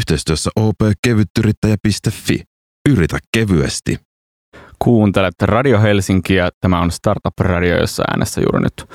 yhteistyössä 0.00 0.50
opkevyttyrittäjä.fi. 0.56 2.42
Yritä 2.88 3.18
kevyesti. 3.32 3.98
Kuuntelet 4.78 5.34
Radio 5.42 5.80
Helsinkiä. 5.80 6.50
Tämä 6.60 6.80
on 6.80 6.90
Startup 6.90 7.38
Radio, 7.40 7.80
jossa 7.80 8.02
äänessä 8.10 8.40
juuri 8.40 8.60
nyt 8.60 8.88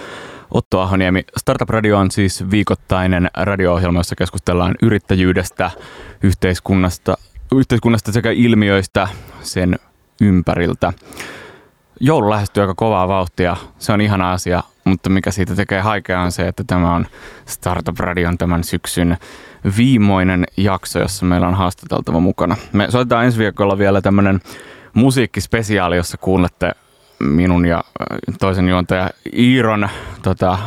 Otto 0.51 0.81
Ahoniemi. 0.81 1.23
Startup 1.37 1.69
Radio 1.69 1.97
on 1.97 2.11
siis 2.11 2.51
viikoittainen 2.51 3.29
radio-ohjelma, 3.37 3.99
jossa 3.99 4.15
keskustellaan 4.15 4.75
yrittäjyydestä, 4.81 5.71
yhteiskunnasta, 6.23 7.17
yhteiskunnasta 7.55 8.11
sekä 8.11 8.31
ilmiöistä 8.31 9.07
sen 9.41 9.79
ympäriltä. 10.21 10.93
Joulu 11.99 12.29
lähestyy 12.29 12.61
aika 12.61 12.75
kovaa 12.75 13.07
vauhtia. 13.07 13.57
Se 13.79 13.93
on 13.93 14.01
ihana 14.01 14.31
asia, 14.31 14.63
mutta 14.85 15.09
mikä 15.09 15.31
siitä 15.31 15.55
tekee 15.55 15.81
haikea 15.81 16.21
on 16.21 16.31
se, 16.31 16.47
että 16.47 16.63
tämä 16.67 16.95
on 16.95 17.05
Startup 17.45 17.99
Radion 17.99 18.37
tämän 18.37 18.63
syksyn 18.63 19.17
viimeinen 19.77 20.45
jakso, 20.57 20.99
jossa 20.99 21.25
meillä 21.25 21.47
on 21.47 21.55
haastateltava 21.55 22.19
mukana. 22.19 22.55
Me 22.73 22.87
soitetaan 22.89 23.25
ensi 23.25 23.39
viikolla 23.39 23.77
vielä 23.77 24.01
tämmöinen 24.01 24.39
musiikkispesiaali, 24.93 25.95
jossa 25.95 26.17
kuulette 26.17 26.71
minun 27.19 27.65
ja 27.65 27.77
äh, 27.77 28.35
toisen 28.39 28.69
juontaja 28.69 29.09
Iiron, 29.37 29.89
tota, 30.21 30.57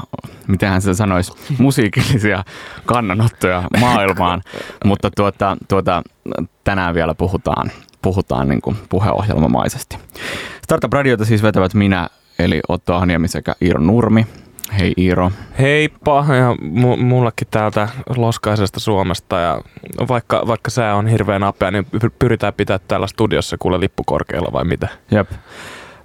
miten 0.46 0.68
hän 0.68 0.82
se 0.82 0.94
sanoisi, 0.94 1.32
musiikillisia 1.58 2.44
kannanottoja 2.86 3.62
maailmaan, 3.80 4.42
mutta 4.84 5.10
tuota, 5.16 5.56
tuota, 5.68 6.02
tänään 6.64 6.94
vielä 6.94 7.14
puhutaan, 7.14 7.70
puhutaan 8.02 8.48
niin 8.48 8.60
kuin 8.60 8.76
puheohjelmamaisesti. 8.88 9.98
Startup 10.64 10.92
Radiota 10.92 11.24
siis 11.24 11.42
vetävät 11.42 11.74
minä, 11.74 12.08
eli 12.38 12.60
Otto 12.68 12.94
Ahniemi 12.94 13.28
sekä 13.28 13.54
Iiro 13.62 13.80
Nurmi. 13.80 14.26
Hei 14.78 14.92
Iiro. 14.98 15.30
Heippa, 15.58 16.24
ja 16.28 16.54
m- 16.60 17.04
mullakin 17.04 17.48
täältä 17.50 17.88
loskaisesta 18.16 18.80
Suomesta 18.80 19.38
ja 19.38 19.60
vaikka, 20.08 20.42
vaikka 20.46 20.70
sää 20.70 20.94
on 20.94 21.06
hirveän 21.06 21.42
apea, 21.42 21.70
niin 21.70 21.86
pyritään 22.18 22.54
pitää 22.54 22.78
täällä 22.78 23.06
studiossa 23.06 23.56
kuule 23.58 23.80
lippukorkealla 23.80 24.52
vai 24.52 24.64
mitä? 24.64 24.88
Jep. 25.10 25.30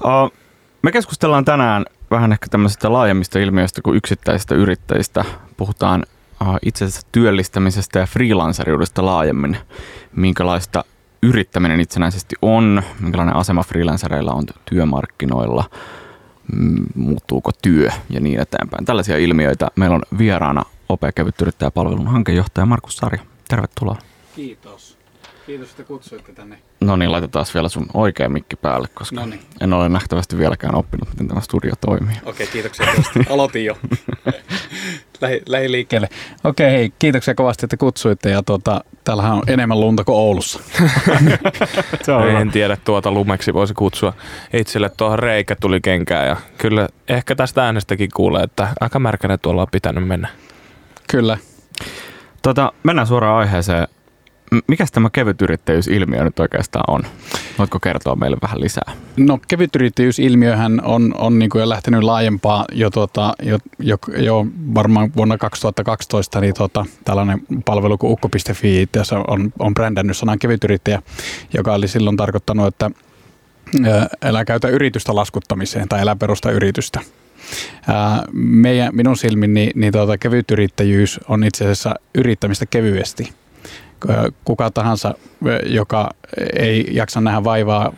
Uh, 0.06 0.34
me 0.82 0.92
keskustellaan 0.92 1.46
tänään 1.46 1.86
vähän 2.12 2.32
ehkä 2.32 2.48
tämmöisistä 2.50 2.94
laajemmista 2.94 3.40
ilmiöistä 3.40 3.82
kuin 3.82 3.98
yksittäisistä 3.98 4.56
yrittäjistä. 4.56 5.26
Puhutaan 5.58 6.04
uh, 6.42 6.58
itse 6.66 6.86
asiassa 6.86 7.08
työllistämisestä 7.12 8.00
ja 8.00 8.06
freelanceriudesta 8.06 9.06
laajemmin. 9.06 9.58
Minkälaista 10.16 10.86
yrittäminen 11.24 11.80
itsenäisesti 11.80 12.36
on, 12.42 12.84
minkälainen 13.00 13.36
asema 13.36 13.64
freelancereilla 13.64 14.34
on 14.34 14.44
työmarkkinoilla, 14.66 15.64
muuttuuko 16.96 17.52
työ 17.62 17.90
ja 18.10 18.20
niin 18.20 18.40
eteenpäin. 18.40 18.86
Tällaisia 18.86 19.18
ilmiöitä. 19.18 19.68
Meillä 19.76 19.96
on 19.96 20.04
vieraana 20.18 20.64
OP 20.90 21.02
Kevyt 21.16 21.36
palvelun 21.74 22.08
hankejohtaja 22.08 22.66
Markus 22.66 22.98
Sarja. 22.98 23.22
Tervetuloa. 23.50 23.98
Kiitos. 24.36 25.03
Kiitos, 25.46 25.70
että 25.70 25.84
kutsuitte 25.84 26.34
tänne. 26.34 26.58
No 26.80 26.96
niin, 26.96 27.12
laitetaan 27.12 27.46
vielä 27.54 27.70
sun 27.70 27.86
oikea 27.94 28.30
mikki 28.30 28.56
päälle, 28.56 28.88
koska 28.94 29.16
Noniin. 29.16 29.40
en 29.62 29.74
ole 29.74 29.90
nähtävästi 29.90 30.38
vieläkään 30.38 30.76
oppinut, 30.76 31.10
miten 31.10 31.28
tämä 31.28 31.42
studio 31.42 31.74
toimii. 31.82 32.16
Okei, 32.16 32.32
okay, 32.32 32.48
kiitoksia. 32.48 32.86
Aloitin 33.34 33.66
jo. 33.66 33.78
lähi, 35.22 35.42
lähi 35.46 35.72
liikkeelle. 35.72 36.10
Okei, 36.44 36.68
okay, 36.68 36.78
hei, 36.78 36.94
kiitoksia 37.00 37.36
kovasti, 37.36 37.66
että 37.66 37.78
kutsuitte. 37.78 38.30
Ja 38.30 38.44
tuota, 38.44 38.84
täällähän 39.04 39.34
on 39.34 39.44
enemmän 39.48 39.80
lunta 39.80 40.04
kuin 40.04 40.16
Oulussa. 40.16 40.60
en 42.42 42.52
tiedä, 42.52 42.78
tuota 42.86 43.12
lumeksi 43.12 43.54
voisi 43.54 43.74
kutsua. 43.74 44.14
Itselle 44.54 44.90
tuohon 44.98 45.20
reikä 45.20 45.56
tuli 45.56 45.82
kenkään 45.82 46.28
ja 46.28 46.38
kyllä 46.58 46.90
ehkä 47.08 47.36
tästä 47.36 47.66
äänestäkin 47.66 48.10
kuulee, 48.14 48.44
että 48.44 48.68
aika 48.80 49.00
märkänä 49.00 49.38
tuolla 49.38 49.62
on 49.62 49.68
pitänyt 49.72 50.08
mennä. 50.08 50.28
Kyllä. 51.12 51.38
Tota, 52.42 52.74
mennään 52.84 53.08
suoraan 53.08 53.38
aiheeseen. 53.38 53.88
Mikäs 54.68 54.92
tämä 54.92 55.10
kevytyrittäjyysilmiö 55.10 56.24
nyt 56.24 56.40
oikeastaan 56.40 56.86
on? 56.88 57.04
Voitko 57.58 57.80
kertoa 57.80 58.16
meille 58.16 58.38
vähän 58.42 58.62
lisää? 58.62 58.92
No 59.18 59.40
kevytyrittäjyysilmiöhän 59.48 60.82
on, 60.84 61.14
on 61.18 61.40
niin 61.40 61.50
kuin 61.50 61.60
jo 61.60 61.70
lähtenyt 61.70 62.04
laajempaa 62.04 62.66
jo, 62.72 62.90
tuota, 62.90 63.34
jo, 63.44 63.58
jo, 63.80 63.98
jo 64.18 64.46
varmaan 64.76 65.12
vuonna 65.16 65.38
2012 65.38 66.42
niin 66.42 66.54
tuota, 66.54 66.86
tällainen 67.06 67.42
palvelu 67.66 67.98
kuin 67.98 68.12
ukko.fi 68.12 68.90
on, 69.28 69.54
on 69.60 69.74
brändännyt 69.74 70.18
sanan 70.18 70.40
kevytyrittäjä, 70.40 71.02
joka 71.54 71.74
oli 71.74 71.88
silloin 71.88 72.18
tarkoittanut, 72.18 72.68
että 72.68 72.92
älä 74.24 74.46
käytä 74.46 74.68
yritystä 74.68 75.16
laskuttamiseen 75.16 75.90
tai 75.90 76.02
älä 76.02 76.16
perusta 76.16 76.52
yritystä. 76.52 77.00
meidän, 78.34 78.96
minun 78.96 79.18
silmin 79.18 79.54
niin, 79.54 79.72
niin 79.76 79.94
tuota, 79.94 80.18
kevytyrittäjyys 80.18 81.20
on 81.28 81.44
itse 81.44 81.64
asiassa 81.64 81.96
yrittämistä 82.16 82.66
kevyesti– 82.66 83.30
kuka 84.44 84.70
tahansa, 84.72 85.14
joka 85.74 86.12
ei 86.56 86.88
jaksa 86.92 87.22
nähdä 87.22 87.44
vaivaa 87.44 87.94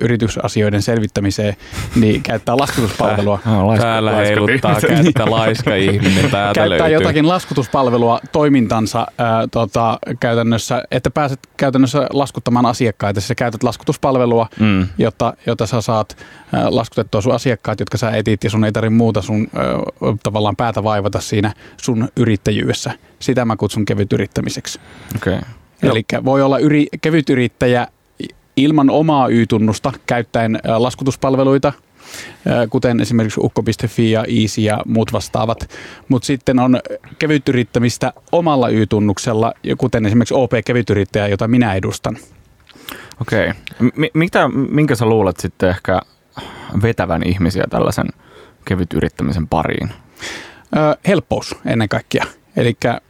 yritysasioiden 0.00 0.82
selvittämiseen, 0.82 1.56
niin 1.96 2.22
käyttää 2.22 2.56
laskutuspalvelua. 2.56 3.38
Täällä 3.78 4.12
laiska, 4.12 4.26
heiluttaa 4.26 4.80
kättä 5.04 5.30
laiska 5.30 5.74
ihminen. 5.74 6.30
Täältä 6.30 6.54
käyttää 6.54 6.68
löytyy. 6.68 6.94
jotakin 6.94 7.28
laskutuspalvelua 7.28 8.20
toimintansa 8.32 9.06
ää, 9.18 9.46
tota, 9.50 9.98
käytännössä, 10.20 10.82
että 10.90 11.10
pääset 11.10 11.40
käytännössä 11.56 12.06
laskuttamaan 12.12 12.66
asiakkaita. 12.66 13.20
Siis 13.20 13.32
käytät 13.36 13.62
laskutuspalvelua, 13.62 14.46
mm. 14.60 14.86
jotta, 14.98 15.34
jotta 15.46 15.66
sä 15.66 15.80
saat 15.80 16.16
ää, 16.52 16.66
laskutettua 16.70 17.20
sun 17.20 17.34
asiakkaat, 17.34 17.80
jotka 17.80 17.98
sä 17.98 18.10
etit 18.10 18.44
ja 18.44 18.50
sun 18.50 18.64
ei 18.64 18.72
tarvitse 18.72 18.96
muuta 18.96 19.22
sun 19.22 19.48
ää, 19.54 19.64
tavallaan 20.22 20.56
päätä 20.56 20.84
vaivata 20.84 21.20
siinä 21.20 21.54
sun 21.76 22.08
yrittäjyydessä. 22.16 22.92
Sitä 23.18 23.44
mä 23.44 23.56
kutsun 23.56 23.84
kevyt 23.84 24.12
yrittämiseksi. 24.12 24.80
Okay. 25.16 25.40
Eli 25.82 26.04
voi 26.24 26.42
olla 26.42 26.58
yri, 26.58 26.86
kevyt 27.00 27.30
yrittäjä 27.30 27.86
ilman 28.56 28.90
omaa 28.90 29.28
Y-tunnusta 29.28 29.92
käyttäen 30.06 30.58
laskutuspalveluita, 30.76 31.72
kuten 32.70 33.00
esimerkiksi 33.00 33.40
ukko.fi 33.42 34.10
ja 34.10 34.24
Easy 34.40 34.60
ja 34.60 34.78
muut 34.86 35.12
vastaavat. 35.12 35.70
Mutta 36.08 36.26
sitten 36.26 36.58
on 36.58 36.80
kevytyrittämistä 37.18 38.12
omalla 38.32 38.68
Y-tunnuksella, 38.68 39.52
kuten 39.78 40.06
esimerkiksi 40.06 40.34
OP-kevytyrittäjä, 40.34 41.28
jota 41.28 41.48
minä 41.48 41.74
edustan. 41.74 42.16
Okei. 43.20 43.52
M- 43.80 44.04
mitä, 44.14 44.48
minkä 44.48 44.94
sä 44.94 45.06
luulet 45.06 45.36
sitten 45.36 45.70
ehkä 45.70 46.00
vetävän 46.82 47.22
ihmisiä 47.26 47.64
tällaisen 47.70 48.06
kevytyrittämisen 48.64 49.48
pariin? 49.48 49.90
Ö, 50.76 50.96
helppous 51.08 51.56
ennen 51.66 51.88
kaikkea. 51.88 52.24
Elikkä, 52.56 53.00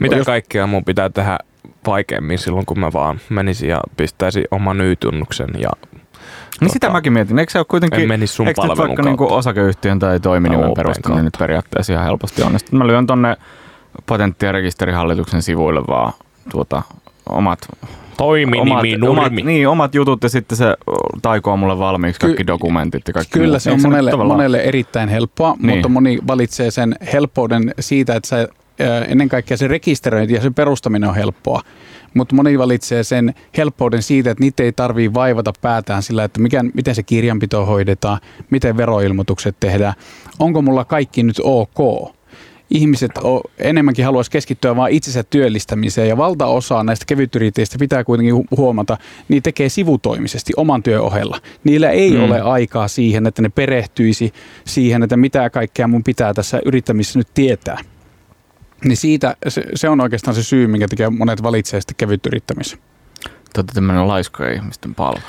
Mitä 0.00 0.16
jos... 0.16 0.26
kaikkea 0.26 0.66
mun 0.66 0.84
pitää 0.84 1.10
tehdä 1.10 1.38
vaikeammin 1.86 2.38
silloin, 2.38 2.66
kun 2.66 2.80
mä 2.80 2.92
vaan 2.92 3.20
menisin 3.28 3.68
ja 3.68 3.80
pistäisin 3.96 4.44
oman 4.50 4.80
Y-tunnuksen 4.80 5.48
ja 5.58 5.70
niin 6.60 6.70
sitä 6.70 6.90
mäkin 6.90 7.12
mietin. 7.12 7.38
Eikö 7.38 7.52
se 7.52 7.58
ole 7.58 7.66
kuitenkin, 7.68 8.00
en 8.00 8.08
menisi 8.08 8.34
sun 8.34 8.48
eikö 8.48 8.62
vaikka 8.62 9.02
niinku 9.02 9.32
osakeyhtiön 9.34 9.98
tai 9.98 10.20
toiminimen 10.20 10.74
perustaminen 10.76 11.24
nyt 11.24 11.36
periaatteessa 11.38 11.92
ihan 11.92 12.04
helposti 12.04 12.42
onnistunut? 12.42 12.78
Mä 12.78 12.86
lyön 12.86 13.06
tonne 13.06 13.36
patentti- 14.06 14.46
ja 14.46 14.52
rekisterihallituksen 14.52 15.42
sivuille 15.42 15.82
vaan 15.86 16.12
tuota, 16.50 16.82
omat 17.28 17.68
Toiminimi, 18.16 18.70
omat, 18.70 19.10
omat, 19.10 19.32
niin, 19.32 19.68
omat 19.68 19.94
jutut 19.94 20.22
ja 20.22 20.28
sitten 20.28 20.58
se 20.58 20.76
taikoo 21.22 21.56
mulle 21.56 21.78
valmiiksi 21.78 22.20
kaikki 22.20 22.36
Ky- 22.42 22.46
dokumentit 22.46 23.02
ja 23.08 23.14
kaikki 23.14 23.38
Kyllä 23.38 23.52
muut. 23.52 23.62
se 23.62 23.70
on 23.70 23.82
monelle, 23.82 24.16
monelle 24.16 24.58
erittäin 24.60 25.08
helppoa, 25.08 25.56
niin. 25.58 25.70
mutta 25.70 25.88
moni 25.88 26.18
valitsee 26.26 26.70
sen 26.70 26.96
helppouden 27.12 27.74
siitä, 27.80 28.14
että 28.14 28.28
sä 28.28 28.48
ennen 29.08 29.28
kaikkea 29.28 29.56
se 29.56 29.68
rekisteröinti 29.68 30.34
ja 30.34 30.40
sen 30.40 30.54
perustaminen 30.54 31.08
on 31.08 31.14
helppoa. 31.14 31.62
Mutta 32.14 32.34
moni 32.34 32.58
valitsee 32.58 33.04
sen 33.04 33.34
helppouden 33.56 34.02
siitä, 34.02 34.30
että 34.30 34.44
niitä 34.44 34.62
ei 34.62 34.72
tarvitse 34.72 35.14
vaivata 35.14 35.52
päätään 35.60 36.02
sillä, 36.02 36.24
että 36.24 36.40
mikä, 36.40 36.62
miten 36.74 36.94
se 36.94 37.02
kirjanpito 37.02 37.66
hoidetaan, 37.66 38.20
miten 38.50 38.76
veroilmoitukset 38.76 39.56
tehdään. 39.60 39.94
Onko 40.38 40.62
mulla 40.62 40.84
kaikki 40.84 41.22
nyt 41.22 41.40
ok? 41.42 42.16
ihmiset 42.70 43.10
enemmänkin 43.58 44.04
haluaisi 44.04 44.30
keskittyä 44.30 44.76
vain 44.76 44.94
itsensä 44.94 45.22
työllistämiseen 45.22 46.08
ja 46.08 46.16
valtaosa 46.16 46.82
näistä 46.82 47.04
kevytyrittäjistä 47.06 47.78
pitää 47.78 48.04
kuitenkin 48.04 48.44
huomata, 48.56 48.98
niin 49.28 49.42
tekee 49.42 49.68
sivutoimisesti 49.68 50.52
oman 50.56 50.82
työn 50.82 51.02
ohella. 51.02 51.40
Niillä 51.64 51.90
ei 51.90 52.10
mm. 52.10 52.24
ole 52.24 52.40
aikaa 52.40 52.88
siihen, 52.88 53.26
että 53.26 53.42
ne 53.42 53.48
perehtyisi 53.48 54.32
siihen, 54.64 55.02
että 55.02 55.16
mitä 55.16 55.50
kaikkea 55.50 55.88
mun 55.88 56.04
pitää 56.04 56.34
tässä 56.34 56.60
yrittämisessä 56.64 57.18
nyt 57.18 57.28
tietää. 57.34 57.78
Niin 58.86 58.96
siitä, 58.96 59.36
se, 59.48 59.62
se 59.74 59.88
on 59.88 60.00
oikeastaan 60.00 60.34
se 60.34 60.42
syy, 60.42 60.66
minkä 60.66 60.88
takia 60.88 61.10
monet 61.10 61.42
valitsee 61.42 61.80
sitten 61.80 61.96
kevyt 61.96 62.26
yrittämisen. 62.26 62.78
Tätä 63.52 63.72
tämmöinen 63.74 64.08
laiskoja 64.08 64.52
ihmisten 64.52 64.94
palvelu. 64.94 65.24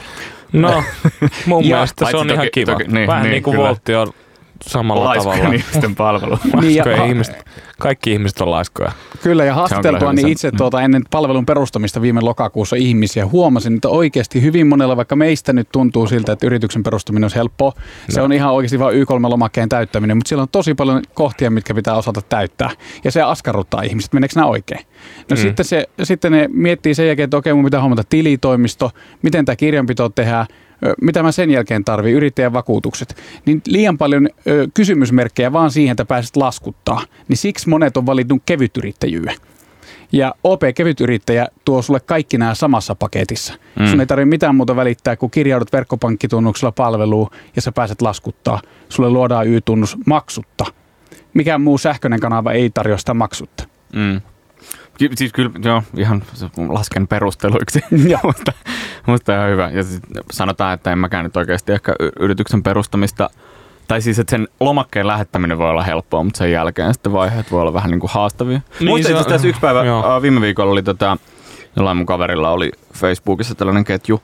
No, 0.53 0.83
mun 1.45 1.65
ja, 1.65 1.75
mielestä 1.75 2.05
se 2.11 2.17
on 2.17 2.27
toki, 2.27 2.33
ihan 2.33 2.47
kiva. 2.53 2.71
Toki, 2.71 2.83
niin, 2.83 3.07
Vähän 3.07 3.23
niin, 3.23 3.31
niin 3.31 3.43
kuin 3.43 3.57
Voltti 3.57 3.95
on 3.95 4.13
samalla 4.61 5.05
Laiskojen 5.05 5.39
tavalla. 5.39 5.55
ihmisten 5.55 5.95
palvelu. 5.95 6.39
Laiskojen 6.53 6.99
niin, 6.99 7.09
ihmisten. 7.09 7.43
Kaikki 7.79 8.11
ihmiset 8.11 8.41
on 8.41 8.51
laiskoja. 8.51 8.91
Kyllä, 9.23 9.45
ja 9.45 9.53
haastateltua 9.53 10.13
niin 10.13 10.27
itse 10.27 10.51
mm. 10.51 10.57
tuota, 10.57 10.81
ennen 10.81 11.03
palvelun 11.11 11.45
perustamista 11.45 12.01
viime 12.01 12.21
lokakuussa 12.21 12.75
ihmisiä 12.75 13.25
huomasin, 13.25 13.75
että 13.75 13.89
oikeasti 13.89 14.41
hyvin 14.41 14.67
monella, 14.67 14.97
vaikka 14.97 15.15
meistä 15.15 15.53
nyt 15.53 15.69
tuntuu 15.71 16.07
siltä, 16.07 16.31
että 16.31 16.47
yrityksen 16.47 16.83
perustaminen 16.83 17.25
on 17.25 17.31
helppoa, 17.35 17.73
se 18.09 18.19
no. 18.19 18.25
on 18.25 18.33
ihan 18.33 18.53
oikeasti 18.53 18.79
vain 18.79 19.03
Y3-lomakkeen 19.03 19.69
täyttäminen, 19.69 20.17
mutta 20.17 20.29
siellä 20.29 20.41
on 20.41 20.49
tosi 20.51 20.73
paljon 20.73 21.01
kohtia, 21.13 21.51
mitkä 21.51 21.73
pitää 21.73 21.95
osata 21.95 22.21
täyttää, 22.21 22.69
ja 23.03 23.11
se 23.11 23.21
askarruttaa 23.21 23.81
ihmiset, 23.81 24.13
meneekö 24.13 24.33
nämä 24.35 24.47
oikein. 24.47 24.81
No 25.29 25.35
mm. 25.35 25.41
sitten, 25.41 25.65
se, 25.65 25.87
sitten 26.03 26.31
ne 26.31 26.49
miettii 26.51 26.95
sen 26.95 27.07
jälkeen, 27.07 27.23
että 27.23 27.37
okei, 27.37 27.53
mun 27.53 27.63
pitää 27.65 27.81
hommata 27.81 28.03
tilitoimisto, 28.09 28.91
miten 29.21 29.45
tämä 29.45 29.55
kirjanpito 29.55 30.09
tehdään, 30.09 30.45
mitä 31.01 31.23
mä 31.23 31.31
sen 31.31 31.51
jälkeen 31.51 31.85
tarvii, 31.85 32.13
yrittäjän 32.13 32.53
vakuutukset, 32.53 33.15
niin 33.45 33.61
liian 33.67 33.97
paljon 33.97 34.29
ö, 34.47 34.67
kysymysmerkkejä 34.73 35.53
vaan 35.53 35.71
siihen, 35.71 35.91
että 35.91 36.05
pääset 36.05 36.35
laskuttaa. 36.35 37.01
Niin 37.27 37.37
siksi 37.37 37.69
monet 37.69 37.97
on 37.97 38.05
valinnut 38.05 38.41
kevytyrittäjyyden. 38.45 39.35
Ja 40.11 40.35
OP 40.43 40.61
Kevytyrittäjä 40.75 41.47
tuo 41.65 41.81
sulle 41.81 41.99
kaikki 41.99 42.37
nämä 42.37 42.55
samassa 42.55 42.95
paketissa. 42.95 43.53
Mm. 43.79 43.85
Sun 43.85 43.99
ei 43.99 44.05
tarvitse 44.05 44.29
mitään 44.29 44.55
muuta 44.55 44.75
välittää, 44.75 45.15
kun 45.15 45.31
kirjaudut 45.31 45.73
verkkopankkitunnuksella 45.73 46.71
palveluun 46.71 47.29
ja 47.55 47.61
sä 47.61 47.71
pääset 47.71 48.01
laskuttaa. 48.01 48.61
Sulle 48.89 49.09
luodaan 49.09 49.47
Y-tunnus 49.47 49.97
maksutta. 50.05 50.65
Mikään 51.33 51.61
muu 51.61 51.77
sähköinen 51.77 52.19
kanava 52.19 52.51
ei 52.51 52.69
tarjoa 52.69 52.97
sitä 52.97 53.13
maksutta. 53.13 53.67
Mm. 53.95 54.21
Ky- 54.97 55.09
siis 55.15 55.33
kyllä, 55.33 55.51
joo, 55.63 55.83
ihan 55.97 56.23
lasken 56.67 57.07
perusteluiksi. 57.07 57.79
mutta, 58.23 58.51
mutta 59.05 59.35
ihan 59.35 59.49
hyvä. 59.49 59.69
Ja 59.69 59.83
siis 59.83 60.01
sanotaan, 60.31 60.73
että 60.73 60.91
en 60.91 60.99
mäkään 60.99 61.23
nyt 61.23 61.37
oikeasti 61.37 61.71
ehkä 61.71 61.93
yrityksen 62.19 62.63
perustamista 62.63 63.29
tai 63.87 64.01
siis, 64.01 64.19
että 64.19 64.31
sen 64.31 64.47
lomakkeen 64.59 65.07
lähettäminen 65.07 65.57
voi 65.57 65.69
olla 65.69 65.83
helppoa, 65.83 66.23
mutta 66.23 66.37
sen 66.37 66.51
jälkeen 66.51 66.93
sitten 66.93 67.11
vaiheet 67.13 67.51
voi 67.51 67.61
olla 67.61 67.73
vähän 67.73 67.91
niin 67.91 67.99
kuin 67.99 68.11
haastavia. 68.13 68.61
Niin 68.79 68.87
Muistan 68.87 69.11
itse 69.17 69.29
tässä 69.29 69.47
yksi 69.47 69.61
päivä, 69.61 69.85
joo. 69.85 70.21
viime 70.21 70.41
viikolla 70.41 70.71
oli 70.71 70.83
tota, 70.83 71.17
jollain 71.75 71.97
mun 71.97 72.05
kaverilla 72.05 72.49
oli 72.49 72.71
Facebookissa 72.93 73.55
tällainen 73.55 73.83
ketju, 73.85 74.21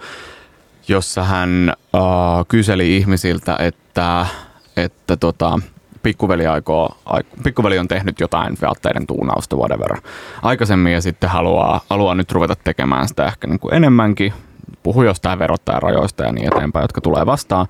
jossa 0.88 1.24
hän 1.24 1.74
uh, 1.94 2.02
kyseli 2.48 2.98
ihmisiltä, 2.98 3.56
että, 3.60 4.26
että 4.78 5.18
tota, 5.18 5.60
pikkuveli, 6.04 6.48
aikoo, 6.48 6.98
pikkuveli 7.44 7.80
on 7.80 7.88
tehnyt 7.88 8.20
jotain 8.20 8.58
vaatteiden 8.62 9.08
tuunausta, 9.08 9.56
whatever, 9.56 10.02
aikaisemmin 10.42 10.94
ja 10.94 11.02
sitten 11.02 11.30
haluaa, 11.30 11.82
haluaa 11.90 12.16
nyt 12.16 12.32
ruveta 12.32 12.56
tekemään 12.64 13.08
sitä 13.08 13.26
ehkä 13.26 13.48
niin 13.48 13.60
kuin 13.60 13.74
enemmänkin, 13.74 14.34
puhui 14.84 15.06
jostain 15.06 15.40
verottajarajoista 15.40 16.24
ja 16.24 16.32
niin 16.32 16.54
eteenpäin, 16.54 16.84
jotka 16.84 17.02
tulee 17.02 17.26
vastaan. 17.26 17.68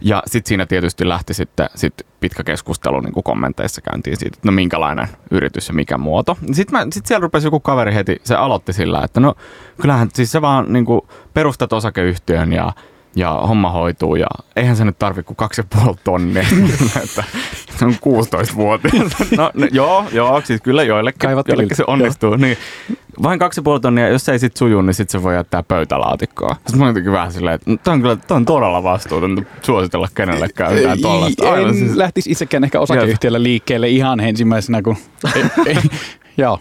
Ja 0.00 0.22
sitten 0.26 0.48
siinä 0.48 0.66
tietysti 0.66 1.08
lähti 1.08 1.34
sitten 1.34 1.66
sit 1.74 1.94
pitkä 2.20 2.44
keskustelu 2.44 3.00
niin 3.00 3.12
kuin 3.12 3.24
kommenteissa 3.24 3.80
käyntiin 3.80 4.16
siitä, 4.16 4.36
että 4.36 4.48
no 4.48 4.52
minkälainen 4.52 5.08
yritys 5.30 5.68
ja 5.68 5.74
mikä 5.74 5.98
muoto. 5.98 6.36
Sitten 6.52 6.92
sit 6.92 7.06
siellä 7.06 7.22
rupesi 7.22 7.46
joku 7.46 7.60
kaveri 7.60 7.94
heti, 7.94 8.20
se 8.24 8.34
aloitti 8.34 8.72
sillä, 8.72 9.02
että 9.04 9.20
no 9.20 9.34
kyllähän 9.80 10.08
siis 10.14 10.32
se 10.32 10.42
vaan 10.42 10.72
niin 10.72 10.84
kuin 10.84 11.00
perustat 11.34 11.72
osakeyhtiön 11.72 12.52
ja 12.52 12.72
ja 13.16 13.30
homma 13.32 13.70
hoituu 13.70 14.16
ja 14.16 14.26
eihän 14.56 14.76
se 14.76 14.84
nyt 14.84 14.98
tarvi 14.98 15.22
kuin 15.22 15.36
kaksi 15.36 15.60
ja 15.60 15.64
puoli 15.76 15.96
tonnia, 16.04 16.44
että 17.04 17.24
se 17.78 17.84
on 17.84 17.94
16 18.00 18.54
vuotias. 18.54 19.12
No, 19.36 19.50
no, 19.54 19.66
joo, 19.72 20.04
joo, 20.12 20.42
siis 20.44 20.60
kyllä 20.60 20.82
joillekin, 20.82 21.30
joillekin 21.30 21.76
se 21.76 21.84
onnistuu. 21.86 22.36
Niin, 22.36 22.56
vain 23.22 23.38
kaksi 23.38 23.60
ja 23.60 23.62
puoli 23.62 23.80
tonnia, 23.80 24.08
jos 24.08 24.24
se 24.24 24.32
ei 24.32 24.38
sit 24.38 24.56
suju, 24.56 24.82
niin 24.82 24.94
sit 24.94 25.10
se 25.10 25.22
voi 25.22 25.34
jättää 25.34 25.62
pöytälaatikkoon. 25.62 26.56
Sitten 26.56 26.78
mä 26.78 26.86
jotenkin 26.86 27.12
vähän 27.12 27.32
silleen, 27.32 27.54
että 27.54 27.70
tämä 27.84 27.94
on 27.94 28.00
kyllä 28.00 28.16
tämä 28.16 28.36
on 28.36 28.44
todella 28.44 28.82
vastuutonta 28.82 29.42
suositella 29.62 30.08
kenellekään 30.14 30.74
mitään 30.74 31.00
tollasta. 31.00 31.56
En 31.56 31.74
siis... 31.74 31.96
lähtisi 31.96 32.30
itsekään 32.30 32.64
ehkä 32.64 32.80
osakeyhtiöllä 32.80 33.42
liikkeelle 33.42 33.88
ihan 33.88 34.20
ensimmäisenä, 34.20 34.82
kun... 34.82 34.96
ei, 35.36 35.44
ei, 35.66 35.76
joo. 36.36 36.60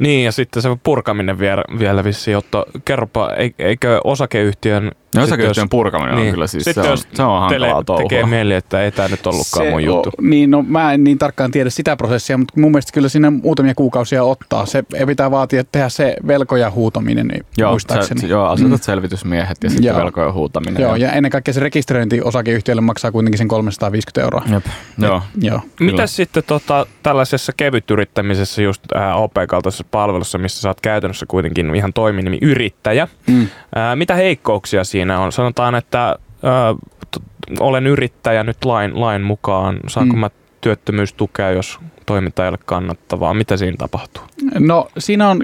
Niin, 0.00 0.24
ja 0.24 0.32
sitten 0.32 0.62
se 0.62 0.68
purkaminen 0.82 1.38
vielä, 1.38 1.64
vielä 1.78 2.04
vissi, 2.04 2.30
jotta 2.30 2.66
kerropa, 2.84 3.30
eikö 3.58 4.00
osakeyhtiön... 4.04 4.90
No, 5.16 5.22
osakeyhtiön 5.22 5.64
jos, 5.64 5.70
purkaminen 5.70 6.14
niin, 6.14 6.26
on 6.26 6.32
kyllä 6.32 6.46
siis, 6.46 6.64
se 6.64 6.80
on, 6.80 6.98
se 6.98 7.22
on 7.22 7.40
hankalaa 7.40 7.84
touhua. 7.84 8.02
tekee 8.02 8.26
mieli, 8.26 8.54
että 8.54 8.82
ei 8.82 8.92
tämä 8.92 9.08
nyt 9.08 9.26
ollutkaan 9.26 9.66
se 9.66 9.70
mun 9.70 9.84
juttu. 9.84 10.10
On, 10.18 10.30
niin, 10.30 10.50
no 10.50 10.62
mä 10.62 10.92
en 10.92 11.04
niin 11.04 11.18
tarkkaan 11.18 11.50
tiedä 11.50 11.70
sitä 11.70 11.96
prosessia, 11.96 12.38
mutta 12.38 12.60
mun 12.60 12.70
mielestä 12.70 12.92
kyllä 12.92 13.08
siinä 13.08 13.30
muutamia 13.30 13.74
kuukausia 13.74 14.24
ottaa. 14.24 14.66
Se 14.66 14.84
pitää 15.06 15.30
vaatia 15.30 15.64
tehdä 15.72 15.88
se 15.88 16.16
velkoja 16.26 16.70
huutaminen, 16.70 17.28
niin 17.28 17.46
joo, 17.58 17.70
muistaakseni. 17.70 18.20
Sä, 18.20 18.26
joo, 18.26 18.46
asetat 18.46 18.70
mm. 18.70 18.78
selvitysmiehet 18.80 19.56
ja 19.64 19.70
sitten 19.70 19.88
joo. 19.88 19.96
velkoja 19.96 20.32
huutaminen. 20.32 20.82
Joo, 20.82 20.96
ja 20.96 21.12
ennen 21.12 21.30
kaikkea 21.32 21.54
se 21.54 21.60
rekisteröinti 21.60 22.20
osakeyhtiölle 22.22 22.82
maksaa 22.82 23.12
kuitenkin 23.12 23.38
sen 23.38 23.48
350 23.48 24.22
euroa. 24.22 24.42
Jep. 24.50 24.66
Joo. 24.98 25.22
joo. 25.40 25.60
Mitäs 25.80 26.16
sitten 26.16 26.42
tota, 26.46 26.86
tällaisessa 27.02 27.52
kevytyrittämisessä 27.56 28.62
just 28.62 28.82
äh, 28.96 29.16
OP-kaltaisessa 29.16 29.81
tämmöisessä 29.82 29.90
palvelussa, 29.90 30.38
missä 30.38 30.60
sä 30.60 30.68
oot 30.68 30.80
käytännössä 30.80 31.26
kuitenkin 31.26 31.74
ihan 31.74 31.92
toiminimi 31.92 32.38
yrittäjä. 32.42 33.08
Mm. 33.26 33.48
Ää, 33.74 33.96
mitä 33.96 34.14
heikkouksia 34.14 34.84
siinä 34.84 35.20
on? 35.20 35.32
Sanotaan, 35.32 35.74
että 35.74 36.18
ää, 36.42 36.74
t- 37.10 37.60
olen 37.60 37.86
yrittäjä 37.86 38.44
nyt 38.44 38.64
lain, 38.64 39.00
lain 39.00 39.22
mukaan. 39.22 39.80
Saanko 39.88 40.14
mm. 40.14 40.20
mä 40.20 40.30
työttömyystukea, 40.62 41.50
jos 41.50 41.78
toiminta 42.06 42.42
ei 42.42 42.48
ole 42.48 42.58
kannattavaa? 42.64 43.34
Mitä 43.34 43.56
siinä 43.56 43.76
tapahtuu? 43.78 44.24
No 44.58 44.88
siinä 44.98 45.28
on, 45.28 45.42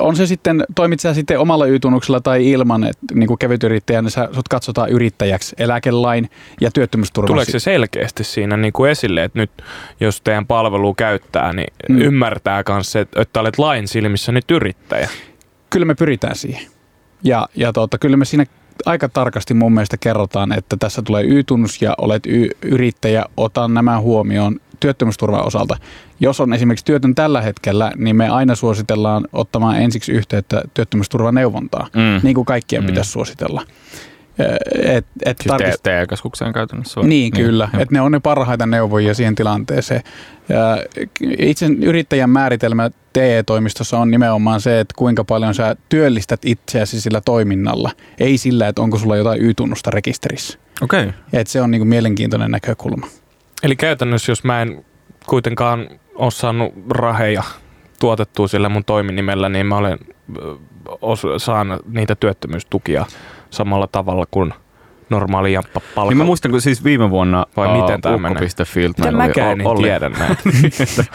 on 0.00 0.16
se 0.16 0.26
sitten, 0.26 0.64
toimit 0.74 1.00
sä 1.00 1.14
sitten 1.14 1.38
omalla 1.38 1.66
y-tunnuksella 1.66 2.20
tai 2.20 2.50
ilman, 2.50 2.84
että 2.84 3.14
niin 3.14 3.26
kuin 3.26 3.38
kevytyrittäjä, 3.38 4.02
niin 4.02 4.10
sä, 4.10 4.28
sut 4.32 4.48
katsotaan 4.48 4.90
yrittäjäksi 4.90 5.56
eläkelain 5.58 6.30
ja 6.60 6.70
työttömyysturvan. 6.70 7.26
Tuleeko 7.26 7.52
se 7.52 7.58
selkeästi 7.58 8.24
siinä 8.24 8.56
niin 8.56 8.72
kuin 8.72 8.90
esille, 8.90 9.24
että 9.24 9.38
nyt 9.38 9.50
jos 10.00 10.20
teidän 10.20 10.46
palvelu 10.46 10.94
käyttää, 10.94 11.52
niin 11.52 11.72
mm. 11.88 11.98
ymmärtää 11.98 12.62
myös 12.68 12.92
se, 12.92 13.06
että 13.16 13.40
olet 13.40 13.58
lain 13.58 13.88
silmissä 13.88 14.32
nyt 14.32 14.50
yrittäjä? 14.50 15.08
Kyllä 15.70 15.86
me 15.86 15.94
pyritään 15.94 16.36
siihen. 16.36 16.66
Ja, 17.22 17.48
ja 17.54 17.72
tuota, 17.72 17.98
kyllä 17.98 18.16
me 18.16 18.24
siinä 18.24 18.44
aika 18.84 19.08
tarkasti 19.08 19.54
mun 19.54 19.72
mielestä 19.72 19.96
kerrotaan, 19.96 20.52
että 20.52 20.76
tässä 20.76 21.02
tulee 21.02 21.24
Y-tunnus 21.24 21.82
ja 21.82 21.94
olet 21.98 22.26
y- 22.26 22.50
yrittäjä, 22.62 23.24
otan 23.36 23.74
nämä 23.74 24.00
huomioon 24.00 24.60
työttömyysturvan 24.80 25.46
osalta. 25.46 25.76
Jos 26.20 26.40
on 26.40 26.52
esimerkiksi 26.52 26.84
työtön 26.84 27.14
tällä 27.14 27.40
hetkellä, 27.40 27.92
niin 27.96 28.16
me 28.16 28.28
aina 28.28 28.54
suositellaan 28.54 29.24
ottamaan 29.32 29.82
ensiksi 29.82 30.12
yhteyttä 30.12 30.62
työttömyysturvaneuvontaa, 30.74 31.88
mm. 31.94 32.20
niin 32.22 32.34
kuin 32.34 32.44
kaikkien 32.44 32.82
mm. 32.82 32.86
pitäisi 32.86 33.10
suositella. 33.10 33.62
Et, 34.82 35.06
et 35.24 35.38
siis 35.38 35.48
tarkist... 35.48 35.82
TE-keskukseen 35.82 36.52
käytännössä? 36.52 37.00
Vai? 37.00 37.08
Niin, 37.08 37.32
niin 37.34 37.46
kyllä. 37.46 37.68
Että 37.78 37.94
ne 37.94 38.00
on 38.00 38.12
ne 38.12 38.20
parhaita 38.20 38.66
neuvojia 38.66 39.14
siihen 39.14 39.34
tilanteeseen. 39.34 40.02
Ja 40.48 40.78
itse 41.38 41.66
yrittäjän 41.66 42.30
määritelmä 42.30 42.90
TE-toimistossa 43.12 43.98
on 43.98 44.10
nimenomaan 44.10 44.60
se, 44.60 44.80
että 44.80 44.94
kuinka 44.98 45.24
paljon 45.24 45.54
sä 45.54 45.76
työllistät 45.88 46.40
itseäsi 46.44 47.00
sillä 47.00 47.20
toiminnalla. 47.20 47.90
Ei 48.20 48.38
sillä, 48.38 48.68
että 48.68 48.82
onko 48.82 48.98
sulla 48.98 49.16
jotain 49.16 49.42
Y-tunnusta 49.42 49.90
rekisterissä. 49.90 50.58
Okei. 50.82 51.02
Okay. 51.02 51.44
se 51.46 51.60
on 51.60 51.70
niinku 51.70 51.84
mielenkiintoinen 51.84 52.50
näkökulma. 52.50 53.06
Eli 53.62 53.76
käytännössä, 53.76 54.32
jos 54.32 54.44
mä 54.44 54.62
en 54.62 54.84
kuitenkaan 55.26 55.88
ole 56.14 56.30
saanut 56.30 56.72
raheja 56.90 57.42
tuotettua 58.00 58.48
sillä 58.48 58.68
mun 58.68 58.84
toiminimellä, 58.84 59.48
niin 59.48 59.66
mä 59.66 59.76
olen 59.76 59.98
os, 61.00 61.22
saan 61.36 61.80
niitä 61.86 62.14
työttömyystukia 62.14 63.06
samalla 63.56 63.86
tavalla 63.86 64.24
kuin 64.30 64.54
normaali 65.10 65.52
jamppa 65.52 65.80
palkka. 65.94 66.10
Niin 66.10 66.18
mä 66.18 66.24
muistan, 66.24 66.50
kun 66.50 66.60
siis 66.60 66.84
viime 66.84 67.10
vuonna 67.10 67.46
Vai 67.56 67.68
uh, 67.68 67.82
miten 67.82 68.00
tämä 68.00 68.18
menee? 68.18 68.48
Miten 68.98 69.16
mäkään 69.16 69.60
en 69.60 69.66
tiedä 69.82 70.08
näitä. 70.08 70.36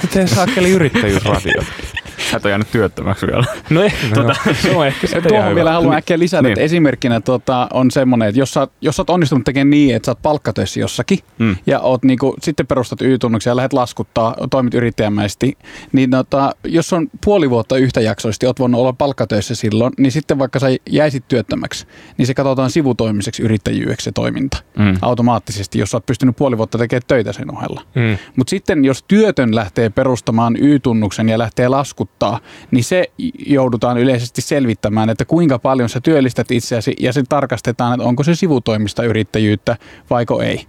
miten 0.03 0.27
saakeli 0.27 0.69
yrittäjyysradio? 0.71 1.61
Sä 2.31 2.37
et 2.37 2.45
ole 2.45 2.51
jäänyt 2.51 2.71
työttömäksi 2.71 3.27
vielä. 3.27 3.45
No, 3.69 3.81
ei, 3.83 3.89
no 4.09 4.13
tuota, 4.13 4.35
se 4.61 4.75
on 4.75 4.87
ehkä 4.87 5.07
sitä 5.07 5.21
Tuohon 5.21 5.55
vielä 5.55 5.71
haluan 5.71 5.97
äkkiä 5.97 6.19
lisätä, 6.19 6.41
niin. 6.41 6.51
että 6.51 6.61
esimerkkinä 6.61 7.21
tuota, 7.21 7.67
on 7.73 7.91
semmoinen, 7.91 8.27
että 8.27 8.39
jos 8.39 8.53
sä, 8.53 8.67
jos 8.81 8.95
sä 8.95 9.01
oot 9.01 9.09
onnistunut 9.09 9.43
tekemään 9.43 9.69
niin, 9.69 9.95
että 9.95 10.05
sä 10.05 10.11
oot 10.11 10.21
palkkatöissä 10.21 10.79
jossakin 10.79 11.19
mm. 11.37 11.55
ja 11.65 11.79
oot 11.79 12.03
niinku, 12.03 12.35
sitten 12.41 12.67
perustat 12.67 13.01
Y-tunnuksia 13.01 13.51
ja 13.51 13.55
lähdet 13.55 13.73
laskuttaa, 13.73 14.35
toimit 14.49 14.73
yrittäjämäisesti, 14.73 15.57
niin 15.91 16.11
tota, 16.11 16.55
jos 16.63 16.93
on 16.93 17.07
puoli 17.25 17.49
vuotta 17.49 17.77
yhtäjaksoisesti, 17.77 18.45
oot 18.45 18.59
voinut 18.59 18.81
olla 18.81 18.93
palkkatöissä 18.93 19.55
silloin, 19.55 19.93
niin 19.97 20.11
sitten 20.11 20.39
vaikka 20.39 20.59
sä 20.59 20.67
jäisit 20.89 21.27
työttömäksi, 21.27 21.87
niin 22.17 22.27
se 22.27 22.33
katsotaan 22.33 22.69
sivutoimiseksi 22.69 23.43
yrittäjyydeksi 23.43 24.03
se 24.03 24.11
toiminta 24.11 24.57
mm. 24.77 24.97
automaattisesti, 25.01 25.79
jos 25.79 25.91
sä 25.91 25.97
oot 25.97 26.05
pystynyt 26.05 26.35
puoli 26.35 26.57
vuotta 26.57 26.77
tekemään 26.77 27.01
töitä 27.07 27.33
sen 27.33 27.55
ohella. 27.55 27.81
Mm. 27.95 28.17
Mutta 28.35 28.49
sitten 28.49 28.85
jos 28.85 29.03
työtön 29.07 29.55
lähtee 29.55 29.89
perustamaan 29.89 30.55
Y-tunnuksen 30.59 31.29
ja 31.29 31.37
lähtee 31.37 31.67
laskuttaa, 31.67 32.10
auttaa, 32.11 32.39
niin 32.71 32.83
se 32.83 33.11
joudutaan 33.45 33.97
yleisesti 33.97 34.41
selvittämään, 34.41 35.09
että 35.09 35.25
kuinka 35.25 35.59
paljon 35.59 35.89
sä 35.89 36.01
työllistät 36.01 36.51
itseäsi 36.51 36.95
ja 36.99 37.13
se 37.13 37.23
tarkastetaan, 37.29 37.93
että 37.93 38.07
onko 38.07 38.23
se 38.23 38.35
sivutoimista 38.35 39.03
yrittäjyyttä 39.03 39.77
vaiko 40.09 40.41
ei. 40.41 40.65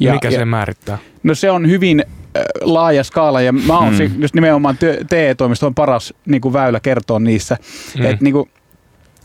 Ja, 0.00 0.12
Mikä 0.12 0.30
se 0.30 0.44
määrittää? 0.44 0.98
No 1.22 1.34
se 1.34 1.50
on 1.50 1.68
hyvin 1.68 2.04
äh, 2.06 2.42
laaja 2.60 3.04
skaala 3.04 3.40
ja 3.40 3.52
mä 3.52 3.78
oon 3.78 3.96
hmm. 3.96 4.22
just 4.22 4.34
nimenomaan 4.34 4.78
TE-toimisto 5.08 5.66
on 5.66 5.74
paras 5.74 6.14
niin 6.26 6.40
kuin 6.40 6.52
väylä 6.52 6.80
kertoa 6.80 7.18
niissä. 7.18 7.56
Hmm. 7.94 8.04
Että 8.04 8.24
niin 8.24 8.32
kuin, 8.32 8.50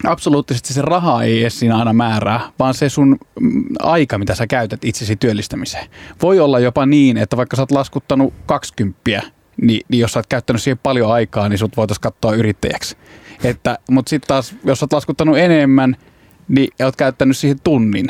absoluuttisesti 0.07 0.73
se 0.73 0.81
raha 0.81 1.23
ei 1.23 1.41
edes 1.41 1.59
siinä 1.59 1.77
aina 1.77 1.93
määrää, 1.93 2.41
vaan 2.59 2.73
se 2.73 2.89
sun 2.89 3.17
mm, 3.39 3.63
aika, 3.79 4.17
mitä 4.17 4.35
sä 4.35 4.47
käytät 4.47 4.85
itsesi 4.85 5.15
työllistämiseen. 5.15 5.87
Voi 6.21 6.39
olla 6.39 6.59
jopa 6.59 6.85
niin, 6.85 7.17
että 7.17 7.37
vaikka 7.37 7.55
sä 7.55 7.61
oot 7.61 7.71
laskuttanut 7.71 8.33
20 8.45 8.99
niin, 9.61 9.81
niin 9.89 9.99
jos 9.99 10.11
sä 10.11 10.19
oot 10.19 10.27
käyttänyt 10.27 10.61
siihen 10.61 10.79
paljon 10.83 11.11
aikaa, 11.11 11.49
niin 11.49 11.59
sut 11.59 11.77
voitaisiin 11.77 12.01
katsoa 12.01 12.33
yrittäjäksi. 12.33 12.97
Että, 13.43 13.77
mutta 13.89 14.09
sitten 14.09 14.27
taas, 14.27 14.55
jos 14.63 14.79
sä 14.79 14.83
oot 14.83 14.93
laskuttanut 14.93 15.37
enemmän, 15.37 15.95
niin 16.47 16.69
oot 16.85 16.95
käyttänyt 16.95 17.37
siihen 17.37 17.59
tunnin, 17.63 18.07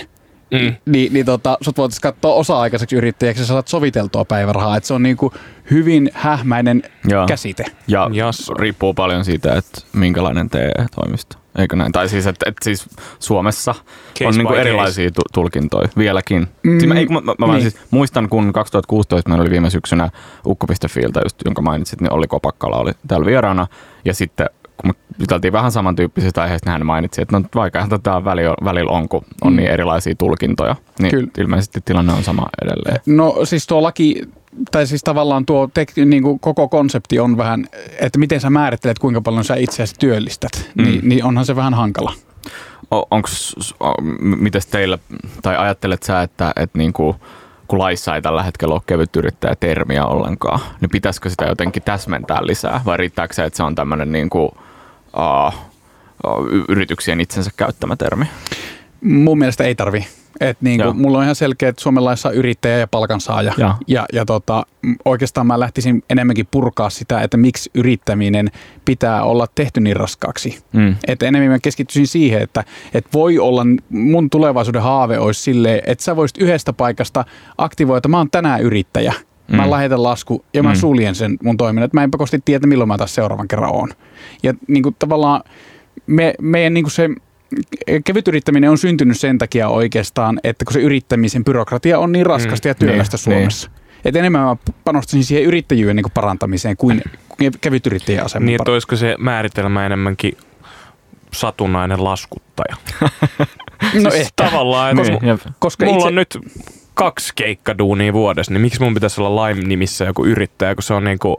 mm. 0.51 0.75
niin, 0.85 1.13
niin 1.13 1.25
tota, 1.25 1.57
sut 1.61 1.77
voitaisiin 1.77 2.01
katsoa 2.01 2.33
osa-aikaiseksi 2.33 2.95
yrittäjäksi 2.95 3.41
ja 3.41 3.47
saat 3.47 3.67
soviteltua 3.67 4.25
päivärahaa. 4.25 4.77
Et 4.77 4.83
se 4.83 4.93
on 4.93 5.03
niin 5.03 5.17
kuin 5.17 5.33
hyvin 5.71 6.11
hähmäinen 6.13 6.83
Joo. 7.09 7.27
käsite. 7.27 7.65
Ja 7.87 8.09
Jas. 8.13 8.51
riippuu 8.59 8.93
paljon 8.93 9.25
siitä, 9.25 9.55
että 9.55 9.81
minkälainen 9.93 10.49
TE-toimisto. 10.49 11.42
Eikö 11.57 11.75
näin? 11.75 11.91
Tai 11.91 12.09
siis, 12.09 12.27
että, 12.27 12.49
että 12.49 12.63
siis 12.63 12.89
Suomessa 13.19 13.75
case 14.19 14.27
on 14.27 14.33
niin 14.37 14.55
erilaisia 14.55 15.09
case. 15.09 15.21
tulkintoja 15.33 15.87
vieläkin. 15.97 16.47
Mm, 16.63 16.79
siis 16.79 16.87
mä, 16.87 16.99
ei, 16.99 17.05
mä, 17.05 17.21
mä, 17.21 17.33
mä 17.37 17.47
niin. 17.47 17.61
siis 17.61 17.77
muistan, 17.91 18.29
kun 18.29 18.53
2016 18.53 19.29
meillä 19.29 19.41
oli 19.41 19.51
viime 19.51 19.69
syksynä 19.69 20.09
ukko.fiiltä, 20.45 21.21
just, 21.23 21.37
jonka 21.45 21.61
mainitsit, 21.61 22.01
niin 22.01 22.13
Olli 22.13 22.27
Kopakkala 22.27 22.77
oli 22.77 22.91
täällä 23.07 23.25
vieraana. 23.25 23.67
Ja 24.05 24.13
sitten 24.13 24.49
kun 24.83 24.89
me 24.89 25.15
juteltiin 25.19 25.53
vähän 25.53 25.71
samantyyppisistä 25.71 26.41
aiheista, 26.41 26.69
niin 26.69 26.71
hän 26.71 26.85
mainitsi, 26.85 27.21
että 27.21 27.39
no 27.39 27.45
vaikka 27.55 27.87
tämä 28.03 28.25
välillä, 28.25 28.55
välillä 28.63 28.91
on, 28.91 29.09
kun 29.09 29.25
on 29.41 29.53
mm. 29.53 29.57
niin 29.57 29.69
erilaisia 29.69 30.15
tulkintoja. 30.15 30.75
Niin 30.99 31.11
Kyllä. 31.11 31.27
ilmeisesti 31.37 31.81
tilanne 31.85 32.13
on 32.13 32.23
sama 32.23 32.49
edelleen. 32.61 32.99
No 33.05 33.35
siis 33.43 33.67
tuo 33.67 33.83
laki 33.83 34.21
tai 34.71 34.87
siis 34.87 35.01
tavallaan 35.03 35.45
tuo 35.45 35.69
tek, 35.73 35.91
niin 36.05 36.23
kuin 36.23 36.39
koko 36.39 36.69
konsepti 36.69 37.19
on 37.19 37.37
vähän, 37.37 37.65
että 37.99 38.19
miten 38.19 38.41
sä 38.41 38.49
määrittelet, 38.49 38.99
kuinka 38.99 39.21
paljon 39.21 39.43
sä 39.43 39.55
itseäsi 39.55 39.95
työllistät, 39.99 40.69
mm. 40.75 40.83
niin, 40.83 41.09
niin 41.09 41.23
onhan 41.23 41.45
se 41.45 41.55
vähän 41.55 41.73
hankala. 41.73 42.13
Onks, 43.11 43.55
miten 44.21 44.61
teillä, 44.71 44.97
tai 45.41 45.57
ajattelet 45.57 46.03
sä, 46.03 46.21
että, 46.21 46.53
että 46.55 46.77
niin 46.77 46.93
kuin, 46.93 47.15
kun 47.67 47.79
laissa 47.79 48.15
ei 48.15 48.21
tällä 48.21 48.43
hetkellä 48.43 48.73
ole 48.73 48.81
kevyt 48.85 49.15
yrittäjä 49.15 49.55
termiä 49.55 50.05
ollenkaan, 50.05 50.59
niin 50.81 50.89
pitäisikö 50.89 51.29
sitä 51.29 51.45
jotenkin 51.45 51.83
täsmentää 51.83 52.39
lisää, 52.41 52.81
vai 52.85 52.97
riittääkö 52.97 53.33
se, 53.33 53.43
että 53.43 53.57
se 53.57 53.63
on 53.63 53.75
tämmöinen 53.75 54.11
niin 54.11 54.29
kuin, 54.29 54.49
uh, 55.17 55.53
uh, 56.27 56.47
yrityksien 56.69 57.21
itsensä 57.21 57.51
käyttämä 57.57 57.95
termi? 57.95 58.25
Mun 59.01 59.37
mielestä 59.37 59.63
ei 59.63 59.75
tarvi. 59.75 60.07
Et 60.39 60.57
niin 60.61 60.81
kuin, 60.81 60.97
mulla 60.97 61.17
on 61.17 61.23
ihan 61.23 61.35
selkeä, 61.35 61.69
että 61.69 61.81
Suomen 61.81 62.05
laissa 62.05 62.29
on 62.29 62.35
yrittäjä 62.35 62.77
ja 62.77 62.87
palkansaaja. 62.87 63.53
Ja, 63.57 63.75
ja, 63.87 64.05
ja 64.13 64.25
tota, 64.25 64.65
oikeastaan 65.05 65.47
mä 65.47 65.59
lähtisin 65.59 66.03
enemmänkin 66.09 66.47
purkaa 66.51 66.89
sitä, 66.89 67.21
että 67.21 67.37
miksi 67.37 67.71
yrittäminen 67.73 68.51
pitää 68.85 69.23
olla 69.23 69.47
tehty 69.55 69.81
niin 69.81 69.95
raskaaksi. 69.95 70.63
Mm. 70.71 70.95
Että 71.07 71.25
enemmän 71.25 71.51
mä 71.51 71.59
keskittyisin 71.59 72.07
siihen, 72.07 72.41
että, 72.41 72.63
että 72.93 73.09
voi 73.13 73.39
olla, 73.39 73.65
mun 73.89 74.29
tulevaisuuden 74.29 74.81
haave 74.81 75.19
olisi 75.19 75.41
silleen, 75.41 75.81
että 75.87 76.03
sä 76.03 76.15
voisit 76.15 76.37
yhdestä 76.37 76.73
paikasta 76.73 77.25
aktivoida, 77.57 78.07
mä 78.07 78.17
oon 78.17 78.31
tänään 78.31 78.61
yrittäjä. 78.61 79.13
Mä 79.47 79.63
mm. 79.63 79.71
lähetän 79.71 80.03
lasku 80.03 80.45
ja 80.53 80.63
mä 80.63 80.69
mm. 80.69 80.75
suljen 80.75 81.15
sen 81.15 81.37
mun 81.43 81.57
toiminnan. 81.57 81.89
Mä 81.93 82.03
en 82.03 82.11
pakosti 82.11 82.39
tiedä, 82.45 82.67
milloin 82.67 82.87
mä 82.87 82.97
taas 82.97 83.15
seuraavan 83.15 83.47
kerran 83.47 83.75
oon. 83.75 83.89
Ja 84.43 84.53
niin 84.67 84.83
kuin, 84.83 84.95
tavallaan 84.99 85.43
me, 86.07 86.33
meidän 86.41 86.73
niin 86.73 86.83
kuin 86.83 86.91
se 86.91 87.09
kevyt 88.03 88.27
yrittäminen 88.27 88.69
on 88.69 88.77
syntynyt 88.77 89.19
sen 89.19 89.37
takia 89.37 89.69
oikeastaan, 89.69 90.39
että 90.43 90.65
kun 90.65 90.73
se 90.73 90.79
yrittämisen 90.79 91.43
byrokratia 91.43 91.99
on 91.99 92.11
niin 92.11 92.25
raskasta 92.25 92.67
mm, 92.67 92.69
ja 92.69 92.75
työlästä 92.75 93.15
niin, 93.17 93.23
Suomessa. 93.23 93.69
Niin. 93.69 93.83
Että 94.05 94.19
enemmän 94.19 94.41
mä 94.41 94.57
panostaisin 94.83 95.23
siihen 95.23 95.43
yrittäjyyden 95.43 95.95
niin 95.95 96.03
kuin 96.03 96.13
parantamiseen 96.13 96.77
kuin 96.77 97.01
kevyt 97.61 97.87
yrittäjän 97.87 98.25
aseman 98.25 98.45
Niin, 98.45 98.61
että 98.61 98.71
olisiko 98.71 98.95
se 98.95 99.15
määritelmä 99.19 99.85
enemmänkin 99.85 100.37
satunnainen 101.33 102.03
laskuttaja? 102.03 102.75
no 104.03 104.11
siis 104.11 104.13
ehkä. 104.13 104.31
Tavallaan, 104.35 104.95
niin, 104.95 105.39
koska 105.59 105.85
mulla 105.85 105.97
itse... 105.97 106.07
on 106.07 106.15
nyt 106.15 106.39
kaksi 106.93 107.33
keikkaduunia 107.35 108.13
vuodessa, 108.13 108.53
niin 108.53 108.61
miksi 108.61 108.81
mun 108.81 108.93
pitäisi 108.93 109.21
olla 109.21 109.47
Lime-nimissä 109.47 110.05
joku 110.05 110.25
yrittäjä, 110.25 110.75
kun 110.75 110.83
se 110.83 110.93
on 110.93 111.03
niin 111.03 111.19
kuin 111.19 111.37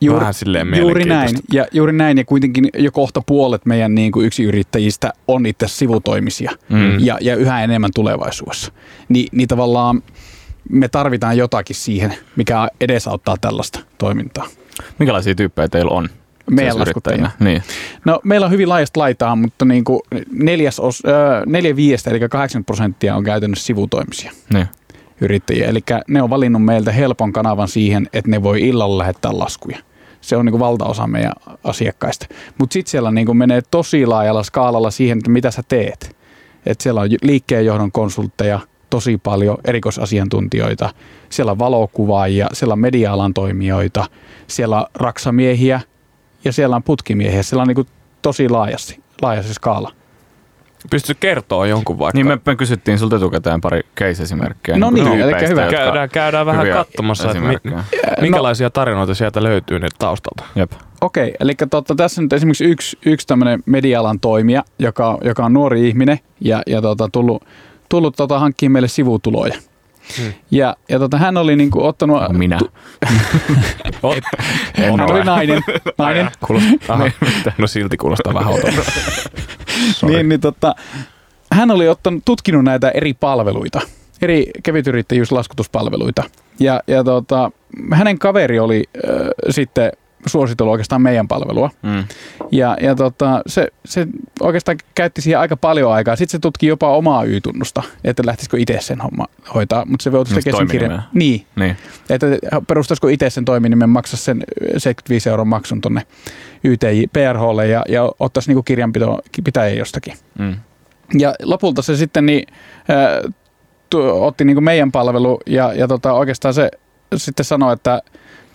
Juuri, 0.00 0.20
Vähän 0.20 0.34
silleen 0.34 0.76
juuri 0.76 1.04
näin, 1.04 1.36
ja 1.52 1.66
juuri 1.72 1.92
näin, 1.92 2.18
ja 2.18 2.24
kuitenkin 2.24 2.68
jo 2.78 2.92
kohta 2.92 3.22
puolet 3.26 3.66
meidän 3.66 3.94
niin 3.94 4.12
kuin 4.12 4.30
yrittäjistä 4.44 5.12
on 5.28 5.46
itse 5.46 5.68
sivutoimisia, 5.68 6.50
mm. 6.68 7.00
ja, 7.00 7.18
ja 7.20 7.36
yhä 7.36 7.64
enemmän 7.64 7.90
tulevaisuudessa. 7.94 8.72
Ni, 9.08 9.26
niin 9.32 9.48
tavallaan 9.48 10.02
me 10.70 10.88
tarvitaan 10.88 11.36
jotakin 11.36 11.76
siihen, 11.76 12.14
mikä 12.36 12.68
edesauttaa 12.80 13.36
tällaista 13.40 13.80
toimintaa. 13.98 14.46
Minkälaisia 14.98 15.34
tyyppejä 15.34 15.68
teillä 15.68 15.90
on? 15.90 16.08
Meidän 16.50 16.78
laskuttajina. 16.78 17.30
Niin. 17.40 17.62
No, 18.04 18.20
meillä 18.24 18.44
on 18.44 18.52
hyvin 18.52 18.68
laajasta 18.68 19.00
laitaa, 19.00 19.36
mutta 19.36 19.64
niin 19.64 19.84
kuin 19.84 20.00
neljäs 20.32 20.80
os, 20.80 21.02
äh, 21.06 21.42
neljä 21.46 21.76
viiestä, 21.76 22.10
eli 22.10 22.28
80 22.28 22.66
prosenttia 22.66 23.16
on 23.16 23.24
käytännössä 23.24 23.66
sivutoimisia. 23.66 24.32
Niin 24.54 24.66
yrittäjiä. 25.20 25.68
Eli 25.68 25.80
ne 26.08 26.22
on 26.22 26.30
valinnut 26.30 26.64
meiltä 26.64 26.92
helpon 26.92 27.32
kanavan 27.32 27.68
siihen, 27.68 28.08
että 28.12 28.30
ne 28.30 28.42
voi 28.42 28.68
illalla 28.68 28.98
lähettää 28.98 29.38
laskuja 29.38 29.78
se 30.20 30.36
on 30.36 30.44
niin 30.44 30.52
kuin 30.52 30.60
valtaosa 30.60 31.06
meidän 31.06 31.32
asiakkaista. 31.64 32.26
Mutta 32.58 32.72
sitten 32.72 32.90
siellä 32.90 33.10
niin 33.10 33.26
kuin 33.26 33.38
menee 33.38 33.62
tosi 33.70 34.06
laajalla 34.06 34.42
skaalalla 34.42 34.90
siihen, 34.90 35.18
että 35.18 35.30
mitä 35.30 35.50
sä 35.50 35.62
teet. 35.68 36.16
Et 36.66 36.80
siellä 36.80 37.00
on 37.00 37.08
liikkeenjohdon 37.22 37.92
konsultteja, 37.92 38.60
tosi 38.90 39.18
paljon 39.18 39.58
erikoisasiantuntijoita, 39.64 40.90
siellä 41.28 41.52
on 41.52 41.58
valokuvaajia, 41.58 42.46
siellä 42.52 42.72
on 42.72 42.78
media-alan 42.78 43.34
toimijoita, 43.34 44.04
siellä 44.46 44.80
on 44.80 44.86
raksamiehiä 44.94 45.80
ja 46.44 46.52
siellä 46.52 46.76
on 46.76 46.82
putkimiehiä. 46.82 47.42
Siellä 47.42 47.62
on 47.62 47.68
niin 47.68 47.74
kuin 47.74 47.88
tosi 48.22 48.48
laajasti, 48.48 49.02
laajasti 49.22 49.54
skaala. 49.54 49.92
Pystytkö 50.90 51.20
kertoa 51.20 51.66
jonkun 51.66 51.98
vaikka? 51.98 52.18
Niin 52.18 52.26
me, 52.26 52.38
me 52.46 52.56
kysyttiin 52.56 52.98
sulta 52.98 53.16
etukäteen 53.16 53.60
pari 53.60 53.80
case-esimerkkiä. 53.96 54.78
No 54.78 54.90
niin, 54.90 55.04
niin 55.04 55.20
eli 55.20 55.48
hyvä. 55.48 55.68
Käydään, 55.70 56.08
käydään 56.08 56.46
vähän 56.46 56.66
katsomassa, 56.68 57.30
että 57.30 57.40
mi, 57.40 57.56
minkälaisia 58.20 58.70
tarinoita 58.70 59.14
sieltä 59.14 59.42
löytyy 59.42 59.78
nyt 59.78 59.92
taustalta. 59.98 60.44
Jep. 60.54 60.72
Okei, 61.00 61.24
okay, 61.24 61.36
eli 61.40 61.54
totta, 61.70 61.94
tässä 61.94 62.22
nyt 62.22 62.32
esimerkiksi 62.32 62.64
yksi, 62.64 62.98
yksi 63.06 63.26
tämmöinen 63.26 63.62
media-alan 63.66 64.20
toimija, 64.20 64.62
joka, 64.78 65.18
joka 65.24 65.44
on 65.44 65.52
nuori 65.52 65.88
ihminen 65.88 66.18
ja, 66.40 66.62
ja 66.66 66.82
tota, 66.82 67.08
tullut, 67.12 67.44
tullut 67.88 68.16
tota, 68.16 68.38
hankkimaan 68.38 68.72
meille 68.72 68.88
sivutuloja. 68.88 69.54
Hmm. 70.18 70.32
Ja, 70.50 70.76
ja 70.88 70.98
tota, 70.98 71.18
hän 71.18 71.36
oli 71.36 71.56
niinku 71.56 71.86
ottanut... 71.86 72.22
No, 72.22 72.28
minä. 72.28 72.58
Tu- 72.58 72.70
Ot, 74.02 74.18
hän 74.76 75.00
oli 75.10 75.24
nainen. 75.24 75.62
nainen. 75.98 76.30
Kuulostaa, 76.46 77.10
no 77.58 77.66
silti 77.66 77.96
kuulostaa 77.96 78.34
vähän 78.34 78.54
otolta. 78.54 78.82
niin, 80.02 80.28
niin 80.28 80.40
tota, 80.40 80.74
hän 81.52 81.70
oli 81.70 81.88
ottanut, 81.88 82.22
tutkinut 82.24 82.64
näitä 82.64 82.90
eri 82.90 83.14
palveluita, 83.14 83.80
eri 84.22 84.50
kevytyrittäjyyslaskutuspalveluita. 84.62 86.22
Ja, 86.60 86.82
ja 86.86 87.04
tota, 87.04 87.50
hänen 87.92 88.18
kaveri 88.18 88.58
oli 88.58 88.84
äh, 88.96 89.28
sitten 89.50 89.92
suositellut 90.28 90.72
oikeastaan 90.72 91.02
meidän 91.02 91.28
palvelua. 91.28 91.70
Mm. 91.82 92.04
Ja, 92.52 92.76
ja 92.80 92.94
tota, 92.94 93.42
se, 93.46 93.68
se 93.84 94.06
oikeastaan 94.40 94.78
käytti 94.94 95.22
siihen 95.22 95.40
aika 95.40 95.56
paljon 95.56 95.92
aikaa. 95.92 96.16
Sitten 96.16 96.32
se 96.32 96.38
tutki 96.38 96.66
jopa 96.66 96.96
omaa 96.96 97.24
Y-tunnusta, 97.24 97.82
että 98.04 98.22
lähtisikö 98.26 98.58
itse 98.58 98.78
sen 98.80 99.00
homma 99.00 99.26
hoitaa. 99.54 99.84
Mutta 99.84 100.02
se 100.02 100.12
voisi 100.12 100.34
tekemään 100.34 100.58
sen 100.58 100.68
kirjan. 100.68 101.04
Niin. 101.12 101.46
niin. 101.56 101.76
Että 102.10 102.26
perustaisiko 102.66 103.08
itse 103.08 103.30
sen 103.30 103.44
toiminimen, 103.44 103.90
maksaisi 103.90 104.24
sen 104.24 104.44
75 104.76 105.28
euron 105.28 105.48
maksun 105.48 105.80
tuonne 105.80 106.02
YTJ, 106.64 107.02
PRHlle 107.12 107.68
ja, 107.68 107.84
ja 107.88 108.12
ottaisi 108.18 108.50
niinku 108.50 108.62
kirjanpito 108.62 109.18
pitäjä 109.44 109.74
jostakin. 109.74 110.14
Mm. 110.38 110.56
Ja 111.18 111.34
lopulta 111.42 111.82
se 111.82 111.96
sitten 111.96 112.26
niin, 112.26 112.46
äh, 112.90 113.34
tu, 113.90 114.24
otti 114.24 114.44
niinku 114.44 114.60
meidän 114.60 114.92
palvelu 114.92 115.40
ja, 115.46 115.72
ja 115.72 115.88
tota, 115.88 116.12
oikeastaan 116.12 116.54
se 116.54 116.70
sitten 117.16 117.44
sanoi, 117.44 117.72
että 117.72 118.02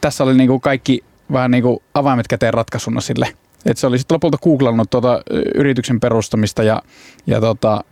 tässä 0.02 0.24
oli 0.24 0.38
niinku 0.38 0.60
kaikki 0.60 1.04
vähän 1.34 1.52
niin 1.52 1.64
kuin 1.64 1.80
avaimet 1.94 2.28
käteen 2.28 2.54
ratkaisuna 2.54 3.02
sille. 3.02 3.28
Et 3.66 3.78
se 3.78 3.88
oli 3.88 3.98
sitten 3.98 4.16
lopulta 4.16 4.38
googlannut 4.38 4.90
tuota 4.90 5.22
yrityksen 5.56 6.00
perustamista 6.00 6.64
ja, 6.64 6.82
ja 7.28 7.42
tota, 7.42 7.84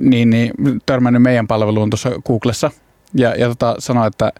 niin, 0.00 0.30
niin, 0.30 0.52
törmännyt 0.86 1.22
meidän 1.22 1.46
palveluun 1.46 1.90
tuossa 1.90 2.10
Googlessa 2.26 2.70
ja, 3.14 3.34
ja 3.34 3.48
tota, 3.48 3.74
sanoi, 3.78 4.06
että 4.06 4.32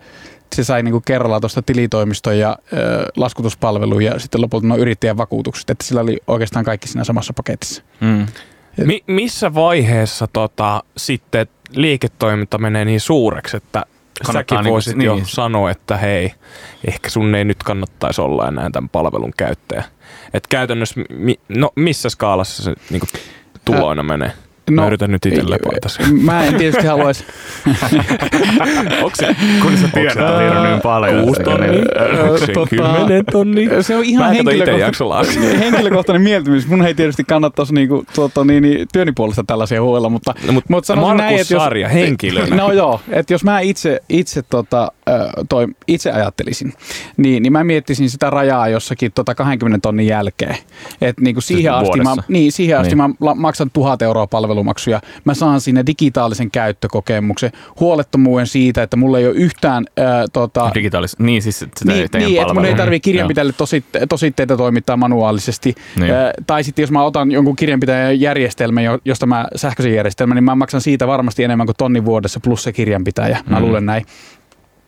se 0.55 0.65
sai 0.65 0.83
niinku 0.83 1.01
kerralla 1.01 1.41
tuosta 1.41 1.63
tilitoimiston 1.63 2.39
ja 2.39 2.59
ö, 2.73 2.77
laskutuspalveluun 3.17 4.05
ja 4.05 4.19
sitten 4.19 4.41
lopulta 4.41 4.67
nuo 4.67 4.77
yrittäjän 4.77 5.17
vakuutukset, 5.17 5.71
että 5.71 5.85
sillä 5.85 6.01
oli 6.01 6.19
oikeastaan 6.27 6.65
kaikki 6.65 6.89
siinä 6.89 7.05
samassa 7.05 7.33
paketissa. 7.33 7.83
Mm. 8.01 8.27
Mi- 8.85 9.05
missä 9.07 9.55
vaiheessa 9.55 10.27
tota, 10.33 10.83
sitten 10.97 11.47
liiketoiminta 11.71 12.59
menee 12.59 12.85
niin 12.85 13.01
suureksi, 13.01 13.57
että 13.57 13.87
Säkin 14.33 14.59
niin, 14.59 14.73
voisit 14.73 14.97
niin. 14.97 15.07
jo 15.07 15.21
sanoa, 15.25 15.71
että 15.71 15.97
hei, 15.97 16.33
ehkä 16.87 17.11
sun 17.11 17.35
ei 17.35 17.45
nyt 17.45 17.63
kannattaisi 17.63 18.21
olla 18.21 18.49
enää 18.49 18.71
tämän 18.71 18.89
palvelun 18.89 19.33
käyttäjä. 19.37 19.85
Et 20.35 20.47
käytännössä, 20.47 21.01
mi, 21.11 21.41
no 21.49 21.71
missä 21.77 22.09
skaalassa 22.09 22.63
se 22.63 22.75
niin 22.91 23.01
kuin, 23.01 23.11
tuloina 23.65 24.03
menee? 24.03 24.33
No, 24.71 24.83
mä 24.83 24.87
yritän 24.87 25.11
nyt 25.11 25.27
itse 25.27 25.51
lepata 25.51 25.89
Mä 26.23 26.45
en 26.45 26.55
tietysti 26.55 26.87
haluaisi. 26.87 27.25
Onko 29.03 29.17
se, 29.17 29.37
kun 29.63 29.77
sä 29.77 29.89
tiedät 29.95 30.17
on 30.17 30.63
niin 30.71 30.81
paljon. 30.83 31.25
Kuusi 31.25 31.43
tonnia, 31.43 31.73
tota, 31.75 32.67
kymmenen 32.71 33.25
tonnia. 33.33 33.83
Se 33.83 33.97
on 33.97 34.05
ihan 34.05 34.33
henkilökohtainen, 34.33 35.59
henkilökohtainen 35.65 36.23
mieltymys. 36.23 36.67
Mun 36.67 36.87
ei 36.87 36.95
tietysti 36.95 37.25
kannattaisi 37.25 37.75
niinku, 37.75 38.05
tuota, 38.15 38.45
niin, 38.45 38.63
niin, 38.63 38.89
työni 38.93 39.13
puolesta 39.17 39.45
tällaisia 39.47 39.83
huolella, 39.83 40.09
mutta, 40.09 40.35
no, 40.47 40.53
mutta, 40.53 40.73
mutta 40.73 40.87
sanoisin 40.87 41.17
näin, 41.17 41.41
että 41.41 41.55
jos, 41.55 41.63
Sarja 41.63 41.89
henkilönä. 41.89 42.57
No 42.57 42.73
joo, 42.73 43.01
että 43.09 43.35
jos 43.35 43.45
mä 43.45 43.61
itse, 43.61 44.01
itse 44.09 44.43
tota, 44.43 44.93
toi, 45.49 45.67
itse 45.87 46.11
ajattelisin, 46.13 46.73
niin, 47.17 47.43
niin 47.43 47.53
mä 47.53 47.65
miettisin 47.65 48.11
sitä 48.11 48.31
rajaa 48.31 48.69
jossakin 48.69 49.13
tota 49.13 49.35
20 49.35 49.79
tonnin 49.83 50.07
jälkeen. 50.07 50.57
Et 51.01 51.21
niin 51.21 51.35
kuin 51.35 51.43
siihen, 51.43 51.73
Siis 51.75 51.89
asti 51.89 52.01
mä, 52.01 52.15
niin, 52.29 52.53
siihen 52.53 52.79
asti 52.79 52.95
Niin. 52.95 53.15
mä 53.19 53.35
maksan 53.35 53.71
tuhat 53.73 54.03
euroa 54.03 54.27
palvelumaksuja. 54.27 55.01
Mä 55.25 55.35
saan 55.35 55.61
sinne 55.61 55.83
digitaalisen 55.87 56.51
käyttökokemuksen, 56.51 57.53
huolettomuuden 57.81 58.47
siitä, 58.47 58.83
että 58.83 58.97
mulla 58.97 59.19
ei 59.19 59.27
ole 59.27 59.35
yhtään 59.35 59.85
ää, 59.97 60.25
tota, 60.33 60.71
Digitaalis... 60.75 61.19
Niin, 61.19 61.43
siis 61.43 61.59
sitä 61.59 61.73
niin, 61.85 62.01
ei 62.01 62.09
teidän 62.09 62.31
niin 62.31 62.43
että 62.43 62.55
mun 62.55 62.65
ei 62.65 62.75
tarvitse 62.75 63.05
kirjanpitäjälle 63.05 63.53
tositteita, 63.53 64.07
tositteita 64.07 64.57
toimittaa 64.57 64.97
manuaalisesti. 64.97 65.75
Niin. 66.01 66.11
Ö, 66.11 66.33
tai 66.47 66.65
sitten 66.65 66.83
jos 66.83 66.91
mä 66.91 67.03
otan 67.03 67.31
jonkun 67.33 67.57
kirjanpitäjän 67.57 68.21
järjestelmän, 68.21 68.85
jo- 68.85 68.99
josta 69.05 69.27
mä 69.27 69.47
sähköisen 69.57 69.95
järjestelmän, 69.95 70.35
niin 70.35 70.45
mä 70.45 70.55
maksan 70.55 70.81
siitä 70.81 71.07
varmasti 71.07 71.45
enemmän 71.45 71.67
kuin 71.67 71.77
tonni 71.79 72.05
vuodessa 72.05 72.41
plus 72.41 72.63
se 72.63 72.73
kirjanpitäjä. 72.73 73.39
Mä 73.51 73.57
Mm. 73.59 73.65
luulen 73.65 73.87
näin. 73.87 74.05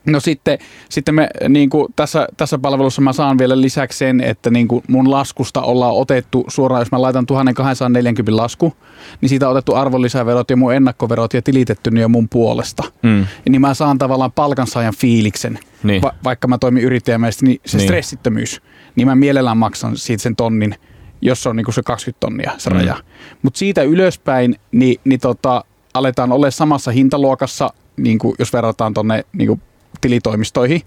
No 0.08 0.20
sitten, 0.20 0.58
sitten 0.88 1.14
me, 1.14 1.28
niin 1.48 1.70
kuin 1.70 1.92
tässä, 1.96 2.28
tässä 2.36 2.58
palvelussa 2.58 3.02
mä 3.02 3.12
saan 3.12 3.38
vielä 3.38 3.60
lisäksi 3.60 3.98
sen, 3.98 4.20
että 4.20 4.50
niin 4.50 4.68
kuin 4.68 4.84
mun 4.88 5.10
laskusta 5.10 5.62
ollaan 5.62 5.94
otettu 5.94 6.44
suoraan, 6.48 6.80
jos 6.80 6.92
mä 6.92 7.02
laitan 7.02 7.26
1240 7.26 8.42
lasku, 8.42 8.72
niin 9.20 9.28
siitä 9.28 9.46
on 9.48 9.52
otettu 9.52 9.74
arvonlisäverot 9.74 10.50
ja 10.50 10.56
mun 10.56 10.74
ennakkoverot 10.74 11.34
ja 11.34 11.42
tilitetty 11.42 11.90
ne 11.90 12.00
jo 12.00 12.08
mun 12.08 12.28
puolesta. 12.28 12.82
Mm. 13.02 13.26
Niin 13.48 13.60
mä 13.60 13.74
saan 13.74 13.98
tavallaan 13.98 14.32
palkansaajan 14.32 14.94
fiiliksen, 14.98 15.58
Niin. 15.82 16.02
va- 16.02 16.14
vaikka 16.24 16.48
mä 16.48 16.58
toimin 16.58 16.82
yrittäjämäisesti, 16.84 17.44
niin 17.46 17.60
se 17.66 17.76
Niin. 17.76 17.78
niin. 17.82 17.88
stressittömyys, 17.88 18.62
niin 18.96 19.08
mä 19.08 19.14
mielellään 19.14 19.56
maksan 19.56 19.96
siitä 19.96 20.22
sen 20.22 20.36
tonnin, 20.36 20.74
jos 21.22 21.42
se 21.42 21.48
on 21.48 21.56
niinku 21.56 21.72
se 21.72 21.82
20 21.82 22.20
tonnia 22.20 22.52
se 22.58 22.70
Mm. 22.70 22.76
raja. 22.76 22.96
Mutta 23.42 23.58
siitä 23.58 23.82
ylöspäin, 23.82 24.56
niin, 24.72 25.00
niin 25.04 25.20
tota, 25.20 25.64
aletaan 25.94 26.32
olla 26.32 26.50
samassa 26.50 26.90
hintaluokassa, 26.90 27.70
niinku, 27.96 28.34
jos 28.38 28.52
verrataan 28.52 28.94
tuonne 28.94 29.24
niinku, 29.32 29.60
tilitoimistoihin. 30.00 30.82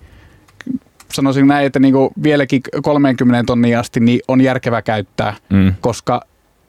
Sanoisin 1.14 1.48
näin, 1.48 1.66
että 1.66 1.80
niinku, 1.80 2.12
vieläkin 2.24 2.62
30 2.84 3.44
tonnia 3.48 3.80
asti 3.80 4.00
niin 4.00 4.20
on 4.28 4.42
järkevää 4.42 4.82
käyttää, 4.82 5.34
Mm. 5.50 5.74
koska 5.82 6.22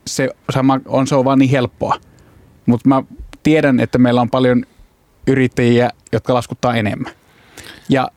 se, 0.06 0.28
sama 0.50 0.80
on, 0.86 1.06
se 1.06 1.14
on 1.14 1.24
vaan 1.24 1.38
niin 1.38 1.50
helppoa. 1.50 1.94
Mutta 2.66 2.88
mä 2.88 3.02
tiedän, 3.42 3.80
että 3.80 3.98
meillä 3.98 4.20
on 4.20 4.30
paljon 4.30 4.64
yrittäjiä, 5.26 5.90
jotka 6.12 6.34
laskuttaa 6.34 6.74
enemmän. 6.76 7.12
Ja 7.88 8.08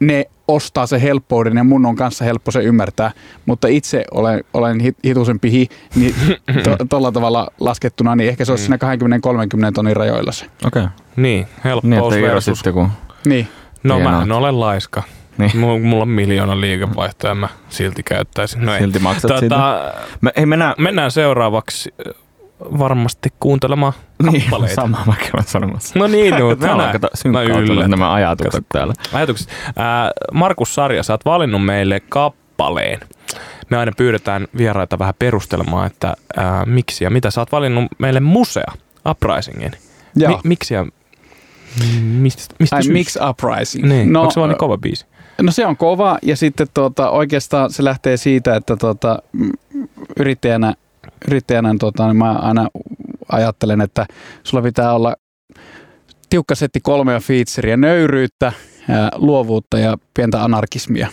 ne 0.00 0.24
ostaa 0.48 0.86
se 0.86 1.02
helppouden 1.02 1.56
ja 1.56 1.64
mun 1.64 1.86
on 1.86 1.96
kanssa 1.96 2.24
helppo 2.24 2.50
se 2.50 2.62
ymmärtää, 2.62 3.10
mutta 3.46 3.68
itse 3.68 4.04
olen, 4.10 4.44
olen 4.54 4.80
hit- 4.80 5.00
hitusen 5.04 5.40
pihi, 5.40 5.68
niin 5.94 6.14
tuolla 6.90 7.12
tavalla 7.12 7.48
laskettuna, 7.60 8.16
niin 8.16 8.28
ehkä 8.30 8.44
se 8.44 8.52
olisi 8.52 8.64
siinä 8.64 8.76
20-30 8.76 9.72
tonnin 9.74 9.96
rajoilla 9.96 10.32
se. 10.32 10.44
Okei. 10.66 10.82
Okay. 10.82 10.92
Niin, 11.16 11.24
Niin, 11.24 11.46
helppous 11.64 12.14
Iiro 12.14 12.26
versus... 12.34 12.58
sitten 12.58 12.72
kun... 12.72 12.88
Niin. 13.26 13.48
No 13.82 13.94
Hienoa. 13.94 14.12
mä 14.16 14.22
en 14.22 14.32
ole 14.32 14.50
laiska. 14.50 15.02
Niin. 15.38 15.50
Mulla, 15.58 15.78
mulla 15.78 16.02
on 16.02 16.08
miljoona 16.08 16.60
liikevaihtoa 16.60 17.30
ja 17.30 17.34
mä 17.34 17.48
silti 17.68 18.02
käyttäisin. 18.02 18.66
No 18.66 18.74
ei. 18.74 18.80
Silti 18.80 18.98
maksat 18.98 19.30
siitä. 19.38 19.54
Tota, 19.54 19.92
Me, 20.20 20.32
ei 20.36 20.46
mennään... 20.46 20.74
mennään 20.78 21.10
seuraavaksi 21.10 21.94
äh, 22.08 22.14
varmasti 22.78 23.28
kuuntelemaan 23.40 23.92
Niin, 24.22 24.42
kappaleita. 24.42 24.74
sama 24.74 25.02
mäkin 25.06 25.30
olen 25.34 25.46
sanomassa. 25.46 25.98
No 25.98 26.06
niin, 26.06 26.34
no, 26.34 26.56
tänään 26.56 26.92
kato 26.92 27.08
mä 27.32 27.42
yllätän. 27.42 27.90
nämä 27.90 28.12
ajatukset 28.12 28.64
täällä. 28.72 28.94
Ajatukset. 29.12 29.48
Ää, 29.76 30.10
Markus 30.32 30.74
Sarja, 30.74 31.02
sä 31.02 31.12
oot 31.12 31.24
valinnut 31.24 31.64
meille 31.64 32.00
kappaleen. 32.00 33.00
Me 33.70 33.76
aina 33.76 33.92
pyydetään 33.96 34.48
vieraita 34.56 34.98
vähän 34.98 35.14
perustelemaan, 35.18 35.86
että 35.86 36.14
ää, 36.36 36.64
miksi 36.66 37.04
ja 37.04 37.10
mitä. 37.10 37.30
Sä 37.30 37.40
oot 37.40 37.52
valinnut 37.52 37.84
meille 37.98 38.20
musea, 38.20 38.72
Uprisingin. 39.08 39.72
Mi- 40.14 40.38
miksi 40.44 40.74
ja 40.74 40.86
mistä, 42.02 42.54
mistä 42.58 42.76
Ai? 42.76 42.82
Mix 42.88 43.16
Uprising. 43.30 43.84
Niin, 43.88 44.12
no, 44.12 44.20
onko 44.20 44.32
se 44.32 44.40
vaan 44.40 44.50
niin 44.50 44.58
kova 44.58 44.78
biisi? 44.78 45.06
no 45.42 45.52
se 45.52 45.66
on 45.66 45.76
kova 45.76 46.18
ja 46.22 46.36
sitten 46.36 46.66
tuota, 46.74 47.10
oikeastaan 47.10 47.72
se 47.72 47.84
lähtee 47.84 48.16
siitä, 48.16 48.56
että 48.56 48.76
tuota, 48.76 49.22
mm, 49.32 49.50
yrittäjänä, 50.16 50.74
yrittäjänä 51.28 51.74
tuota, 51.80 52.06
niin 52.06 52.16
mä 52.16 52.32
aina 52.32 52.68
ajattelen, 53.32 53.80
että 53.80 54.06
sulla 54.44 54.62
pitää 54.62 54.92
olla 54.92 55.16
tiukka 56.30 56.54
setti 56.54 56.80
kolmea 56.80 57.20
featureia, 57.20 57.76
nöyryyttä, 57.76 58.52
luovuutta 59.14 59.78
ja 59.78 59.98
pientä 60.14 60.44
anarkismia. 60.44 61.08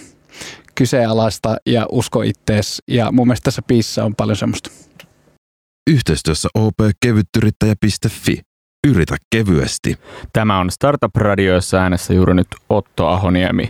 Kyseenalaista 0.76 1.58
ja 1.66 1.86
usko 1.92 2.22
ittees. 2.22 2.82
Ja 2.88 3.12
mun 3.12 3.28
mielestä 3.28 3.44
tässä 3.44 3.62
biisissä 3.62 4.06
on 4.06 4.16
paljon 4.16 4.36
semmoista. 4.36 4.70
Yhteistyössä 5.90 6.50
opkevyttyrittäjä.fi. 6.56 8.42
Yritä 8.86 9.16
kevyesti. 9.30 9.98
Tämä 10.34 10.60
on 10.60 10.72
Startup 10.72 11.16
Radio, 11.16 11.54
jossa 11.54 11.78
äänessä 11.78 12.14
juuri 12.14 12.34
nyt 12.34 12.48
Otto 12.70 13.08
Ahoniemi. 13.08 13.70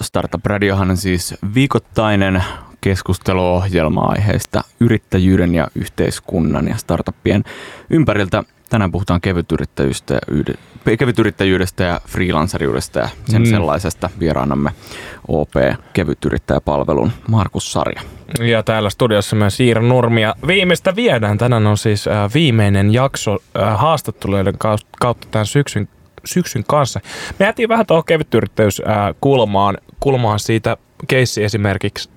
Startup 0.00 0.46
Radiohan 0.46 0.90
on 0.90 0.96
siis 0.96 1.34
viikoittainen 1.54 2.44
keskusteluohjelma 2.80 4.00
aiheista 4.00 4.64
yrittäjyyden 4.80 5.54
ja 5.54 5.68
yhteiskunnan 5.74 6.68
ja 6.68 6.76
startuppien 6.76 7.44
ympäriltä. 7.90 8.44
Tänään 8.72 8.92
puhutaan 8.92 9.20
kevytyrittäjyydestä 9.20 10.14
ja, 10.14 10.20
yhde- 10.30 10.96
kevytyrittäjyydestä 10.98 11.84
ja 11.84 12.00
freelanceriudesta 12.08 12.98
ja 12.98 13.08
sen 13.28 13.42
Mm. 13.42 13.46
sellaisesta 13.50 14.10
vieraanamme 14.20 14.70
OP 15.28 15.50
kevytyrittäjäpalvelun 15.92 17.12
Markus 17.28 17.72
Sarja. 17.72 18.00
Ja 18.40 18.62
täällä 18.62 18.90
studiossa 18.90 19.36
myös 19.36 19.56
Siira 19.56 19.82
Nurmi. 19.82 20.22
Ja 20.22 20.34
viimeistä 20.46 20.96
viedään. 20.96 21.38
Tänään 21.38 21.66
on 21.66 21.78
siis 21.78 22.08
äh, 22.08 22.30
viimeinen 22.34 22.92
jakso 22.94 23.32
äh, 23.62 23.78
haastatteluiden 23.80 24.54
kautta 25.00 25.28
tämän 25.30 25.46
syksyn, 25.46 25.88
syksyn 26.24 26.64
kanssa. 26.68 27.00
Me 27.38 27.46
jätiin 27.46 27.68
vähän 27.68 27.86
tuohon 27.86 28.04
kevytyrittäjyys 28.04 28.80
äh, 28.80 29.14
kulmaan, 30.00 30.38
siitä 30.40 30.76
keissi 31.08 31.42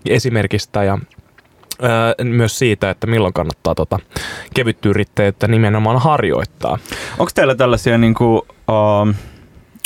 esimerkistä 0.05 0.83
ja 0.83 0.97
myös 2.23 2.59
siitä, 2.59 2.89
että 2.89 3.07
milloin 3.07 3.33
kannattaa 3.33 3.75
tota 3.75 3.99
kevyttyyrittäjyyttä 4.53 5.47
nimenomaan 5.47 6.01
harjoittaa. 6.01 6.77
Onko 7.19 7.31
teillä 7.35 7.55
tällaisia 7.55 7.97
niin 7.97 8.13
kuin, 8.13 8.41
uh, 8.67 9.07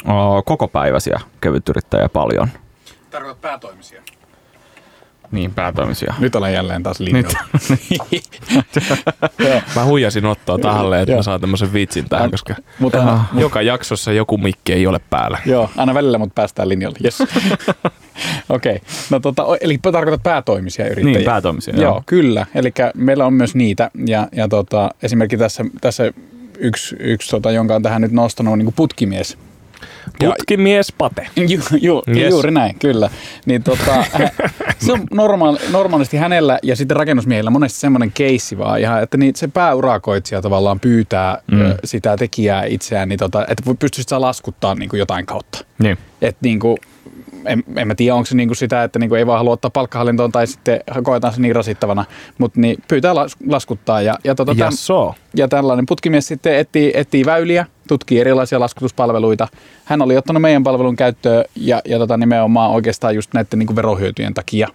uh, 0.08 0.44
kokopäiväisiä 0.46 1.20
kevytyrittäjiä 1.42 2.10
paljon? 2.10 2.48
Tarkoitat 3.10 3.42
päätoimisia. 3.42 4.02
Niin, 5.32 5.54
päätoimisia. 5.54 6.14
Nyt 6.20 6.36
olen 6.36 6.54
jälleen 6.54 6.84
taas 6.84 7.00
linjalla. 7.00 7.40
Mä 9.76 9.86
huijasin 9.86 10.26
Ottoa 10.26 10.58
tahalle, 10.58 11.02
että 11.02 11.16
mä 11.16 11.22
saan 11.22 11.42
tämmöisen 11.42 11.74
vitsin 11.74 12.10
tähän, 12.10 12.24
An- 12.26 12.32
koska 12.32 12.56
Mutta 12.80 13.20
joka 13.34 13.62
jaksossa 13.62 14.12
joku 14.12 14.38
mikki 14.38 14.74
ei 14.74 14.88
ole 14.88 15.00
päällä. 15.10 15.38
Joo, 15.46 15.70
aina 15.78 15.94
välillä, 15.94 16.18
mutta 16.18 16.34
päästään 16.34 16.70
linjalle. 16.70 16.98
Yes. 17.04 17.20
Okei. 18.50 18.76
Okay. 18.76 18.88
No 19.10 19.20
tota, 19.20 19.44
eli 19.62 19.78
tarkoitat 19.78 20.24
päätoimisia 20.24 20.86
yrittäjiä. 20.86 21.18
Niin, 21.18 21.26
päätoimisia. 21.26 21.76
Joo, 21.76 21.84
joo 21.84 22.04
kyllä. 22.06 22.46
Eli 22.56 22.74
meillä 22.96 23.26
on 23.26 23.34
myös 23.34 23.56
niitä. 23.56 23.92
Ja, 24.08 24.28
ja 24.32 24.48
tota, 24.48 24.90
esimerkiksi 25.04 25.38
tässä, 25.38 25.66
tässä 25.82 26.14
yksi, 26.58 26.96
yksi 27.00 27.30
tota, 27.30 27.52
jonka 27.52 27.76
on 27.76 27.84
tähän 27.84 28.02
nyt 28.02 28.12
nostanut, 28.12 28.54
on 28.54 28.60
niin 28.60 28.74
putkimies. 28.76 29.38
Putkimies 30.20 30.92
Pate. 30.98 31.28
Ju, 31.36 31.60
ju, 31.82 32.04
Yes. 32.16 32.30
Juuri 32.32 32.52
näin, 32.52 32.80
kyllä. 32.80 33.10
Niin 33.46 33.64
tota, 33.64 34.06
se 34.86 34.92
on 34.92 35.04
normaali, 35.12 35.60
normaalisti 35.72 36.18
hänellä 36.18 36.60
ja 36.64 36.76
sitten 36.76 36.98
rakennusmiehillä 36.98 37.50
monesti 37.50 37.80
semmoinen 37.80 38.12
keissi 38.12 38.58
vaan, 38.58 38.80
ihan, 38.80 39.04
että 39.04 39.18
niin 39.18 39.36
se 39.36 39.48
pääurakoitsija 39.48 40.42
tavallaan 40.42 40.80
pyytää 40.80 41.42
Mm. 41.52 41.74
sitä 41.84 42.18
tekijää 42.18 42.64
itseään, 42.66 43.10
niin 43.10 43.20
tota, 43.20 43.46
että 43.48 43.64
pystyisit 43.80 44.10
sä 44.10 44.22
laskuttaa 44.22 44.76
niin 44.76 44.90
kuin 44.90 45.00
jotain 45.00 45.26
kautta. 45.26 45.66
Niin. 45.80 45.98
Että 46.22 46.40
niin 46.44 46.60
kuin, 46.60 46.78
en, 47.46 47.64
en 47.76 47.88
mä 47.88 47.96
tiedä, 47.96 48.16
onko 48.16 48.26
se 48.26 48.36
niinku 48.36 48.56
sitä, 48.56 48.84
että 48.84 49.00
niinku 49.00 49.16
ei 49.16 49.28
vaan 49.28 49.38
halua 49.38 49.54
ottaa 49.54 49.72
palkkahallintoon 49.72 50.32
tai 50.32 50.48
sitten 50.48 50.80
koetaan 51.04 51.34
se 51.34 51.42
niin 51.42 51.56
rasittavana, 51.56 52.06
mutta 52.38 52.60
niin 52.60 52.78
pyytää 52.88 53.16
las, 53.16 53.36
laskuttaa. 53.48 54.02
Ja, 54.02 54.16
ja, 54.24 54.36
tota, 54.36 54.54
Ja 54.58 54.72
so. 54.72 55.16
ja 55.36 55.48
tällainen 55.48 55.86
putkimies 55.86 56.28
sitten 56.28 56.56
etsii, 56.56 56.92
etsii 56.96 57.26
väyliä, 57.26 57.66
tutkii 57.88 58.20
erilaisia 58.20 58.60
laskutuspalveluita. 58.60 59.48
Hän 59.86 60.02
oli 60.02 60.18
ottanut 60.18 60.42
meidän 60.42 60.64
palvelun 60.64 60.96
käyttöön 60.96 61.46
ja, 61.56 61.82
ja 61.86 62.00
tota, 62.00 62.18
nimenomaan 62.18 62.72
oikeastaan 62.72 63.16
just 63.16 63.34
näiden 63.34 63.60
niinku 63.60 63.76
verohyötyjen 63.76 64.34
takia, 64.34 64.68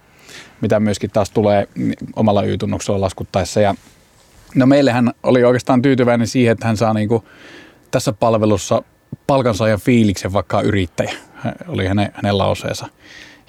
mitä 0.61 0.79
myöskin 0.79 1.09
taas 1.09 1.29
tulee 1.29 1.67
omalla 2.15 2.43
Y-tunnuksella 2.43 3.01
laskuttaessa. 3.01 3.61
Ja, 3.61 3.75
no 4.55 4.65
meille 4.65 4.91
hän 4.91 5.11
oli 5.23 5.43
oikeastaan 5.43 5.81
tyytyväinen 5.81 6.27
siihen, 6.27 6.51
että 6.51 6.67
hän 6.67 6.77
saa 6.77 6.93
niinku 6.93 7.23
tässä 7.91 8.13
palvelussa 8.13 8.81
palkansaajan 9.27 9.79
fiiliksen 9.79 10.33
vaikka 10.33 10.61
yrittäjä. 10.61 11.13
Oli 11.67 11.87
hänen, 11.87 12.09
hänen 12.13 12.37
lauseensa. 12.37 12.87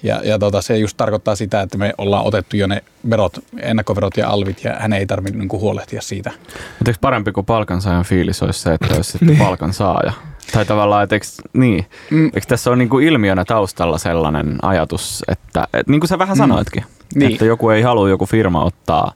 Ja, 0.03 0.21
ja 0.23 0.39
tota, 0.39 0.61
se 0.61 0.77
just 0.77 0.97
tarkoittaa 0.97 1.35
sitä, 1.35 1.61
että 1.61 1.77
me 1.77 1.93
ollaan 1.97 2.25
otettu 2.25 2.57
jo 2.57 2.67
ne 2.67 2.83
verot, 3.09 3.37
ennakkoverot 3.59 4.17
ja 4.17 4.29
alvit, 4.29 4.63
ja 4.63 4.75
hän 4.79 4.93
ei 4.93 5.05
tarvitse 5.05 5.37
niin 5.39 5.49
huolehtia 5.51 6.01
siitä. 6.01 6.31
Mutta 6.79 6.89
eikö 6.91 6.97
parempi 7.01 7.31
kuin 7.31 7.45
palkansaajan 7.45 8.03
fiilis 8.05 8.43
olisi 8.43 8.59
se, 8.59 8.73
että 8.73 8.95
olisi 8.95 9.11
sitten 9.11 9.37
palkansaaja? 9.37 10.11
Tai 10.51 10.65
tavallaan, 10.65 11.03
että 11.03 11.15
eikö, 11.15 11.25
niin, 11.53 11.85
Mm. 12.11 12.25
eikö 12.25 12.41
tässä 12.47 12.69
ole 12.69 12.77
niinku 12.77 12.99
ilmiönä 12.99 13.45
taustalla 13.45 13.97
sellainen 13.97 14.55
ajatus, 14.61 15.23
että 15.27 15.67
et, 15.73 15.87
niin 15.87 15.99
kuin 16.01 16.07
sä 16.07 16.19
vähän 16.19 16.37
sanoitkin, 16.37 16.83
Niin. 17.15 17.31
että 17.31 17.45
joku 17.45 17.69
ei 17.69 17.81
halua 17.81 18.09
joku 18.09 18.25
firma 18.25 18.63
ottaa, 18.63 19.11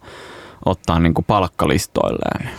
ottaa 0.66 1.00
niinku 1.00 1.22
palkkalistoilleen. 1.22 2.50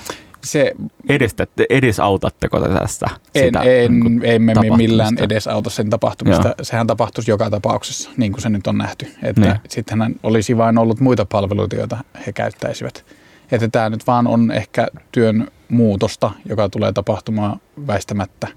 Se, 0.44 0.72
Edistätte, 1.08 1.66
edesautatteko 1.70 2.60
te 2.60 2.68
tässä? 2.68 3.06
En, 3.34 3.44
sitä, 3.44 3.60
en, 3.60 4.00
niin 4.00 4.20
emme 4.24 4.54
me 4.54 4.76
millään 4.76 5.18
edesauta 5.18 5.70
sen 5.70 5.90
tapahtumista. 5.90 6.48
Joo. 6.48 6.54
Sehän 6.62 6.86
tapahtuisi 6.86 7.30
joka 7.30 7.50
tapauksessa, 7.50 8.10
niin 8.16 8.32
kuin 8.32 8.42
se 8.42 8.48
nyt 8.48 8.66
on 8.66 8.78
nähty. 8.78 9.06
Että 9.22 9.40
niin. 9.40 9.54
Sittenhän 9.68 10.14
olisi 10.22 10.56
vain 10.56 10.78
ollut 10.78 11.00
muita 11.00 11.24
palveluita, 11.24 11.76
joita 11.76 11.96
he 12.26 12.32
käyttäisivät. 12.32 13.04
Että 13.52 13.68
tämä 13.68 13.90
nyt 13.90 14.06
vaan 14.06 14.26
on 14.26 14.50
ehkä 14.50 14.88
työn 15.12 15.48
muutosta, 15.68 16.30
joka 16.48 16.68
tulee 16.68 16.92
tapahtumaan 16.92 17.60
väistämättä. 17.86 18.48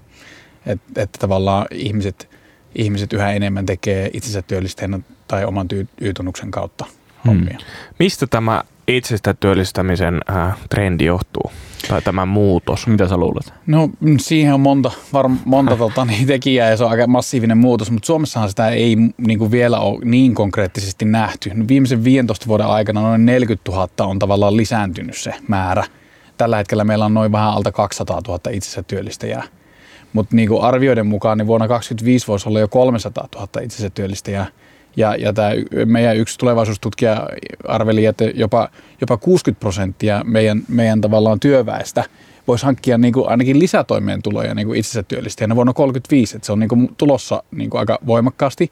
Että, 0.66 1.02
että 1.02 1.18
tavallaan 1.18 1.66
ihmiset, 1.70 2.28
ihmiset 2.74 3.12
yhä 3.12 3.32
enemmän 3.32 3.66
tekee 3.66 4.10
itsensä 4.12 4.42
työllistäjänä 4.42 5.00
tai 5.28 5.44
oman 5.44 5.68
y-tunnuksen 6.00 6.50
kautta 6.50 6.84
hommia. 7.26 7.58
Hmm. 7.58 7.94
Mistä 7.98 8.26
tämä 8.26 8.62
itsestä 8.88 9.34
työllistämisen 9.34 10.20
äh, 10.30 10.56
trendi 10.70 11.04
johtuu? 11.04 11.50
Tai 11.88 12.02
tämä 12.02 12.26
muutos? 12.26 12.86
Mitä 12.86 13.08
sä 13.08 13.16
luulet? 13.16 13.52
No 13.66 13.90
siihen 14.20 14.54
on 14.54 14.60
monta, 14.60 14.90
var, 15.12 15.30
monta 15.44 15.76
tota, 15.76 16.04
niin 16.04 16.26
tekijää 16.26 16.70
ja 16.70 16.76
se 16.76 16.84
on 16.84 16.90
aika 16.90 17.06
massiivinen 17.06 17.58
muutos, 17.58 17.90
mutta 17.90 18.06
Suomessahan 18.06 18.48
sitä 18.48 18.68
ei 18.68 18.96
niin 19.18 19.38
kuin 19.38 19.50
vielä 19.50 19.78
ole 19.78 20.00
niin 20.04 20.34
konkreettisesti 20.34 21.04
nähty. 21.04 21.50
No, 21.54 21.64
viimeisen 21.68 22.04
15 22.04 22.46
vuoden 22.46 22.66
aikana 22.66 23.00
noin 23.00 23.26
40 23.26 23.72
000 23.72 23.88
on 24.00 24.18
tavallaan 24.18 24.56
lisääntynyt 24.56 25.16
se 25.16 25.34
määrä. 25.48 25.84
Tällä 26.36 26.56
hetkellä 26.56 26.84
meillä 26.84 27.04
on 27.04 27.14
noin 27.14 27.32
vähän 27.32 27.50
alta 27.50 27.72
200 27.72 28.20
000 28.28 28.40
itsensä 28.50 28.82
työllistäjää. 28.82 29.42
Mutta 30.12 30.36
niin 30.36 30.48
arvioiden 30.62 31.06
mukaan 31.06 31.38
niin 31.38 31.46
vuonna 31.46 31.68
2025 31.68 32.26
voisi 32.26 32.48
olla 32.48 32.60
jo 32.60 32.68
300 32.68 33.28
000 33.34 33.48
itsensä 33.62 33.90
työllistäjää. 33.90 34.46
Ja, 34.96 35.14
ja 35.14 35.32
tämä 35.32 35.50
meidän 35.86 36.16
yksi 36.16 36.38
tulevaisuustutkija 36.38 37.28
arveli, 37.68 38.04
että 38.06 38.24
jopa, 38.24 38.68
jopa 39.00 39.16
60 39.16 39.60
prosenttia 39.60 40.22
meidän, 40.24 40.62
meidän 40.68 41.00
tavallaan 41.00 41.40
työväestä 41.40 42.04
voisi 42.48 42.64
hankkia 42.64 42.98
niin 42.98 43.12
kuin 43.12 43.28
ainakin 43.28 43.58
lisätoimeentuloja 43.58 44.54
niin 44.54 44.66
kuin 44.66 44.78
itsensä 44.78 45.02
työllistäjänä 45.02 45.56
vuonna 45.56 45.72
35, 45.72 46.36
että 46.36 46.46
se 46.46 46.52
on 46.52 46.58
niin 46.58 46.68
kuin 46.68 46.94
tulossa 46.98 47.42
niin 47.50 47.70
kuin 47.70 47.78
aika 47.78 47.98
voimakkaasti. 48.06 48.70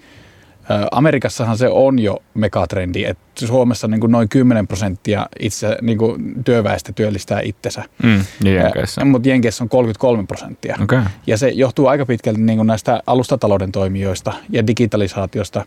Amerikassahan 0.90 1.58
se 1.58 1.68
on 1.68 1.98
jo 1.98 2.22
megatrendi, 2.34 3.04
että 3.04 3.46
Suomessa 3.46 3.88
niin 3.88 4.00
kuin 4.00 4.12
noin 4.12 4.28
10 4.28 4.66
prosenttia 4.66 5.26
itse 5.40 5.76
niin 5.82 5.98
kuin 5.98 6.44
työväestä 6.44 6.92
työllistää 6.92 7.40
itsensä. 7.40 7.84
Mm, 8.02 8.24
Jenkeissä. 8.44 9.04
Mutta 9.04 9.28
Jenkeissä 9.28 9.64
on 9.64 9.68
33 9.68 10.26
prosenttia. 10.26 10.76
Okay. 10.82 11.02
Ja 11.26 11.38
se 11.38 11.48
johtuu 11.48 11.86
aika 11.86 12.06
pitkälti 12.06 12.40
niin 12.40 12.58
kuin 12.58 12.66
näistä 12.66 13.02
alustatalouden 13.06 13.72
toimijoista 13.72 14.32
ja 14.50 14.66
digitalisaatiosta. 14.66 15.64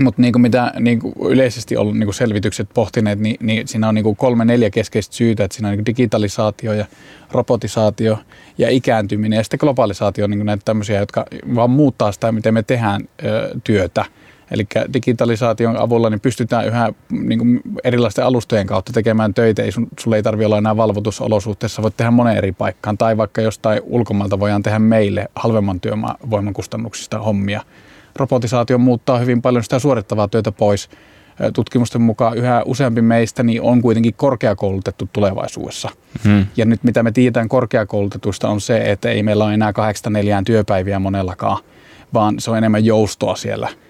Mutta 0.00 0.22
niin 0.22 0.40
mitä 0.40 0.72
niin 0.80 1.00
yleisesti 1.28 1.76
ollut 1.76 1.98
niin 1.98 2.14
selvitykset 2.14 2.68
pohtineet, 2.74 3.18
niin, 3.18 3.36
niin 3.40 3.68
siinä 3.68 3.88
on 3.88 3.94
niin 3.94 4.02
kuin 4.02 4.16
kolme 4.16 4.44
neljä 4.44 4.70
keskeistä 4.70 5.16
syytä. 5.16 5.44
Että 5.44 5.54
siinä 5.54 5.68
on 5.68 5.76
niin 5.76 5.86
digitalisaatio 5.86 6.72
ja 6.72 6.86
robotisaatio 7.32 8.18
ja 8.58 8.70
ikääntyminen 8.70 9.36
ja 9.36 9.42
sitten 9.42 9.58
globalisaatio 9.60 10.24
on 10.24 10.30
niin 10.30 10.38
kuin 10.38 10.46
näitä 10.46 10.62
tämmöisiä, 10.64 11.00
jotka 11.00 11.26
vaan 11.54 11.70
muuttaa 11.70 12.12
sitä, 12.12 12.32
miten 12.32 12.54
me 12.54 12.62
tehdään 12.62 13.00
ö, 13.24 13.50
työtä. 13.64 14.04
Eli 14.50 14.66
digitalisaation 14.92 15.76
avulla 15.76 16.10
niin 16.10 16.20
pystytään 16.20 16.66
yhä 16.66 16.92
niin 17.10 17.60
erilaisten 17.84 18.24
alustojen 18.24 18.66
kautta 18.66 18.92
tekemään 18.92 19.34
töitä. 19.34 19.62
Ei 19.62 19.72
sun, 19.72 19.88
sulle 20.00 20.16
ei 20.16 20.22
tarvitse 20.22 20.46
olla 20.46 20.58
enää 20.58 20.76
valvotusolosuhteessa, 20.76 21.82
voit 21.82 21.96
tehdä 21.96 22.10
moneen 22.10 22.36
eri 22.36 22.52
paikkaan. 22.52 22.98
Tai 22.98 23.16
vaikka 23.16 23.40
jostain 23.40 23.80
ulkomailta 23.84 24.40
voidaan 24.40 24.62
tehdä 24.62 24.78
meille 24.78 25.28
halvemman 25.34 25.80
työvoiman 25.80 26.54
kustannuksista 26.54 27.18
hommia– 27.18 27.60
robotisaatio 28.16 28.78
muuttaa 28.78 29.18
hyvin 29.18 29.42
paljon 29.42 29.64
sitä 29.64 29.78
suorittavaa 29.78 30.28
työtä 30.28 30.52
pois. 30.52 30.88
Tutkimusten 31.52 32.02
mukaan 32.02 32.38
yhä 32.38 32.62
useampi 32.66 33.02
meistä 33.02 33.42
niin 33.42 33.62
on 33.62 33.82
kuitenkin 33.82 34.14
korkeakoulutettu 34.14 35.08
tulevaisuudessa. 35.12 35.90
Hmm. 36.24 36.46
Ja 36.56 36.64
nyt 36.64 36.84
mitä 36.84 37.02
me 37.02 37.12
tiedetään 37.12 37.48
korkeakoulutetusta 37.48 38.48
on 38.48 38.60
se, 38.60 38.90
että 38.90 39.10
ei 39.10 39.22
meillä 39.22 39.44
ole 39.44 39.54
enää 39.54 39.72
8 39.72 40.12
työpäiviä 40.46 40.98
monellakaan, 40.98 41.62
vaan 42.14 42.34
se 42.38 42.50
on 42.50 42.58
enemmän 42.58 42.84
joustoa 42.84 43.36
siellä– 43.36 43.68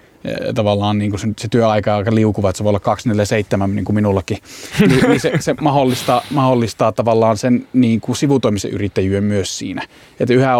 tavallaan 0.55 0.97
niin 0.97 1.11
kuin 1.11 1.19
se, 1.19 1.27
se 1.37 1.47
työaika 1.47 1.91
on 1.91 1.97
aika 1.97 2.15
liukuva, 2.15 2.49
että 2.49 2.57
se 2.57 2.63
voi 2.63 2.69
olla 2.69 2.79
247 2.79 3.75
niin 3.75 3.85
kuin 3.85 3.95
minullakin, 3.95 4.37
niin, 4.79 5.09
niin 5.09 5.19
se, 5.19 5.31
se 5.39 5.55
mahdollistaa, 5.61 6.21
mahdollistaa 6.29 6.91
tavallaan 6.91 7.37
sen 7.37 7.67
niin 7.73 8.01
kuin 8.01 8.15
sivutoimisen 8.15 8.71
yrittäjyyden 8.71 9.23
myös 9.23 9.57
siinä. 9.57 9.87
Että 10.19 10.33
yhä 10.33 10.53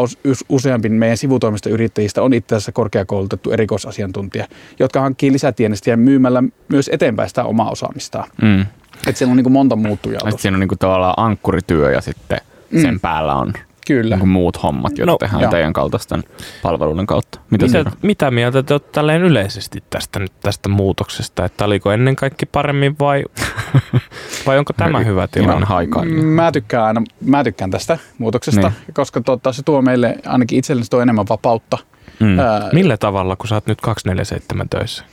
useampi 0.50 0.90
meidän 0.90 1.18
sivutoimista 1.18 1.70
yrittäjistä 1.70 2.22
on 2.22 2.34
itse 2.34 2.56
asiassa 2.56 2.72
korkeakoulutettu 2.72 3.52
erikoisasiantuntija, 3.52 4.48
jotka 4.80 5.02
hankkii 5.02 5.32
lisätienestä 5.32 5.90
ja 5.90 5.98
myymällä 5.98 6.44
myös 6.68 6.90
eteenpäin 6.94 7.30
sitä 7.30 7.44
omaa 7.44 7.72
osaamistaan. 7.72 8.30
Mm. 8.42 8.62
Että 9.08 9.18
siellä 9.18 9.32
on 9.32 9.38
niin 9.38 9.44
kuin 9.44 9.54
monta 9.54 9.76
muuttujaa. 9.76 10.32
Siinä 10.38 10.56
on 10.56 10.60
niin 10.60 10.68
kuin 10.68 10.80
tavallaan 10.80 11.14
ankkurityö 11.18 11.92
ja 11.92 12.02
sitten 12.02 12.42
mm. 12.72 12.82
sen 12.82 13.00
päällä 13.00 13.36
on 13.36 13.54
Kyllä. 13.88 14.16
Niin 14.16 14.30
muut 14.30 14.64
hommat, 14.64 14.98
joita 14.98 15.12
no, 15.12 15.18
tehdään 15.18 15.42
joo. 15.42 15.52
teidän 15.52 15.74
kaltaisten 15.74 16.24
palveluiden 16.62 17.06
kautta. 17.06 17.40
Mitä, 17.50 17.66
mitä, 17.66 17.92
mitä 18.02 18.32
mieltä 18.32 18.64
te 18.64 18.74
olette 18.74 18.90
tälleen 18.92 19.22
yleisesti 19.22 19.84
tästä, 19.90 20.20
nyt, 20.20 20.32
tästä 20.40 20.70
muutoksesta? 20.70 21.46
Että 21.46 21.66
oliko 21.66 21.92
ennen 21.92 22.16
kaikki 22.16 22.46
paremmin 22.46 22.96
vai, 23.00 23.24
vai 24.48 24.58
onko 24.58 24.74
tämä 24.74 25.00
hyvä 25.00 25.28
tilanne? 25.28 25.66
Mä 26.24 26.52
tykkään, 26.52 26.86
aina, 26.86 27.04
mä 27.26 27.44
tykkään 27.44 27.72
tästä 27.72 27.98
muutoksesta, 28.18 28.62
niin. 28.62 28.94
koska 28.94 29.22
tota, 29.22 29.54
se 29.54 29.64
tuo 29.64 29.82
meille 29.82 30.16
ainakin 30.26 30.60
itselleni 30.60 30.88
tuo 30.90 31.02
enemmän 31.02 31.26
vapautta. 31.30 31.78
Mm. 32.20 32.40
Ää, 32.40 32.70
Millä 32.74 32.98
tavalla, 32.98 33.36
kun 33.36 33.48
sä 33.48 33.56
oot 33.56 33.68
nyt 33.68 33.82
247 33.82 34.70
töissä? 34.70 35.04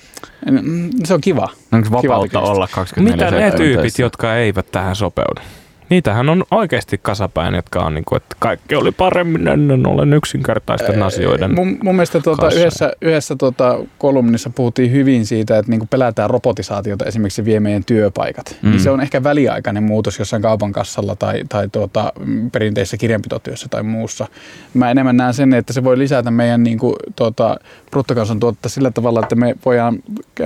Mm, 0.50 0.90
se 1.04 1.14
on 1.14 1.20
kiva. 1.20 1.48
Onko 1.72 1.88
vapautta 1.90 2.38
kiva 2.38 2.50
olla 2.50 2.68
24 2.74 3.31
Mitä 3.31 3.44
ne 3.44 3.57
tyypit, 3.57 3.81
töissä? 3.81 4.02
jotka 4.02 4.37
eivät 4.37 4.70
tähän 4.70 4.96
sopeudu? 4.96 5.40
Niitähän 5.88 6.29
on 6.29 6.44
oikeasti 6.51 6.98
kasapäin, 7.03 7.55
jotka 7.55 7.81
on 7.81 7.94
niin 7.94 8.05
kuin, 8.05 8.16
että 8.16 8.37
kaikki 8.38 8.74
oli 8.74 8.92
paremmin 8.92 9.48
ennen, 9.48 9.87
olen 9.87 10.12
yksinkertaisten 10.12 11.03
asioiden 11.03 11.55
Mun, 11.55 11.79
mun 11.83 11.94
mielestä 11.94 12.20
tuota, 12.20 12.51
yhdessä, 12.51 12.92
yhdessä 13.03 13.37
tuota, 13.37 13.79
kolumnissa 13.98 14.51
puhuttiin 14.51 14.92
hyvin 14.92 15.27
siitä, 15.27 15.59
että 15.59 15.70
niin 15.70 15.81
kuin 15.81 15.88
pelätään 15.88 16.31
robotisaatiota 16.31 17.05
esimerkiksi 17.05 17.44
vie 17.44 17.61
meidän 17.61 17.85
työpaikat. 17.85 18.57
Mm. 18.62 18.70
Niin 18.70 18.81
se 18.81 18.90
on 18.90 19.01
ehkä 19.01 19.22
väliaikainen 19.22 19.83
muutos 19.83 20.18
jossain 20.18 20.42
kaupan 20.42 20.72
kassalla 20.72 21.16
tai, 21.16 21.42
tai 21.48 21.68
tuota, 21.68 22.12
perinteisessä 22.53 22.96
kirjanpitotyössä 22.96 23.68
tai 23.70 23.83
muussa. 23.83 24.27
Mä 24.74 24.90
enemmän 24.90 25.16
näen 25.16 25.35
sen, 25.35 25.55
että 25.55 25.72
se 25.72 25.85
voi 25.85 25.98
lisätä 25.98 26.31
meidän 26.31 26.62
niin 26.62 26.79
kuin, 26.79 26.96
tuota, 27.16 27.57
bruttokansantuotetta 27.90 28.68
sillä 28.68 28.90
tavalla, 28.90 29.20
että 29.20 29.35
me 29.35 29.55
voidaan 29.64 29.98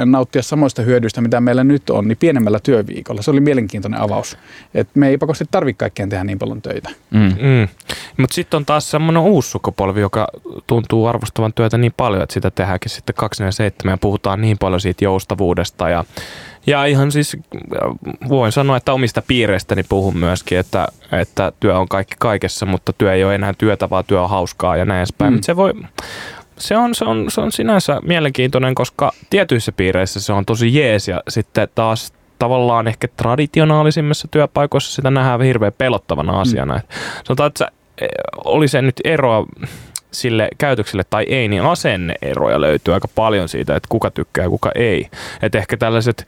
nauttia 0.04 0.42
samoista 0.42 0.82
hyödyistä, 0.82 1.20
mitä 1.20 1.40
meillä 1.40 1.64
nyt 1.64 1.90
on, 1.90 2.08
niin 2.08 2.18
pienemmällä 2.20 2.58
työviikolla. 2.62 3.22
Se 3.22 3.30
oli 3.30 3.40
mielenkiintoinen 3.40 4.00
avaus. 4.00 4.38
Et 4.74 4.88
me 4.94 5.08
ei 5.08 5.18
pakosti 5.32 5.44
tarvitse 5.50 5.78
kaikkien 5.78 6.08
tehdä 6.08 6.24
niin 6.24 6.38
paljon 6.38 6.62
töitä. 6.62 6.90
Mm. 7.10 7.20
Mm. 7.20 7.68
Mutta 8.16 8.34
sitten 8.34 8.56
on 8.56 8.66
taas 8.66 8.90
semmoinen 8.90 9.22
uusi 9.22 9.50
sukupolvi, 9.50 10.00
joka 10.00 10.28
tuntuu 10.66 11.06
arvostavan 11.06 11.52
työtä 11.52 11.78
niin 11.78 11.94
paljon, 11.96 12.22
että 12.22 12.34
sitä 12.34 12.50
tehdäänkin 12.50 12.90
sitten 12.90 13.14
27 13.14 13.92
ja 13.92 13.98
puhutaan 13.98 14.40
niin 14.40 14.58
paljon 14.58 14.80
siitä 14.80 15.04
joustavuudesta 15.04 15.88
ja 15.88 16.04
ja 16.66 16.84
ihan 16.84 17.12
siis 17.12 17.36
voin 18.28 18.52
sanoa, 18.52 18.76
että 18.76 18.92
omista 18.92 19.22
piireistäni 19.22 19.82
puhun 19.82 20.16
myöskin, 20.16 20.58
että, 20.58 20.86
että 21.12 21.52
työ 21.60 21.78
on 21.78 21.88
kaikki 21.88 22.14
kaikessa, 22.18 22.66
mutta 22.66 22.92
työ 22.92 23.12
ei 23.12 23.24
ole 23.24 23.34
enää 23.34 23.54
työtä, 23.58 23.90
vaan 23.90 24.04
työ 24.04 24.22
on 24.22 24.30
hauskaa 24.30 24.76
ja 24.76 24.84
näin 24.84 24.98
edespäin. 24.98 25.34
Mm. 25.34 25.40
se 25.42 25.56
voi, 25.56 25.72
se 26.58 26.76
on, 26.76 26.94
se, 26.94 27.04
on, 27.04 27.26
se 27.28 27.40
on 27.40 27.52
sinänsä 27.52 28.00
mielenkiintoinen, 28.02 28.74
koska 28.74 29.12
tietyissä 29.30 29.72
piireissä 29.72 30.20
se 30.20 30.32
on 30.32 30.46
tosi 30.46 30.74
jees 30.74 31.08
ja 31.08 31.22
sitten 31.28 31.68
taas 31.74 32.12
tavallaan 32.42 32.88
ehkä 32.88 33.08
traditionaalisimmissa 33.08 34.28
työpaikoissa 34.30 34.92
sitä 34.92 35.10
nähdään 35.10 35.40
hirveän 35.40 35.72
pelottavana 35.78 36.40
asiana. 36.40 36.74
Mm. 36.74 36.82
Sanotaan, 37.24 37.46
että 37.46 37.70
e, 38.00 38.06
oli 38.44 38.68
se 38.68 38.82
nyt 38.82 39.00
eroa 39.04 39.46
sille 40.10 40.48
käytökselle 40.58 41.02
tai 41.10 41.24
ei, 41.28 41.48
niin 41.48 41.62
asenneeroja 41.62 42.60
löytyy 42.60 42.94
aika 42.94 43.08
paljon 43.14 43.48
siitä, 43.48 43.76
että 43.76 43.86
kuka 43.88 44.10
tykkää 44.10 44.44
ja 44.44 44.48
kuka 44.48 44.70
ei. 44.74 45.10
Että 45.42 45.58
ehkä 45.58 45.76
tällaiset 45.76 46.26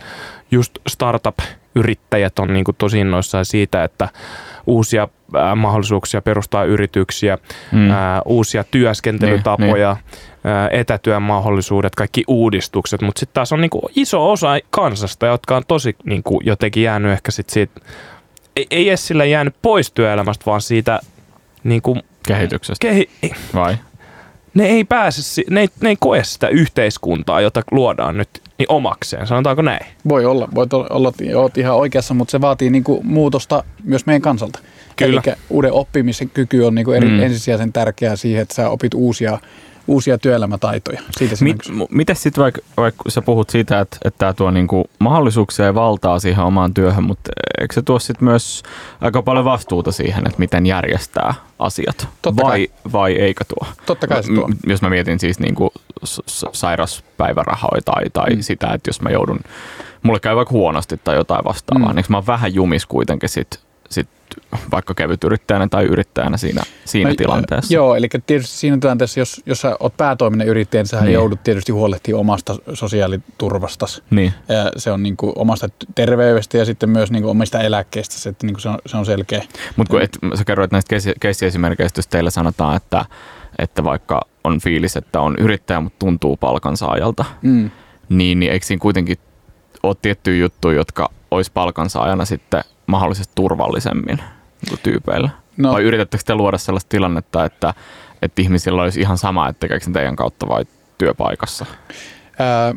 just 0.50 0.79
startup-yrittäjät 0.88 2.38
on 2.38 2.53
niin 2.53 2.64
kuin 2.64 2.77
tosi 2.79 3.00
innoissaan 3.00 3.44
siitä, 3.44 3.85
että 3.85 4.09
uusia 4.66 5.09
mahdollisuuksia 5.57 6.22
perustaa 6.22 6.64
yrityksiä, 6.64 7.38
mm. 7.72 7.90
ää, 7.90 8.22
uusia 8.24 8.64
työskentelytapoja, 8.64 9.92
niin, 9.92 10.05
niin. 10.05 10.34
Etätyön 10.70 11.22
mahdollisuudet, 11.22 11.94
kaikki 11.94 12.24
uudistukset, 12.28 13.02
mutta 13.02 13.20
sitten 13.20 13.35
taas 13.35 13.52
on 13.52 13.61
niinku 13.61 13.88
iso 13.96 14.33
osa 14.33 14.48
kansasta, 14.70 15.26
jotka 15.26 15.57
on 15.57 15.62
tosi 15.68 15.96
niinku 16.04 16.40
jotenkin 16.44 16.83
jäänyt 16.83 17.12
ehkä 17.12 17.30
sit 17.30 17.50
siitä, 17.50 17.80
ei, 18.57 18.66
ei 18.70 18.88
edes 18.88 19.07
sillä 19.07 19.24
jäänyt 19.24 19.54
pois 19.62 19.92
työelämästä, 19.92 20.46
vaan 20.46 20.61
siitä 20.61 21.00
niinku, 21.64 21.98
kehityksestä. 22.28 22.87
Kehi, 22.87 23.09
Vai? 23.54 23.76
Ne 24.54 24.66
ei 24.66 24.85
pääse, 24.85 25.42
ne 25.50 25.61
ei, 25.61 25.68
ne 25.80 25.88
ei 25.88 25.96
koe 26.00 26.24
sitä 26.24 26.48
yhteiskuntaa, 26.48 27.40
jota 27.40 27.62
luodaan 27.70 28.16
nyt 28.16 28.28
niin 28.59 28.66
omakseen, 28.68 29.26
sanotaanko 29.26 29.62
näin? 29.62 29.87
Voi 30.09 30.24
olla, 30.24 30.48
voi 30.54 30.66
olla, 30.72 31.12
olet 31.35 31.59
ihan 31.59 31.76
oikeassa, 31.76 32.14
mutta 32.14 32.33
se 32.33 32.40
vaatii 32.40 32.70
niinku 32.70 33.00
muutosta 33.04 33.64
myös 33.85 34.07
meidän 34.07 34.22
kansalta. 34.22 34.59
Kyllä. 34.96 35.22
Eli 35.26 35.37
uuden 35.50 35.72
oppimisen 35.72 36.30
kyky 36.30 36.62
on 36.62 36.74
niinku 36.74 36.92
eri, 36.92 37.09
mm. 37.09 37.22
ensisijaisen 37.22 37.72
tärkeää 37.72 38.16
siihen, 38.16 38.42
että 38.42 38.54
sä 38.54 38.70
opit 38.70 38.94
uusia 38.94 39.38
uusia 39.87 40.18
työelämätaitoja. 40.18 41.01
Siitä 41.18 41.37
Mit, 41.40 41.57
miten 41.90 42.16
sitten 42.16 42.42
vaikka, 42.42 42.61
vaik 42.77 42.94
sä 43.09 43.23
puhut 43.23 43.51
siitä, 43.51 43.81
että, 43.81 43.97
että 44.05 44.18
tämä 44.18 44.33
tuo 44.33 44.51
niinku 44.51 44.90
mahdollisuuksia 44.99 45.64
ja 45.64 45.75
valtaa 45.75 46.18
siihen 46.18 46.44
omaan 46.44 46.75
työhön, 46.75 47.05
mutta 47.05 47.31
eikö 47.61 47.75
se 47.75 47.83
tuo 47.83 47.99
sitten 47.99 48.25
myös 48.25 48.62
aika 49.01 49.23
paljon 49.23 49.44
vastuuta 49.44 49.92
siihen, 49.92 50.27
että 50.27 50.38
miten 50.38 50.66
järjestää 50.66 51.35
asiat? 51.59 52.09
Totta 52.23 52.42
vai, 52.42 52.68
kai. 52.68 52.92
vai 52.92 53.12
eikö 53.12 53.44
tuo? 53.44 53.68
Totta 53.87 54.07
kai 54.07 54.23
se 54.23 54.35
tuo. 54.35 54.49
M- 54.49 54.70
jos 54.70 54.83
mä 54.83 54.90
mietin 54.90 55.20
siis 55.20 55.40
niinku 55.40 55.73
sairaspäivärahoja 56.53 57.83
tai, 57.85 58.05
tai 58.12 58.31
mm. 58.31 58.42
sitä, 58.42 58.73
että 58.75 58.88
jos 58.88 59.01
mä 59.01 59.11
joudun, 59.11 59.40
mulle 60.03 60.20
käy 60.20 60.37
vaikka 60.37 60.53
huonosti 60.53 61.01
tai 61.05 61.16
jotain 61.16 61.44
vastaavaa, 61.44 61.88
mm. 61.88 61.97
niin 61.97 62.05
mä 62.09 62.16
oon 62.16 62.27
vähän 62.27 62.55
jumis 62.55 62.87
kuitenkin 62.87 63.29
sit, 63.29 63.51
sit 63.51 63.63
vaikka 64.73 64.94
kevyt 64.94 65.25
yrittäjänä 65.25 65.68
tai 65.68 65.85
yrittäjänä 65.85 66.37
siinä, 66.37 66.62
siinä 66.85 67.11
no, 67.11 67.16
tilanteessa. 67.16 67.75
Joo, 67.75 67.94
eli 67.94 68.09
tietysti 68.27 68.57
siinä 68.57 68.79
tilanteessa, 68.81 69.20
jos, 69.20 69.42
jos 69.47 69.61
sä 69.61 69.77
oot 69.81 69.97
päätoiminen 69.97 70.49
yrittäjä, 70.49 70.83
niin 70.83 70.88
sä 70.88 71.01
niin. 71.01 71.12
joudut 71.12 71.42
tietysti 71.44 71.73
huolehtimaan 71.73 72.20
omasta 72.20 72.57
sosiaaliturvastasi. 72.75 74.03
Niin. 74.11 74.33
Se 74.77 74.90
on 74.90 75.03
niin 75.03 75.16
kuin 75.16 75.33
omasta 75.37 75.68
terveydestä 75.94 76.59
ja 76.59 76.64
sitten 76.64 76.90
myös 76.90 77.11
niin 77.11 77.23
kuin 77.23 77.31
omista 77.31 77.61
eläkkeistä, 77.61 78.14
se, 78.14 78.29
että 78.29 78.47
niin 78.47 78.55
kuin 78.55 78.62
se, 78.62 78.68
on, 78.68 78.79
se 78.87 78.97
on 78.97 79.07
selkeä. 79.07 79.42
Mutta 79.77 79.90
kun 79.90 80.03
et, 80.03 80.18
sä 80.35 80.44
kerroit 80.44 80.73
näistä 80.73 80.97
keissiesimerkkeistä, 81.20 81.99
jos 81.99 82.07
teillä 82.07 82.31
sanotaan, 82.31 82.77
että, 82.77 83.05
että 83.59 83.85
vaikka 83.85 84.20
on 84.44 84.61
fiilis, 84.61 84.97
että 84.97 85.20
on 85.20 85.35
yrittäjä, 85.38 85.81
mutta 85.81 85.99
tuntuu 85.99 86.37
palkansaajalta, 86.37 87.25
mm. 87.42 87.70
niin, 88.09 88.40
niin 88.40 88.53
eikö 88.53 88.66
siinä 88.66 88.81
kuitenkin 88.81 89.18
ole 89.83 89.97
tiettyjä 90.03 90.42
juttuja, 90.42 90.77
jotka 90.77 91.11
olisi 91.35 91.51
palkansaajana 91.55 92.25
sitten 92.25 92.64
mahdollisesti 92.87 93.33
turvallisemmin 93.35 94.18
niin 94.70 94.79
tyypeillä? 94.83 95.31
No. 95.57 95.73
Vai 95.73 95.83
yritättekö 95.83 96.25
te 96.27 96.35
luoda 96.35 96.59
sellaista 96.59 96.88
tilannetta, 96.88 97.44
että, 97.44 97.75
että 98.23 98.42
ihmisillä 98.42 98.83
olisi 98.83 99.01
ihan 99.01 99.18
sama, 99.18 99.49
että 99.49 99.61
tekeekö 99.61 99.90
teidän 99.92 100.16
kautta 100.16 100.49
vai 100.49 100.64
työpaikassa? 100.99 101.66
Ää, 102.38 102.75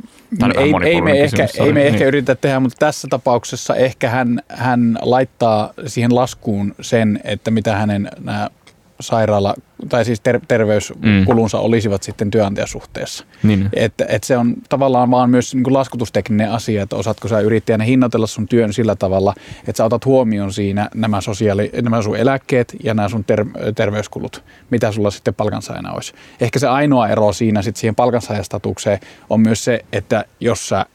ei, 0.57 0.73
ei, 0.83 1.01
me 1.01 1.11
ehkä, 1.11 1.47
ei 1.59 1.73
me 1.73 1.79
niin. 1.79 1.93
ehkä 1.93 2.05
yritetä 2.05 2.41
tehdä, 2.41 2.59
mutta 2.59 2.77
tässä 2.79 3.07
tapauksessa 3.07 3.75
ehkä 3.75 4.09
hän, 4.09 4.41
hän 4.49 4.99
laittaa 5.01 5.73
siihen 5.85 6.15
laskuun 6.15 6.75
sen, 6.81 7.19
että 7.23 7.51
mitä 7.51 7.75
hänen 7.75 8.09
nämä 8.19 8.49
sairaala, 8.99 9.55
tai 9.89 10.05
siis 10.05 10.19
ter- 10.19 10.39
terveyskulunsa 10.47 11.57
mm. 11.57 11.63
olisivat 11.63 12.03
sitten 12.03 12.31
työnantajasuhteessa. 12.31 13.25
Niin. 13.43 13.69
Että 13.73 14.05
et 14.09 14.23
se 14.23 14.37
on 14.37 14.53
tavallaan 14.69 15.11
vaan 15.11 15.29
myös 15.29 15.55
niin 15.55 15.63
kuin 15.63 15.73
laskutustekninen 15.73 16.51
asia, 16.51 16.83
että 16.83 16.95
osaatko 16.95 17.27
sä 17.27 17.39
yrittäjänä 17.39 17.83
hinnoitella 17.83 18.27
sun 18.27 18.47
työn 18.47 18.73
sillä 18.73 18.95
tavalla, 18.95 19.33
että 19.59 19.77
sä 19.77 19.85
otat 19.85 20.05
huomioon 20.05 20.53
siinä 20.53 20.89
nämä, 20.95 21.21
sosiaali, 21.21 21.71
nämä 21.81 22.01
sun 22.01 22.17
eläkkeet 22.17 22.75
ja 22.83 22.93
nämä 22.93 23.09
sun 23.09 23.23
ter- 23.23 23.73
terveyskulut, 23.75 24.43
mitä 24.69 24.91
sulla 24.91 25.11
sitten 25.11 25.33
palkansaajana 25.33 25.91
olisi. 25.91 26.13
Ehkä 26.41 26.59
se 26.59 26.67
ainoa 26.67 27.07
ero 27.07 27.33
siinä 27.33 27.61
sitten 27.61 27.79
siihen 27.79 27.95
palkansaajastatukseen 27.95 28.99
on 29.29 29.39
myös 29.39 29.63
se, 29.63 29.85
että 29.91 30.25
jos 30.39 30.69
sä 30.69 30.85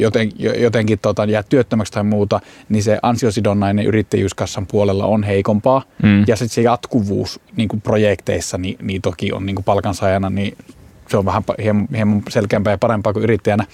joten, 0.00 0.32
jotenkin 0.38 0.98
tota, 0.98 1.24
jää 1.24 1.42
työttömäksi 1.42 1.92
tai 1.92 2.04
muuta, 2.04 2.40
niin 2.68 2.82
se 2.82 2.98
ansiosidonnainen 3.02 3.86
yrittäjyyskassan 3.86 4.66
puolella 4.66 5.04
on 5.06 5.22
heikompaa. 5.22 5.82
Mm. 6.02 6.24
Ja 6.26 6.36
sitten 6.36 6.54
se 6.54 6.62
jatkuvuus 6.62 7.40
niin 7.56 7.68
kuin 7.68 7.80
projekteissa, 7.80 8.58
niin, 8.58 8.76
niin 8.82 9.02
toki 9.02 9.32
on 9.32 9.46
niin 9.46 9.56
kuin 9.56 9.64
palkansaajana, 9.64 10.30
niin 10.30 10.56
se 11.08 11.16
on 11.16 11.24
vähän 11.24 11.42
hieman, 11.62 11.88
hieman 11.96 12.22
selkeämpää 12.28 12.70
ja 12.70 12.78
parempaa 12.78 13.12
kuin 13.12 13.22
yrittäjänä. 13.22 13.64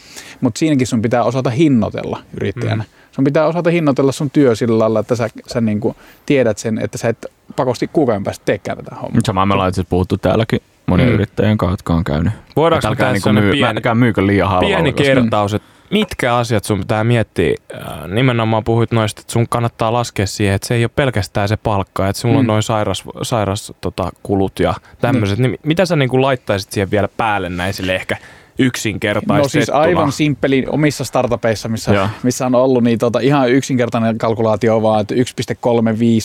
Mutta 0.41 0.59
siinäkin 0.59 0.87
sun 0.87 1.03
pitää 1.03 1.25
osata 1.25 1.51
hinnoitella 1.51 2.23
yrittäjänä. 2.41 2.85
Mm. 2.85 2.91
Sun 3.13 3.25
pitää 3.25 3.47
osata 3.47 3.71
hinnoitella 3.71 4.13
sun 4.13 4.31
työ 4.31 4.55
sillä 4.55 4.79
lailla, 4.79 5.01
että 5.01 5.17
sä, 5.17 5.29
sä 5.47 5.61
niin 5.61 5.81
kuin 5.81 5.97
tiedät 6.27 6.59
sen, 6.59 6.79
että 6.79 6.99
sä 6.99 7.09
et 7.09 7.27
pakosti 7.57 7.91
kuukauden 7.93 8.25
päästä 8.25 8.45
teekään 8.45 8.79
tätä 8.79 8.95
hommaa. 8.95 9.21
Samaa 9.25 9.47
me 9.47 9.55
ollaan 9.55 9.69
itse 9.69 9.85
puhuttu 9.85 10.17
täälläkin 10.17 10.61
monien 10.87 11.09
mm. 11.09 11.15
yrittäjien 11.15 11.59
kanssa, 11.59 11.73
jotka 11.73 11.95
on 11.95 12.05
käynyt. 12.05 12.33
Voidaanko 12.57 12.95
tehdä 12.95 13.13
niin 13.13 13.35
myy, 13.35 13.53
pieni, 13.53 13.81
myykö 13.95 14.27
liian 14.27 14.49
halvalla. 14.49 14.77
Pieni 14.77 14.93
kertaus, 14.93 15.55
että 15.55 15.69
mitkä 15.91 16.37
asiat 16.37 16.65
sun 16.65 16.79
pitää 16.79 17.05
miettiä? 17.05 17.55
Äh, 17.75 18.09
nimenomaan 18.09 18.65
puhuit 18.65 18.93
noista, 18.93 19.21
että 19.21 19.33
sun 19.33 19.49
kannattaa 19.49 19.93
laskea 19.93 20.27
siihen, 20.27 20.55
että 20.55 20.69
se 20.69 20.75
ei 20.75 20.85
ole 20.85 20.91
pelkästään 20.97 21.49
se 21.49 21.57
palkka, 21.57 22.09
että 22.09 22.21
sulla 22.21 22.35
mm. 22.35 22.39
on 22.39 22.47
noin 22.47 22.63
sairas, 22.63 23.05
sairas 23.23 23.73
tota, 23.81 24.11
kulut 24.23 24.61
ja 24.61 24.75
tämmöiset. 25.01 25.39
Mm. 25.39 25.43
Niin 25.43 25.59
mitä 25.63 25.87
sä 25.87 25.97
niin 25.97 26.09
kuin 26.09 26.23
laittaisit 26.23 26.73
siihen 26.73 26.91
vielä 26.91 27.09
päälle 27.17 27.49
näin 27.49 27.75
sille 27.75 27.95
ehkä 27.95 28.17
yksinkertaistettuna. 28.59 29.39
No 29.39 29.49
siis 29.49 29.71
aivan 29.71 30.13
simppeli 30.13 30.65
omissa 30.69 31.05
startupeissa, 31.05 31.69
missä, 31.69 32.09
missä 32.23 32.47
on 32.47 32.55
ollut 32.55 32.83
niin 32.83 32.99
tota, 32.99 33.21
ihan 33.21 33.51
yksinkertainen 33.51 34.19
kalkulaatio 34.19 34.83
vaan, 34.83 35.01
että 35.01 35.15
1,35 35.15 35.21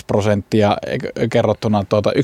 prosenttia 0.07 0.77
kerrottuna, 1.29 1.83
tuota, 1.89 2.09
1,35 2.09 2.15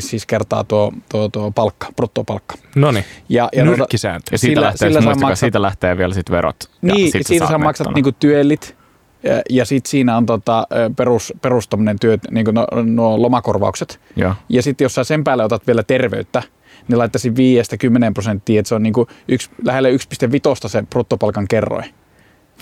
siis 0.00 0.26
kertaa 0.26 0.64
tuo, 0.64 0.92
tuo, 1.08 1.28
tuo 1.28 1.50
palkka, 1.50 1.86
bruttopalkka. 1.96 2.54
No 2.74 2.90
niin, 2.90 3.04
ja, 3.28 3.48
ja 3.56 3.64
nyrkkisääntö. 3.64 4.28
Ja 4.32 4.38
siitä, 4.38 4.54
sillä, 4.54 4.66
lähtee, 4.66 4.88
sillä 4.88 5.00
maksat, 5.00 5.38
siitä 5.38 5.62
lähtee 5.62 5.98
vielä 5.98 6.14
sit 6.14 6.30
verot. 6.30 6.56
Niin, 6.82 7.12
sit 7.12 7.26
siitä 7.26 7.46
sä 7.46 7.58
maksat 7.58 7.94
niinku 7.94 8.12
työllit, 8.12 8.76
ja, 9.22 9.42
ja 9.50 9.64
sitten 9.64 9.90
siinä 9.90 10.16
on 10.16 10.26
tota, 10.26 10.66
perus, 10.96 11.32
perustaminen 11.42 11.98
työ, 11.98 12.18
niin 12.30 12.46
nuo 12.54 12.66
no 12.84 13.22
lomakorvaukset. 13.22 14.00
Ja, 14.16 14.34
ja 14.48 14.62
sitten 14.62 14.84
jos 14.84 14.94
sä 14.94 15.04
sen 15.04 15.24
päälle 15.24 15.44
otat 15.44 15.66
vielä 15.66 15.82
terveyttä, 15.82 16.42
niin 16.88 16.98
laittaisin 16.98 17.34
5-10 17.34 17.36
prosenttia, 18.14 18.60
että 18.60 18.68
se 18.68 18.74
on 18.74 18.82
niin 18.82 18.92
kuin 18.92 19.08
yksi, 19.28 19.50
lähelle 19.64 19.90
1,5 19.92 19.96
se 20.68 20.82
bruttopalkan 20.82 21.48
kerroin. 21.48 21.94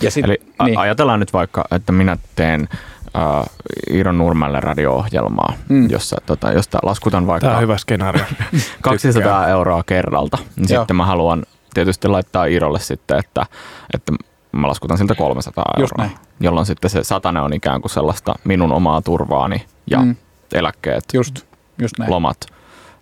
Ja 0.01 0.11
sit, 0.11 0.25
Eli 0.25 0.41
niin. 0.63 0.77
ajatellaan 0.77 1.19
nyt 1.19 1.33
vaikka, 1.33 1.65
että 1.71 1.91
minä 1.91 2.17
teen 2.35 2.69
uh, 3.05 3.95
Iiron 3.95 4.17
Nurmelle 4.17 4.59
radio-ohjelmaa, 4.59 5.53
mm. 5.69 5.89
jossa 5.89 6.17
tota, 6.25 6.51
josta 6.51 6.79
laskutan 6.83 7.27
vaikka 7.27 7.47
Tämä 7.47 7.57
on 7.57 7.63
hyvä 7.63 7.77
skenaario. 7.77 8.25
200 8.81 9.47
euroa 9.47 9.83
kerralta, 9.83 10.37
niin 10.55 10.67
Joo. 10.69 10.81
sitten 10.81 10.95
mä 10.95 11.05
haluan 11.05 11.43
tietysti 11.73 12.07
laittaa 12.07 12.45
Iirolle 12.45 12.79
sitten, 12.79 13.19
että, 13.19 13.45
että 13.93 14.11
mä 14.51 14.67
laskutan 14.67 14.97
siltä 14.97 15.15
300 15.15 15.65
euroa, 15.77 16.09
jolloin 16.39 16.65
sitten 16.65 16.89
se 16.89 17.03
satane 17.03 17.41
on 17.41 17.53
ikään 17.53 17.81
kuin 17.81 17.91
sellaista 17.91 18.35
minun 18.43 18.71
omaa 18.71 19.01
turvaani 19.01 19.65
ja 19.91 19.99
mm. 19.99 20.15
eläkkeet, 20.53 21.03
just, 21.13 21.41
just 21.81 21.99
näin. 21.99 22.11
lomat 22.11 22.37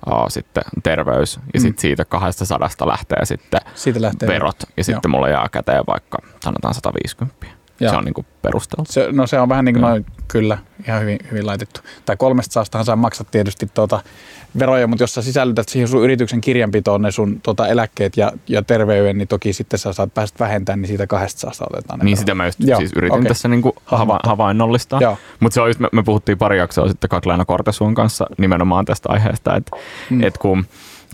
uh, 0.08 0.26
sitten 0.28 0.64
terveys 0.84 1.36
ja 1.36 1.60
mm. 1.60 1.62
sitten 1.62 1.82
siitä 1.82 2.06
200 2.06 2.70
lähtee 2.86 3.26
sitten 3.26 3.62
siitä 3.76 4.02
lähtee 4.02 4.28
verot 4.28 4.56
ja 4.62 4.68
Joo. 4.78 4.84
sitten 4.84 5.12
mulla 5.12 5.30
jää 5.30 5.48
käteen 5.52 5.84
vaikka 5.88 6.18
sanotaan 6.44 6.74
150. 6.74 7.46
Ja. 7.80 7.90
Se 7.90 7.96
on 7.96 8.06
niin 8.06 8.26
perusteltu. 8.42 8.92
Se, 8.92 9.08
no 9.12 9.28
se 9.28 9.40
on 9.40 9.50
vähän 9.50 9.66
niin 9.66 9.76
kuin 9.76 9.82
noin, 9.82 10.06
kyllä, 10.28 10.58
ihan 10.88 11.02
hyvin, 11.02 11.20
hyvin 11.32 11.48
laitettu. 11.48 11.82
Tai 12.06 12.18
kolmesta 12.18 12.54
saastahan 12.54 12.86
sä 12.86 12.96
maksat 12.96 13.32
tietysti 13.32 13.70
tuota 13.74 14.00
veroja, 14.60 14.88
mutta 14.88 15.04
jos 15.04 15.14
sä 15.14 15.22
sisällytät 15.22 15.70
siihen 15.70 15.88
sun 15.88 16.04
yrityksen 16.04 16.42
kirjanpitoon 16.42 17.02
ne 17.02 17.12
sun 17.12 17.40
tuota 17.44 17.68
eläkkeet 17.68 18.18
ja, 18.18 18.32
ja 18.48 18.62
terveyden, 18.62 19.18
niin 19.18 19.28
toki 19.28 19.54
sitten 19.54 19.80
sä 19.80 19.94
saat 19.94 20.14
päästä 20.14 20.40
vähentämään, 20.40 20.82
niin 20.82 20.88
siitä 20.88 21.08
kahdesta 21.08 21.40
saasta 21.40 21.66
otetaan 21.70 22.00
Niin 22.04 22.18
sitä 22.18 22.36
mä 22.36 22.46
just 22.46 22.60
Joo, 22.60 22.80
siis 22.80 22.92
yritin 22.96 23.20
okay. 23.20 23.28
tässä 23.28 23.48
niinku 23.48 23.76
hava- 23.86 24.20
havainnollistaa. 24.24 25.00
Mutta 25.40 25.54
se 25.54 25.62
on 25.62 25.70
just, 25.70 25.80
me, 25.80 25.88
me, 25.92 26.04
puhuttiin 26.04 26.38
pari 26.38 26.58
jaksoa 26.58 26.88
sitten 26.88 27.10
Katleena 27.10 27.46
Kortesuon 27.46 27.96
kanssa 27.96 28.28
nimenomaan 28.38 28.86
tästä 28.86 29.10
aiheesta, 29.10 29.56
että 29.56 29.78
mm. 30.10 30.24
et 30.24 30.38
kun 30.38 30.66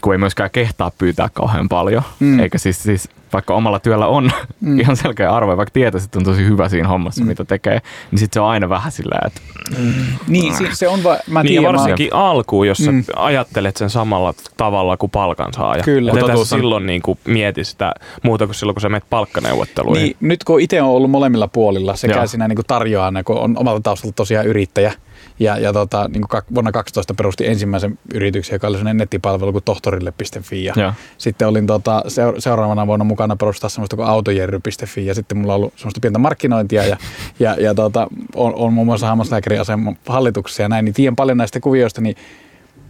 kun 0.02 0.14
ei 0.14 0.18
myöskään 0.18 0.52
kehtaa 0.52 0.92
pyytää 0.98 1.30
kauhean 1.34 1.70
paljon, 1.70 2.04
mm. 2.20 2.40
eikä 2.40 2.58
siis, 2.58 2.84
siis 2.84 3.10
vaikka 3.34 3.54
omalla 3.54 3.80
työllä 3.80 4.08
on 4.08 4.32
mm. 4.62 4.80
ihan 4.80 4.96
selkeä 4.98 5.32
arvo, 5.32 5.58
vaikka 5.58 5.74
tietäisi, 5.74 6.06
että 6.06 6.20
on 6.20 6.26
tosi 6.26 6.46
hyvä 6.46 6.70
siinä 6.70 6.88
hommassa, 6.88 7.24
mm. 7.24 7.28
mitä 7.28 7.46
tekee, 7.46 7.82
niin 8.12 8.20
sitten 8.20 8.34
se 8.34 8.40
on 8.40 8.50
aina 8.50 8.70
vähän 8.70 8.92
silleen, 8.92 9.28
että... 9.28 9.42
Mm. 9.78 9.94
Niin, 10.28 10.54
se 10.74 10.88
on 10.88 11.04
va- 11.04 11.18
mä 11.28 11.44
niin, 11.44 11.48
tiedän, 11.48 11.74
varsinkin 11.74 12.10
mä... 12.14 12.30
alkuun, 12.30 12.68
jos 12.68 12.80
mm. 12.80 13.04
ajattelet 13.16 13.78
sen 13.78 13.90
samalla 13.90 14.34
tavalla 14.58 14.98
kuin 14.98 15.10
palkansaaja. 15.10 15.84
Kyllä. 15.84 16.12
Mutta 16.14 16.34
on... 16.34 16.46
silloin 16.46 16.86
niin 16.86 17.02
kuin 17.02 17.20
mieti 17.26 17.64
sitä 17.64 17.94
muuta 18.24 18.46
kuin 18.46 18.56
silloin, 18.56 18.76
kun 18.76 18.82
sä 18.82 18.90
menet 18.90 19.10
palkkaneuvotteluihin. 19.10 20.04
Niin, 20.04 20.18
nyt 20.20 20.44
kun 20.44 20.62
itse 20.62 20.82
on 20.82 20.90
ollut 20.90 21.12
molemmilla 21.12 21.48
puolilla, 21.48 21.96
sekä 21.96 22.16
Joo. 22.16 22.28
siinä 22.28 22.48
niin 22.48 22.56
kuin 22.56 22.66
tarjoajana, 22.66 23.24
kun 23.24 23.38
on 23.38 23.58
omalta 23.58 23.82
taustalta 23.82 24.16
tosiaan 24.16 24.48
yrittäjä, 24.48 24.94
ja, 25.40 25.58
ja 25.58 25.74
tota, 25.74 26.08
niin 26.08 26.22
kuin 26.30 26.42
vuonna 26.56 26.72
2012 26.72 27.14
perusti 27.14 27.48
ensimmäisen 27.48 28.00
yrityksen, 28.14 28.56
joka 28.56 28.68
oli 28.68 28.78
sellainen 28.78 28.98
nettipalvelu 28.98 29.52
kuin 29.52 29.64
tohtorille.fi. 29.64 30.64
Ja, 30.64 30.74
ja. 30.78 30.94
sitten 31.18 31.48
olin 31.48 31.68
tota, 31.68 32.04
seuraavana 32.40 32.88
vuonna 32.88 33.06
mukana 33.06 33.36
perustaa 33.36 33.70
semmoista 33.70 33.96
kuin 33.96 34.08
autojerry.fi. 34.08 35.06
Ja 35.06 35.16
sitten 35.16 35.38
mulla 35.38 35.54
on 35.54 35.60
ollut 35.60 35.74
semmoista 35.76 36.00
pientä 36.00 36.20
markkinointia 36.20 36.86
ja, 36.86 36.98
ja, 37.40 37.56
ja 37.60 37.74
tota, 37.76 38.08
on, 38.36 38.56
on 38.56 38.74
muun 38.74 38.88
muassa 38.88 39.08
hammaslääkäriaseman 39.08 39.98
hallituksessa 40.08 40.64
ja 40.64 40.70
näin. 40.70 40.86
Niin 40.86 40.94
tiedän 40.94 41.16
paljon 41.16 41.38
näistä 41.38 41.60
kuvioista, 41.60 42.02
niin 42.02 42.16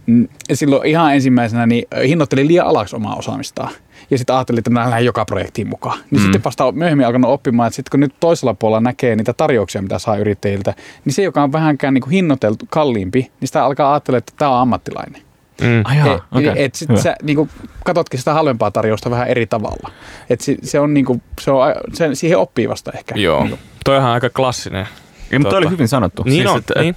mm, 0.06 0.28
silloin 0.52 0.88
ihan 0.88 1.14
ensimmäisenä 1.14 1.66
niin 1.66 1.84
hinnoittelin 2.06 2.48
liian 2.48 2.66
alaksi 2.66 2.96
omaa 2.96 3.16
osaamistaan 3.16 3.70
ja 4.10 4.18
sitten 4.18 4.36
ajattelin, 4.36 4.58
että 4.58 4.70
mä 4.70 4.90
lähden 4.90 5.04
joka 5.04 5.24
projektiin 5.24 5.68
mukaan. 5.68 5.98
Niin 6.10 6.20
mm. 6.20 6.22
sitten 6.22 6.44
vasta 6.44 6.72
myöhemmin 6.72 7.06
alkanut 7.06 7.30
oppimaan, 7.30 7.66
että 7.66 7.76
sitten 7.76 7.90
kun 7.90 8.00
nyt 8.00 8.14
toisella 8.20 8.54
puolella 8.54 8.80
näkee 8.80 9.16
niitä 9.16 9.32
tarjouksia, 9.32 9.82
mitä 9.82 9.98
saa 9.98 10.16
yrittäjiltä, 10.16 10.74
niin 11.04 11.12
se, 11.12 11.22
joka 11.22 11.42
on 11.42 11.52
vähänkään 11.52 11.94
niin 11.94 12.02
kuin 12.02 12.10
hinnoiteltu 12.10 12.64
kalliimpi, 12.70 13.20
niin 13.40 13.48
sitä 13.48 13.64
alkaa 13.64 13.92
ajattelemaan, 13.92 14.18
että 14.18 14.32
tämä 14.38 14.50
on 14.50 14.60
ammattilainen. 14.60 15.22
Mm. 15.60 15.82
Ah, 15.84 16.06
et, 16.06 16.22
okay. 16.32 16.52
et 16.56 16.74
sit 16.74 16.90
sä 16.96 17.16
niinku, 17.22 17.48
katsotkin 17.84 18.18
sitä 18.18 18.34
halvempaa 18.34 18.70
tarjousta 18.70 19.10
vähän 19.10 19.28
eri 19.28 19.46
tavalla. 19.46 19.90
Et 20.30 20.40
si, 20.40 20.58
se 20.62 20.80
on 20.80 20.94
niinku, 20.94 21.22
se 21.40 21.50
on, 21.50 21.74
se, 21.92 22.14
siihen 22.14 22.38
oppii 22.38 22.68
vasta 22.68 22.92
ehkä. 22.92 23.14
Joo, 23.14 23.40
niinku. 23.40 23.58
toihan 23.84 24.10
aika 24.10 24.30
klassinen. 24.30 24.88
Ja, 25.30 25.40
mutta 25.40 25.56
oli 25.56 25.70
hyvin 25.70 25.88
sanottu. 25.88 26.22
Niin 26.22 26.34
siis, 26.34 26.46
on, 26.46 26.58
et, 26.58 26.82
niin. 26.82 26.96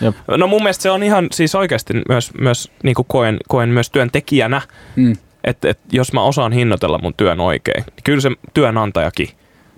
Jop. 0.00 0.14
No 0.28 0.46
mun 0.46 0.62
mielestä 0.62 0.82
se 0.82 0.90
on 0.90 1.02
ihan 1.02 1.26
siis 1.32 1.54
oikeasti 1.54 1.94
myös, 2.08 2.34
myös 2.40 2.70
niin 2.82 2.94
kuin 2.94 3.06
koen, 3.08 3.36
koen 3.48 3.68
myös 3.68 3.90
työntekijänä, 3.90 4.62
mm 4.96 5.16
että, 5.46 5.70
että 5.70 5.84
jos 5.92 6.12
mä 6.12 6.22
osaan 6.22 6.52
hinnoitella 6.52 6.98
mun 6.98 7.14
työn 7.16 7.40
oikein, 7.40 7.84
niin 7.86 8.04
kyllä 8.04 8.20
se 8.20 8.30
työnantajakin 8.54 9.28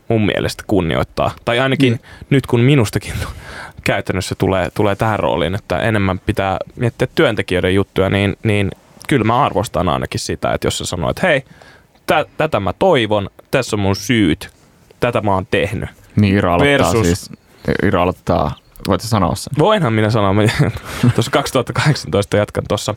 mun 0.08 0.26
mielestä 0.26 0.64
kunnioittaa. 0.66 1.30
Tai 1.44 1.58
ainakin 1.58 1.92
mm. 1.92 1.98
nyt 2.30 2.46
kun 2.46 2.60
minustakin 2.60 3.12
käytännössä 3.84 4.34
tulee, 4.34 4.68
tulee 4.74 4.96
tähän 4.96 5.18
rooliin, 5.18 5.54
että 5.54 5.78
enemmän 5.78 6.18
pitää 6.18 6.58
miettiä 6.76 7.08
työntekijöiden 7.14 7.74
juttuja, 7.74 8.10
niin, 8.10 8.36
niin 8.42 8.70
kyllä 9.08 9.24
mä 9.24 9.44
arvostan 9.44 9.88
ainakin 9.88 10.20
sitä, 10.20 10.52
että 10.52 10.66
jos 10.66 10.78
sä 10.78 10.86
sanoo, 10.86 11.10
että 11.10 11.26
hei, 11.26 11.44
tä, 12.06 12.26
tätä 12.36 12.60
mä 12.60 12.72
toivon, 12.72 13.30
tässä 13.50 13.76
on 13.76 13.80
mun 13.80 13.96
syyt, 13.96 14.50
tätä 15.00 15.20
mä 15.20 15.34
oon 15.34 15.46
tehnyt. 15.50 15.90
Niin 16.16 16.36
Ira 16.36 16.54
aloittaa 16.54 16.92
Versus, 16.92 17.06
siis, 17.06 17.38
Ira 17.82 18.02
aloittaa 18.02 18.54
Voit 18.88 19.00
sanoa 19.00 19.34
sen? 19.34 19.52
Voinhan 19.58 19.92
minä 19.92 20.10
sanoa. 20.10 20.34
tuossa 21.14 21.30
2018 21.30 22.36
jatkan 22.36 22.64
tuossa 22.68 22.94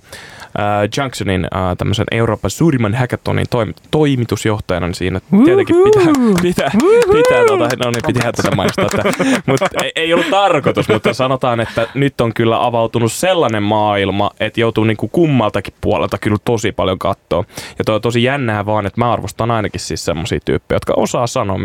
äh, 0.60 0.90
Junctionin 0.98 1.46
äh, 1.56 1.78
tämmöisen 1.78 2.06
Euroopan 2.12 2.52
suurimman 2.52 2.96
hackathonin 2.96 3.46
toim- 3.56 3.74
toimitusjohtajana, 3.92 4.88
niin 4.88 4.96
siinä 4.96 5.22
tietenkin 5.46 5.76
pitää, 5.84 6.14
pitää, 6.42 6.72
pitää 7.12 7.46
tuota, 7.48 7.70
no 7.84 7.92
niin, 7.92 8.14
pitää 8.14 8.32
tätä 8.32 8.56
mainostaa, 8.56 8.86
että, 8.86 9.04
mutta 9.46 9.68
ei, 9.84 9.92
ei, 9.96 10.14
ollut 10.14 10.30
tarkoitus, 10.30 10.90
mutta 10.90 11.14
sanotaan, 11.14 11.60
että 11.60 11.88
nyt 11.94 12.22
on 12.22 12.34
kyllä 12.34 12.66
avautunut 12.66 13.12
sellainen 13.12 13.64
maailma, 13.64 14.32
että 14.40 14.62
joutuu 14.62 14.84
niin 14.84 14.98
kuin 14.98 15.10
kummaltakin 15.10 15.74
puolelta 15.82 16.18
kyllä 16.18 16.38
tosi 16.46 16.72
paljon 16.72 17.00
katsoa. 17.00 17.44
Ja 17.80 17.86
toi 17.86 17.96
on 17.96 18.02
tosi 18.02 18.24
jännää 18.24 18.66
vaan, 18.66 18.86
että 18.86 19.02
mä 19.02 19.14
arvostan 19.14 19.52
ainakin 19.52 19.80
siis 19.80 20.06
semmoisia 20.06 20.40
tyyppejä, 20.46 20.76
jotka 20.76 20.94
osaa 20.98 21.28
sanoa, 21.28 21.58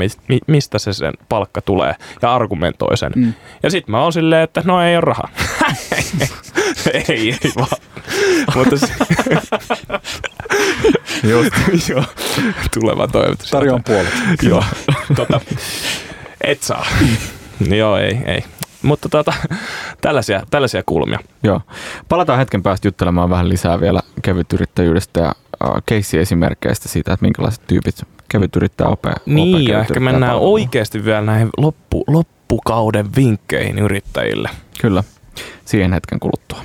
mistä 0.46 0.78
se 0.78 0.92
sen 0.92 1.12
palkka 1.28 1.60
tulee 1.60 1.94
ja 2.22 2.34
argumentoi 2.34 2.96
sen. 2.96 3.12
Mm. 3.16 3.32
Ja 3.62 3.70
sitten 3.70 3.92
mä 3.92 4.04
oon 4.06 4.12
silleen, 4.12 4.42
että 4.42 4.62
no 4.64 4.82
ei 4.82 4.96
ole 4.96 5.00
rahaa. 5.00 5.28
ei, 7.08 7.38
ei 7.44 7.52
vaan. 7.56 7.68
Mutta 8.54 8.76
se... 8.76 8.86
Just. 11.30 11.54
Joo, 11.90 12.04
tuleva 12.80 13.08
toivotus. 13.08 13.50
Tarjoan 13.50 13.82
puolet. 13.84 14.12
Joo, 14.42 14.64
tota, 15.16 15.40
et 16.40 16.62
saa. 16.62 16.86
Joo, 17.70 17.96
ei, 17.96 18.18
ei. 18.26 18.44
Mutta 18.82 19.08
tota, 19.08 19.32
tällaisia, 20.00 20.42
tällaisia 20.50 20.82
kulmia. 20.86 21.18
Joo. 21.42 21.60
Palataan 22.08 22.38
hetken 22.38 22.62
päästä 22.62 22.88
juttelemaan 22.88 23.30
vähän 23.30 23.48
lisää 23.48 23.80
vielä 23.80 24.00
kevytyrittäjyydestä 24.22 25.20
ja 25.20 25.32
keissi-esimerkkeistä 25.86 26.88
siitä, 26.88 27.12
että 27.12 27.24
minkälaiset 27.24 27.66
tyypit 27.66 28.02
kevytyrittäjä 28.28 28.88
opea. 28.88 29.14
Niin, 29.26 29.68
ja 29.68 29.80
ehkä 29.80 30.00
mennään 30.00 30.36
oikeasti 30.36 31.04
vielä 31.04 31.20
näihin 31.20 31.50
loppu, 31.56 32.04
loppukauden 32.50 33.06
vinkkeihin 33.16 33.78
yrittäjille. 33.78 34.50
Kyllä, 34.80 35.04
siihen 35.64 35.92
hetken 35.92 36.20
kuluttua. 36.20 36.58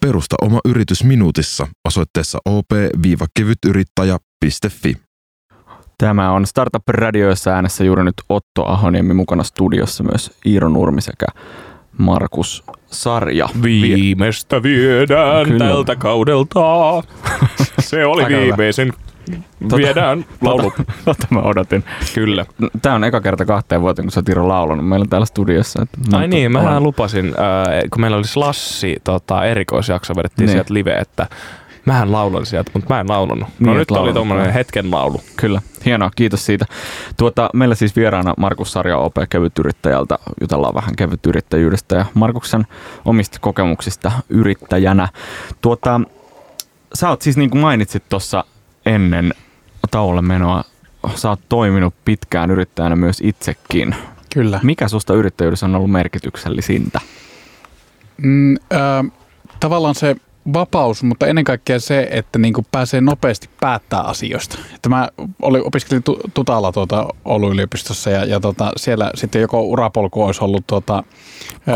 Perusta 0.00 0.36
oma 0.42 0.60
yritys 0.64 1.04
minuutissa 1.04 1.66
osoitteessa 1.84 2.38
op-kevytyrittäjä.fi. 2.44 4.96
Tämä 5.98 6.32
on 6.32 6.46
Startup 6.46 6.88
Radio, 6.88 7.28
jossa 7.28 7.50
äänessä 7.50 7.84
juuri 7.84 8.04
nyt 8.04 8.14
Otto 8.28 8.66
Ahoniemi 8.66 9.14
mukana 9.14 9.42
studiossa 9.42 10.04
myös 10.04 10.30
Iiro 10.46 10.68
Nurmi 10.68 11.00
sekä 11.00 11.26
Markus 11.98 12.64
Sarja. 12.86 13.48
Viimeistä 13.62 14.62
viedään 14.62 15.46
Kyllä. 15.46 15.64
tältä 15.64 15.96
kaudelta. 15.96 16.60
Se 17.80 18.06
oli 18.06 18.24
viimeisen 18.28 18.92
Tota, 19.62 19.76
Viedään 19.76 20.24
laulu. 20.40 20.70
Tota, 20.70 20.92
tota 21.04 21.26
mä 21.30 21.40
odotin. 21.40 21.84
Kyllä. 22.14 22.46
Tämä 22.82 22.94
on 22.94 23.04
eka 23.04 23.20
kerta 23.20 23.44
kahteen 23.44 23.80
vuoteen, 23.80 24.06
kun 24.06 24.12
sä 24.12 24.22
Tiro 24.22 24.48
laulanut 24.48 24.88
meillä 24.88 25.06
täällä 25.10 25.26
studiossa. 25.26 25.82
Että 25.82 26.16
Ai 26.18 26.28
niin, 26.28 26.52
mä 26.52 26.80
lupasin, 26.80 27.26
äh, 27.26 27.82
kun 27.92 28.00
meillä 28.00 28.16
oli 28.16 28.26
Slassi 28.26 28.96
tota, 29.04 29.44
erikoisjakso, 29.44 30.16
vedettiin 30.16 30.46
niin. 30.46 30.52
sieltä 30.52 30.74
live, 30.74 30.92
että 30.92 31.26
mähän 31.86 32.12
laulan 32.12 32.46
sieltä, 32.46 32.70
mutta 32.74 32.94
mä 32.94 33.00
en 33.00 33.08
laulunut. 33.08 33.48
No 33.58 33.70
niin, 33.70 33.78
nyt 33.78 33.90
oli 33.90 34.12
tuommoinen 34.12 34.52
hetken 34.52 34.90
laulu. 34.90 35.20
Kyllä, 35.36 35.60
hienoa, 35.84 36.10
kiitos 36.16 36.46
siitä. 36.46 36.66
Tuota, 37.16 37.50
meillä 37.54 37.74
siis 37.74 37.96
vieraana 37.96 38.34
Markus 38.38 38.72
Sarja 38.72 38.98
OP 38.98 39.14
kevytyrittäjältä. 39.30 40.18
Jutellaan 40.40 40.74
vähän 40.74 40.96
kevytyrittäjyydestä 40.96 41.96
ja 41.96 42.06
Markuksen 42.14 42.66
omista 43.04 43.38
kokemuksista 43.40 44.12
yrittäjänä. 44.28 45.08
Tuota, 45.60 46.00
sä 46.94 47.08
oot 47.08 47.22
siis 47.22 47.36
niin 47.36 47.50
kuin 47.50 47.60
mainitsit 47.60 48.02
tuossa 48.08 48.44
ennen 48.86 49.34
tauolle 49.90 50.22
menoa 50.22 50.64
sä 51.14 51.30
oot 51.30 51.40
toiminut 51.48 51.94
pitkään 52.04 52.50
yrittäjänä 52.50 52.96
myös 52.96 53.20
itsekin. 53.20 53.94
Kyllä. 54.34 54.60
Mikä 54.62 54.88
susta 54.88 55.14
yrittäjyydessä 55.14 55.66
on 55.66 55.74
ollut 55.74 55.90
merkityksellisintä? 55.90 57.00
Mm, 58.16 58.54
äh, 58.54 59.20
tavallaan 59.60 59.94
se 59.94 60.16
vapaus, 60.52 61.02
mutta 61.02 61.26
ennen 61.26 61.44
kaikkea 61.44 61.80
se, 61.80 62.08
että 62.10 62.38
niin 62.38 62.54
kuin 62.54 62.66
pääsee 62.72 63.00
nopeasti 63.00 63.48
päättää 63.60 64.00
asioista. 64.00 64.58
Että 64.74 64.88
mä 64.88 65.08
olin, 65.42 65.66
opiskelin 65.66 66.02
Tutalla 66.34 66.72
tuota 66.72 67.06
Oulun 67.24 67.52
yliopistossa 67.52 68.10
ja, 68.10 68.24
ja 68.24 68.40
tota, 68.40 68.72
siellä 68.76 69.10
sitten 69.14 69.42
joko 69.42 69.62
urapolku 69.62 70.22
olisi 70.22 70.44
ollut 70.44 70.66
tuota, 70.66 71.04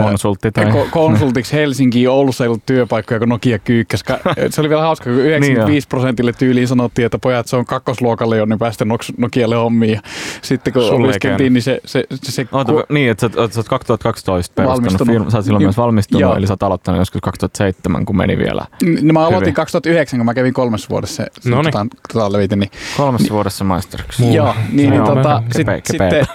Konsultti 0.02 0.52
tai... 0.52 0.64
Ko- 0.64 0.88
konsultiksi 0.90 1.52
Helsinkiin. 1.52 2.11
Oulussa 2.11 2.44
ei 2.44 2.48
ollut 2.48 2.66
työpaikkoja, 2.66 3.20
kun 3.20 3.28
Nokia 3.28 3.59
kyykkäs. 3.59 4.04
Se 4.50 4.61
oli 4.61 4.68
vielä 4.68 4.83
hauska, 4.83 5.04
kun 5.04 5.12
95 5.12 5.72
niin 5.72 5.83
prosentille 5.88 6.33
tyyliin 6.33 6.68
sanottiin, 6.68 7.07
että 7.07 7.18
pojat, 7.18 7.46
se 7.46 7.57
on 7.57 7.64
kakkosluokalle 7.64 8.37
jo, 8.37 8.44
niin 8.44 8.59
päästä 8.59 8.87
Nokialle 9.16 9.57
hommiin. 9.57 9.92
Ja 9.92 10.00
sitten 10.42 10.72
kun 10.72 10.83
Sulle 10.83 11.09
opiskeltiin, 11.09 11.52
niin 11.52 11.62
se... 11.62 11.81
se, 11.85 12.04
se, 12.14 12.33
se 12.33 12.46
Oota, 12.52 12.72
ku... 12.72 12.83
Niin, 12.88 13.11
että 13.11 13.28
sä, 13.28 13.48
sä 13.50 13.61
oot 13.61 13.68
2012 13.68 14.54
perustanut 14.54 15.07
firma. 15.07 15.31
Sä 15.31 15.38
oot 15.38 15.44
silloin 15.44 15.62
Ju- 15.62 15.66
myös 15.66 15.76
valmistunut, 15.76 16.20
joo. 16.20 16.37
eli 16.37 16.46
sä 16.46 16.52
oot 16.52 16.62
aloittanut 16.62 16.98
joskus 16.98 17.20
2007, 17.20 18.04
kun 18.04 18.16
meni 18.16 18.38
vielä 18.38 18.58
No 19.03 19.12
mä 19.12 19.21
aloitin 19.21 19.40
hyvin. 19.40 19.55
2009, 19.55 20.18
kun 20.18 20.27
mä 20.27 20.35
kävin 20.35 20.53
kolmessa 20.53 20.88
vuodessa. 20.90 21.23
No 21.44 21.62
niin. 21.62 21.73
Tota, 22.12 22.33
levitin, 22.33 22.59
niin, 22.59 22.71
Kolmessa 22.97 23.25
niin, 23.25 23.33
vuodessa 23.33 23.64
maisteriksi. 23.64 24.35
Joo, 24.35 24.55
niin, 24.73 24.90
niin 24.90 25.05
tota, 25.05 25.42
sit, 25.53 25.66
sitten, 25.90 26.27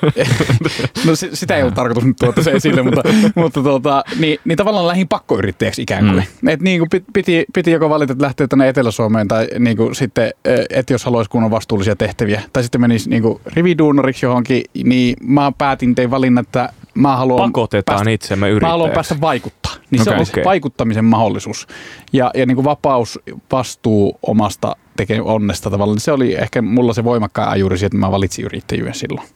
no 1.08 1.16
sitä 1.34 1.56
ei 1.56 1.62
ollut 1.62 1.76
tarkoitus 1.76 2.04
nyt 2.04 2.18
tuota 2.20 2.44
se 2.44 2.52
esille, 2.52 2.82
mutta, 2.82 3.02
mutta 3.36 3.64
tota, 3.64 4.04
niin, 4.20 4.40
niin 4.46 4.58
tavallaan 4.58 4.88
lähdin 4.88 5.08
pakkoyrittäjäksi 5.08 5.82
ikään 5.82 6.06
kuin. 6.06 6.24
Mm. 6.42 6.48
Et 6.48 6.62
niin 6.62 6.80
kuin 6.80 7.04
piti, 7.14 7.46
piti 7.54 7.72
joko 7.72 7.90
valita, 7.90 8.14
että 8.14 8.26
lähtee 8.26 8.48
tänne 8.48 8.70
Etelä-Suomeen 8.70 9.28
tai 9.28 9.48
niin 9.60 9.78
kuin 9.78 9.96
sitten, 9.96 10.32
että 10.70 10.94
jos 10.94 11.06
haluaisi 11.06 11.30
kunnon 11.30 11.52
vastuullisia 11.52 11.96
tehtäviä. 11.96 12.42
Tai 12.54 12.64
sitten 12.64 12.82
menisi 12.82 13.10
niin 13.10 13.22
kuin 13.22 13.42
rividuunariksi 13.46 14.26
johonkin, 14.26 14.64
niin 14.84 15.16
mä 15.22 15.52
päätin, 15.58 15.96
tein 15.96 16.12
valinnan, 16.12 16.42
että 16.42 16.70
mä 16.94 17.16
haluan 17.16 17.52
Pakotetaan 17.52 17.96
päästä, 17.96 18.12
itsemme 18.12 18.50
yrittäjäksi. 18.50 18.66
Mä 18.66 18.72
haluan 18.72 18.92
päästä 18.92 19.22
vaikuttaa. 19.22 19.63
Niin 19.94 20.02
okay, 20.02 20.14
se 20.14 20.22
on 20.22 20.28
okay. 20.32 20.44
vaikuttamisen 20.44 21.06
mahdollisuus. 21.06 21.68
Ja, 22.14 22.32
ja 22.36 22.46
niin 22.46 22.56
kuin 22.56 22.66
vapaus, 22.66 23.20
vastuu 23.52 24.20
omasta 24.28 24.76
teke 24.98 25.22
onnesta 25.22 25.70
tavallaan, 25.70 25.96
niin 25.96 26.02
se 26.02 26.12
oli 26.12 26.36
ehkä 26.36 26.62
mulla 26.62 26.94
se 26.94 27.04
voimakkaan 27.04 27.50
ajuri 27.50 27.86
että 27.86 27.98
mä 27.98 28.12
valitsin 28.12 28.46
yrittäjyyden 28.46 28.94
silloin. 28.94 29.28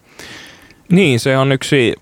Niin, 0.92 1.20
se 1.20 1.38
on 1.38 1.52
yksi 1.52 1.96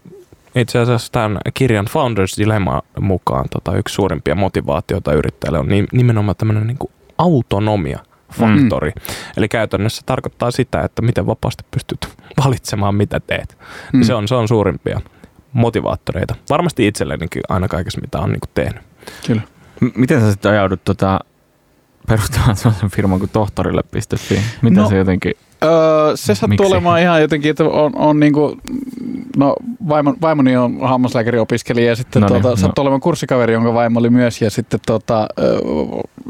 itse 0.56 0.80
asiassa 0.80 1.12
tämän 1.12 1.38
kirjan 1.54 1.86
Founders 1.86 2.38
Dilemma 2.38 2.82
mukaan 3.00 3.46
tota, 3.52 3.78
yksi 3.78 3.96
suurimpia 3.96 4.36
motivaatioita 4.36 5.14
yrittäjälle 5.14 5.60
on 5.60 5.68
nimenomaan 5.92 6.36
tämmöinen 6.36 6.68
niin 6.68 6.78
autonomia 7.18 8.00
faktori. 8.34 8.92
Mm. 8.92 9.02
Eli 9.38 9.48
käytännössä 9.48 10.02
tarkoittaa 10.06 10.52
sitä, 10.52 10.82
että 10.82 11.02
miten 11.02 11.28
vapaasti 11.28 11.64
pystyt 11.72 12.08
valitsemaan, 12.46 12.96
mitä 12.96 13.20
teet. 13.20 13.58
Mm. 13.94 14.04
Se, 14.04 14.14
on, 14.14 14.28
se 14.28 14.36
on 14.36 14.48
suurimpia 14.48 15.02
motivaattoreita. 15.56 16.36
Varmasti 16.50 16.88
itsellenikin 16.88 17.42
aina 17.50 17.68
kaikessa, 17.68 18.02
mitä 18.02 18.20
on 18.20 18.30
niin 18.30 18.40
tehnyt. 18.54 18.84
Kyllä. 19.28 19.42
M- 19.82 19.88
miten 19.96 20.22
sä 20.22 20.32
sitten 20.32 20.52
ajaudut 20.52 20.84
tota, 20.84 21.20
perustamaan 22.08 22.56
sellaisen 22.56 22.90
firman 22.90 23.20
kuin 23.20 23.30
tohtorille.fi? 23.34 24.42
Miten 24.62 24.84
no, 24.84 24.90
se 24.90 24.98
jotenkin... 24.98 25.34
Öö, 25.64 25.72
se 26.16 26.36
sattuu 26.36 26.66
olemaan 26.66 27.02
ihan 27.02 27.22
jotenkin, 27.22 27.52
että 27.52 27.64
on, 27.64 27.92
on 27.96 28.20
niinku, 28.20 28.58
no 29.38 29.56
vaimo, 29.90 30.16
vaimoni 30.22 30.58
on 30.58 30.80
hammaslääkäriopiskelija 30.82 31.88
ja 31.88 31.96
sitten 31.96 32.22
no 32.22 32.28
tuota, 32.28 32.50
niin, 32.50 32.58
sattuu 32.58 32.84
no. 32.84 32.86
olemaan 32.86 33.02
kurssikaveri, 33.02 33.54
jonka 33.54 33.74
vaimo 33.74 34.00
oli 34.00 34.10
myös 34.10 34.42
ja 34.42 34.50
sitten 34.50 34.80
tuota, 34.86 35.28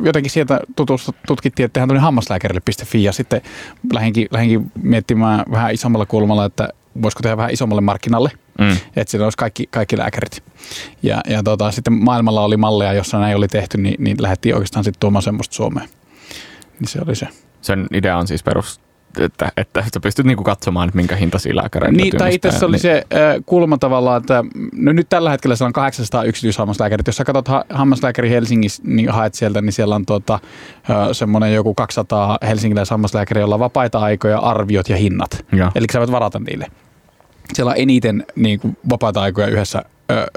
jotenkin 0.03 0.31
sieltä 0.31 0.59
tutust, 0.75 1.09
tutkittiin, 1.27 1.65
että 1.65 1.73
tehdään 1.73 1.89
tuonne 1.89 2.01
hammaslääkärille.fi 2.01 3.03
ja 3.03 3.11
sitten 3.11 3.41
lähinkin, 3.93 4.27
lähinkin 4.31 4.71
miettimään 4.81 5.45
vähän 5.51 5.73
isommalla 5.73 6.05
kulmalla, 6.05 6.45
että 6.45 6.69
voisiko 7.01 7.21
tehdä 7.21 7.37
vähän 7.37 7.53
isommalle 7.53 7.81
markkinalle, 7.81 8.31
mm. 8.59 8.77
että 8.95 9.11
siinä 9.11 9.23
olisi 9.23 9.37
kaikki, 9.37 9.67
kaikki 9.71 9.97
lääkärit. 9.97 10.43
Ja, 11.03 11.21
ja 11.29 11.43
tota, 11.43 11.71
sitten 11.71 11.93
maailmalla 11.93 12.41
oli 12.41 12.57
malleja, 12.57 12.93
jossa 12.93 13.19
näin 13.19 13.37
oli 13.37 13.47
tehty, 13.47 13.77
niin, 13.77 13.95
niin 14.03 14.17
lähdettiin 14.19 14.55
oikeastaan 14.55 14.83
sitten 14.83 14.99
tuomaan 14.99 15.23
semmoista 15.23 15.55
Suomeen. 15.55 15.89
Niin 16.79 16.87
se 16.87 16.99
oli 17.05 17.15
se. 17.15 17.27
Sen 17.61 17.87
idea 17.93 18.17
on 18.17 18.27
siis 18.27 18.43
perus, 18.43 18.79
että, 19.19 19.51
että 19.57 19.83
sä 19.93 19.99
pystyt 19.99 20.25
niinku 20.25 20.43
katsomaan, 20.43 20.89
että 20.89 20.95
minkä 20.95 21.15
hintaisia 21.15 21.55
lääkäreitä 21.55 21.97
Niin, 21.97 22.17
tai 22.17 22.35
itse 22.35 22.47
asiassa 22.47 22.65
oli 22.65 22.71
niin. 22.71 22.81
se 22.81 23.05
äh, 23.13 23.43
kulma 23.45 23.77
tavallaan, 23.77 24.21
että 24.21 24.43
no 24.73 24.91
nyt 24.91 25.09
tällä 25.09 25.29
hetkellä 25.29 25.55
siellä 25.55 25.69
on 25.69 25.73
800 25.73 26.23
yksityishammaslääkärit. 26.23 27.07
Jos 27.07 27.17
sä 27.17 27.23
katsot 27.23 27.47
ha- 27.47 27.65
hammaslääkäri 27.69 28.29
Helsingissä, 28.29 28.83
niin 28.85 29.09
haet 29.09 29.33
sieltä, 29.33 29.61
niin 29.61 29.73
siellä 29.73 29.95
on 29.95 30.05
tuota, 30.05 30.33
äh, 30.33 30.97
semmoinen 31.11 31.53
joku 31.53 31.73
200 31.73 32.37
helsinkiläistä 32.47 32.93
hammaslääkäriä, 32.93 33.41
jolla 33.41 33.55
on 33.55 33.59
vapaita 33.59 33.99
aikoja, 33.99 34.39
arviot 34.39 34.89
ja 34.89 34.97
hinnat. 34.97 35.45
Ja. 35.51 35.71
Eli 35.75 35.85
sä 35.93 35.99
voit 35.99 36.11
varata 36.11 36.39
niille 36.39 36.67
siellä 37.53 37.69
on 37.69 37.77
eniten 37.77 38.25
niin 38.35 38.59
kuin, 38.59 38.77
vapaata 38.89 39.21
aikoja 39.21 39.47
yhdessä 39.47 39.83
ö, 40.11 40.27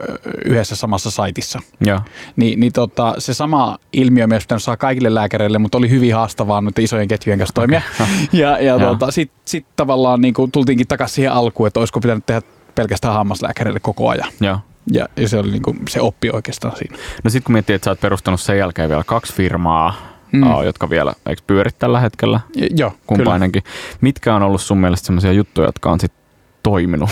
yhdessä 0.45 0.77
samassa 0.77 1.11
saitissa. 1.11 1.61
Joo. 1.81 2.01
Ni, 2.37 2.57
niin 2.57 2.73
tota, 2.73 3.15
se 3.19 3.35
sama 3.35 3.79
ilmiö 3.93 4.27
myös 4.27 4.43
pitänyt 4.43 4.63
saa 4.63 4.77
kaikille 4.77 5.15
lääkäreille, 5.15 5.59
mutta 5.59 5.79
oli 5.79 5.91
hyvin 5.91 6.15
haastavaa 6.15 6.61
nyt 6.61 6.79
isojen 6.79 7.09
ketjujen 7.09 7.39
kanssa 7.39 7.55
toimia. 7.55 7.83
ja 8.33 8.59
ja 8.59 8.79
tota, 8.79 9.11
sitten 9.11 9.41
sit 9.45 9.67
tavallaan 9.77 10.21
niin 10.21 10.35
kuin, 10.35 10.53
tultiinkin 10.53 10.87
takaisin 10.87 11.15
siihen 11.15 11.33
alkuun, 11.33 11.67
että 11.67 11.81
olisiko 11.81 12.01
pitänyt 12.01 12.27
tehdä 12.27 12.43
pelkästään 12.75 13.15
hammaslääkäreille 13.15 13.81
koko 13.81 14.09
ajan. 14.09 14.29
Joo. 14.41 14.59
Ja, 14.93 15.09
ja 15.17 15.29
se 15.29 15.39
oli 15.39 15.51
niin 15.51 15.63
kuin, 15.63 15.79
se 15.89 16.01
oppi 16.01 16.31
oikeastaan 16.31 16.77
siinä. 16.77 16.97
No 17.25 17.31
sitten 17.31 17.45
kun 17.45 17.53
miettii, 17.53 17.77
että 17.77 17.85
sä 17.85 17.91
oot 17.91 18.01
perustanut 18.01 18.41
sen 18.41 18.59
jälkeen 18.59 18.89
vielä 18.89 19.05
kaksi 19.05 19.33
firmaa, 19.35 19.95
mm. 20.33 20.43
uh, 20.43 20.63
jotka 20.63 20.91
vielä, 20.91 21.13
eikö 21.27 21.43
pyörit 21.47 21.79
tällä 21.79 22.01
hetkellä? 22.01 22.41
Ja, 22.57 22.67
joo, 22.77 22.93
Kumpainenkin. 23.07 23.63
Kyllä. 23.63 23.99
Mitkä 24.01 24.35
on 24.35 24.43
ollut 24.43 24.61
sun 24.61 24.79
mielestä 24.79 25.07
sellaisia 25.07 25.33
juttuja, 25.33 25.69
jotka 25.69 25.91
on 25.91 26.01
sitten 26.01 26.18
toiminut? 26.63 27.11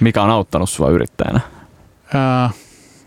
Mikä 0.00 0.22
on 0.22 0.30
auttanut 0.30 0.70
sua 0.70 0.90
yrittäjänä? 0.90 1.40
Uh, 2.14 2.54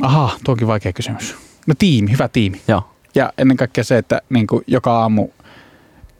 aha, 0.01 0.31
tuokin 0.43 0.67
vaikea 0.67 0.93
kysymys. 0.93 1.35
No 1.67 1.73
tiimi, 1.77 2.11
hyvä 2.11 2.27
tiimi. 2.27 2.61
Joo. 2.67 2.95
Ja 3.15 3.33
ennen 3.37 3.57
kaikkea 3.57 3.83
se, 3.83 3.97
että 3.97 4.21
niin 4.29 4.47
kuin 4.47 4.63
joka 4.67 4.99
aamu 4.99 5.27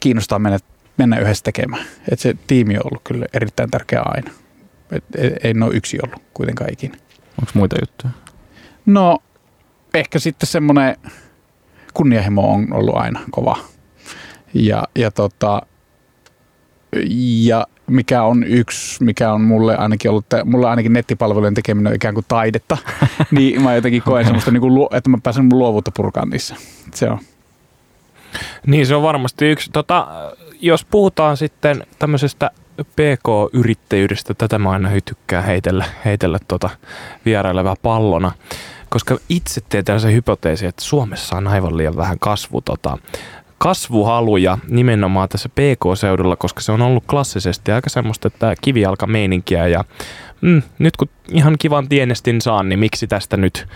kiinnostaa 0.00 0.38
mennä, 0.38 0.58
mennä 0.96 1.18
yhdessä 1.18 1.44
tekemään. 1.44 1.86
Et 2.12 2.18
se 2.18 2.34
tiimi 2.46 2.76
on 2.76 2.82
ollut 2.84 3.02
kyllä 3.04 3.26
erittäin 3.32 3.70
tärkeä 3.70 4.02
aina. 4.04 4.30
Et 4.92 5.04
ei, 5.16 5.36
ei 5.44 5.54
ole 5.64 5.74
yksi 5.74 5.98
ollut 6.02 6.22
kuitenkaan 6.34 6.72
ikinä. 6.72 6.96
Onko 7.40 7.50
muita 7.54 7.76
juttuja? 7.80 8.12
No 8.86 9.18
ehkä 9.94 10.18
sitten 10.18 10.46
semmoinen 10.46 10.96
kunnianhimo 11.94 12.54
on 12.54 12.72
ollut 12.72 12.96
aina 12.96 13.20
kova. 13.30 13.58
Ja, 14.54 14.84
ja, 14.94 15.10
tota, 15.10 15.62
ja 17.18 17.66
mikä 17.86 18.22
on 18.22 18.44
yksi, 18.44 19.04
mikä 19.04 19.32
on 19.32 19.40
mulle 19.40 19.76
ainakin 19.76 20.10
ollut, 20.10 20.26
mulle 20.44 20.68
ainakin 20.68 20.92
nettipalvelujen 20.92 21.54
tekeminen 21.54 21.90
on 21.90 21.96
ikään 21.96 22.14
kuin 22.14 22.24
taidetta, 22.28 22.78
niin 23.30 23.62
mä 23.62 23.74
jotenkin 23.74 24.02
koen 24.02 24.24
semmoista, 24.26 24.50
niin 24.50 24.60
kuin, 24.60 24.88
että 24.96 25.10
mä 25.10 25.18
pääsen 25.22 25.48
luovuutta 25.52 25.90
purkaan 25.96 26.30
niissä. 26.30 26.56
Se 26.94 27.10
on. 27.10 27.18
Niin 28.66 28.86
se 28.86 28.94
on 28.94 29.02
varmasti 29.02 29.46
yksi. 29.46 29.70
Tota, 29.72 30.06
jos 30.60 30.84
puhutaan 30.84 31.36
sitten 31.36 31.86
tämmöisestä 31.98 32.50
PK-yrittäjyydestä, 32.84 34.34
tätä 34.34 34.58
mä 34.58 34.70
aina 34.70 34.90
tykkään 35.04 35.44
heitellä, 35.44 35.84
heitellä 36.04 36.38
tota 36.48 36.70
vierailevaa 37.24 37.76
pallona, 37.82 38.32
koska 38.88 39.18
itse 39.28 39.60
teen 39.68 39.84
tällaisen 39.84 40.12
hypoteesin, 40.12 40.68
että 40.68 40.82
Suomessa 40.84 41.36
on 41.36 41.46
aivan 41.46 41.76
liian 41.76 41.96
vähän 41.96 42.18
kasvu, 42.18 42.60
tota, 42.60 42.98
kasvuhaluja 43.58 44.58
nimenomaan 44.68 45.28
tässä 45.28 45.48
PK-seudulla, 45.48 46.36
koska 46.36 46.60
se 46.60 46.72
on 46.72 46.82
ollut 46.82 47.04
klassisesti 47.06 47.72
aika 47.72 47.90
semmoista, 47.90 48.28
että 48.28 48.54
kivijalkameininkiä 48.60 49.66
ja 49.66 49.84
mm, 50.40 50.62
nyt 50.78 50.96
kun 50.96 51.08
ihan 51.30 51.56
kivan 51.58 51.88
tienestin 51.88 52.40
saan, 52.40 52.68
niin 52.68 52.78
miksi 52.78 53.06
tästä 53.06 53.36
nyt 53.36 53.66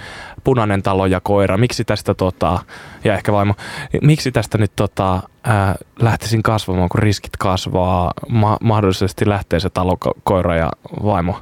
punainen 0.44 0.82
talo 0.82 1.06
ja 1.06 1.20
koira, 1.20 1.58
miksi 1.58 1.84
tästä 1.84 2.14
tota, 2.14 2.58
ja 3.04 3.14
ehkä 3.14 3.32
vaimo, 3.32 3.54
miksi 4.02 4.32
tästä 4.32 4.58
nyt 4.58 4.72
tota, 4.76 5.22
ää, 5.44 5.74
lähtisin 6.00 6.42
kasvamaan, 6.42 6.88
kun 6.88 7.02
riskit 7.02 7.36
kasvaa, 7.36 8.12
ma- 8.28 8.58
mahdollisesti 8.60 9.28
lähtee 9.28 9.60
se 9.60 9.70
talo, 9.70 9.96
koira 10.24 10.56
ja 10.56 10.70
vaimo. 11.04 11.40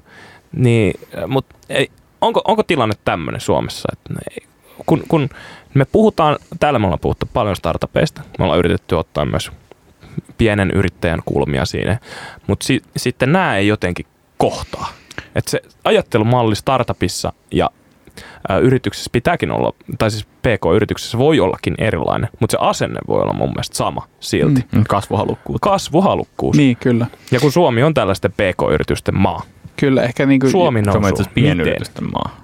Niin, 0.53 1.01
mutta 1.26 1.57
ei, 1.68 1.91
onko, 2.20 2.41
onko 2.45 2.62
tilanne 2.62 2.95
tämmöinen 3.05 3.41
Suomessa, 3.41 3.89
että 3.93 4.14
kun, 4.87 5.03
kun 5.09 5.29
me 5.74 5.85
puhutaan, 5.85 6.37
täällä 6.61 6.79
me 6.79 6.87
ollaan 6.87 7.01
puhuttu 7.01 7.29
paljon 7.33 7.57
startupeista, 7.57 8.22
me 8.39 8.45
ollaan 8.45 8.59
yritetty 8.59 8.95
ottaa 8.95 9.24
myös 9.24 9.53
pienen 10.39 10.70
yrittäjän 10.70 11.22
kulmia 11.24 11.64
siinä, 11.64 11.99
mutta 12.47 12.66
si, 12.66 12.83
sitten 12.97 13.33
nämä 13.33 13.57
ei 13.57 13.66
jotenkin 13.66 14.07
kohtaa. 14.37 14.89
Että 15.35 15.51
se 15.51 15.62
ajattelumalli 15.85 16.57
startupissa 16.57 17.33
ja 17.51 17.70
ä, 18.51 18.59
yrityksessä 18.59 19.11
pitääkin 19.12 19.51
olla, 19.51 19.72
tai 19.99 20.11
siis 20.11 20.24
PK-yrityksessä 20.24 21.18
voi 21.18 21.41
ollakin 21.41 21.74
erilainen, 21.79 22.29
mutta 22.41 22.57
se 22.57 22.59
asenne 22.61 23.01
voi 23.09 23.22
olla 23.22 23.33
mun 23.33 23.49
mielestä 23.49 23.76
sama 23.76 24.09
silti. 24.20 24.64
Mm. 24.72 24.85
Kasvuhalukkuus. 24.89 25.59
Kasvuhalukkuus. 25.61 26.57
Niin, 26.57 26.76
kyllä. 26.76 27.07
Ja 27.31 27.41
kun 27.41 27.53
Suomi 27.53 27.83
on 27.83 27.95
tällaisten 27.95 28.33
PK-yritysten 28.33 29.18
maa. 29.18 29.43
Kyllä, 29.76 30.03
ehkä 30.03 30.26
niin 30.26 30.41
kuin... 30.41 30.51
Suomi 30.51 30.83
nousuu. 30.83 31.03
Suomi 31.03 31.18
on 31.18 31.35
pienyritysten 31.35 32.05
maa. 32.12 32.38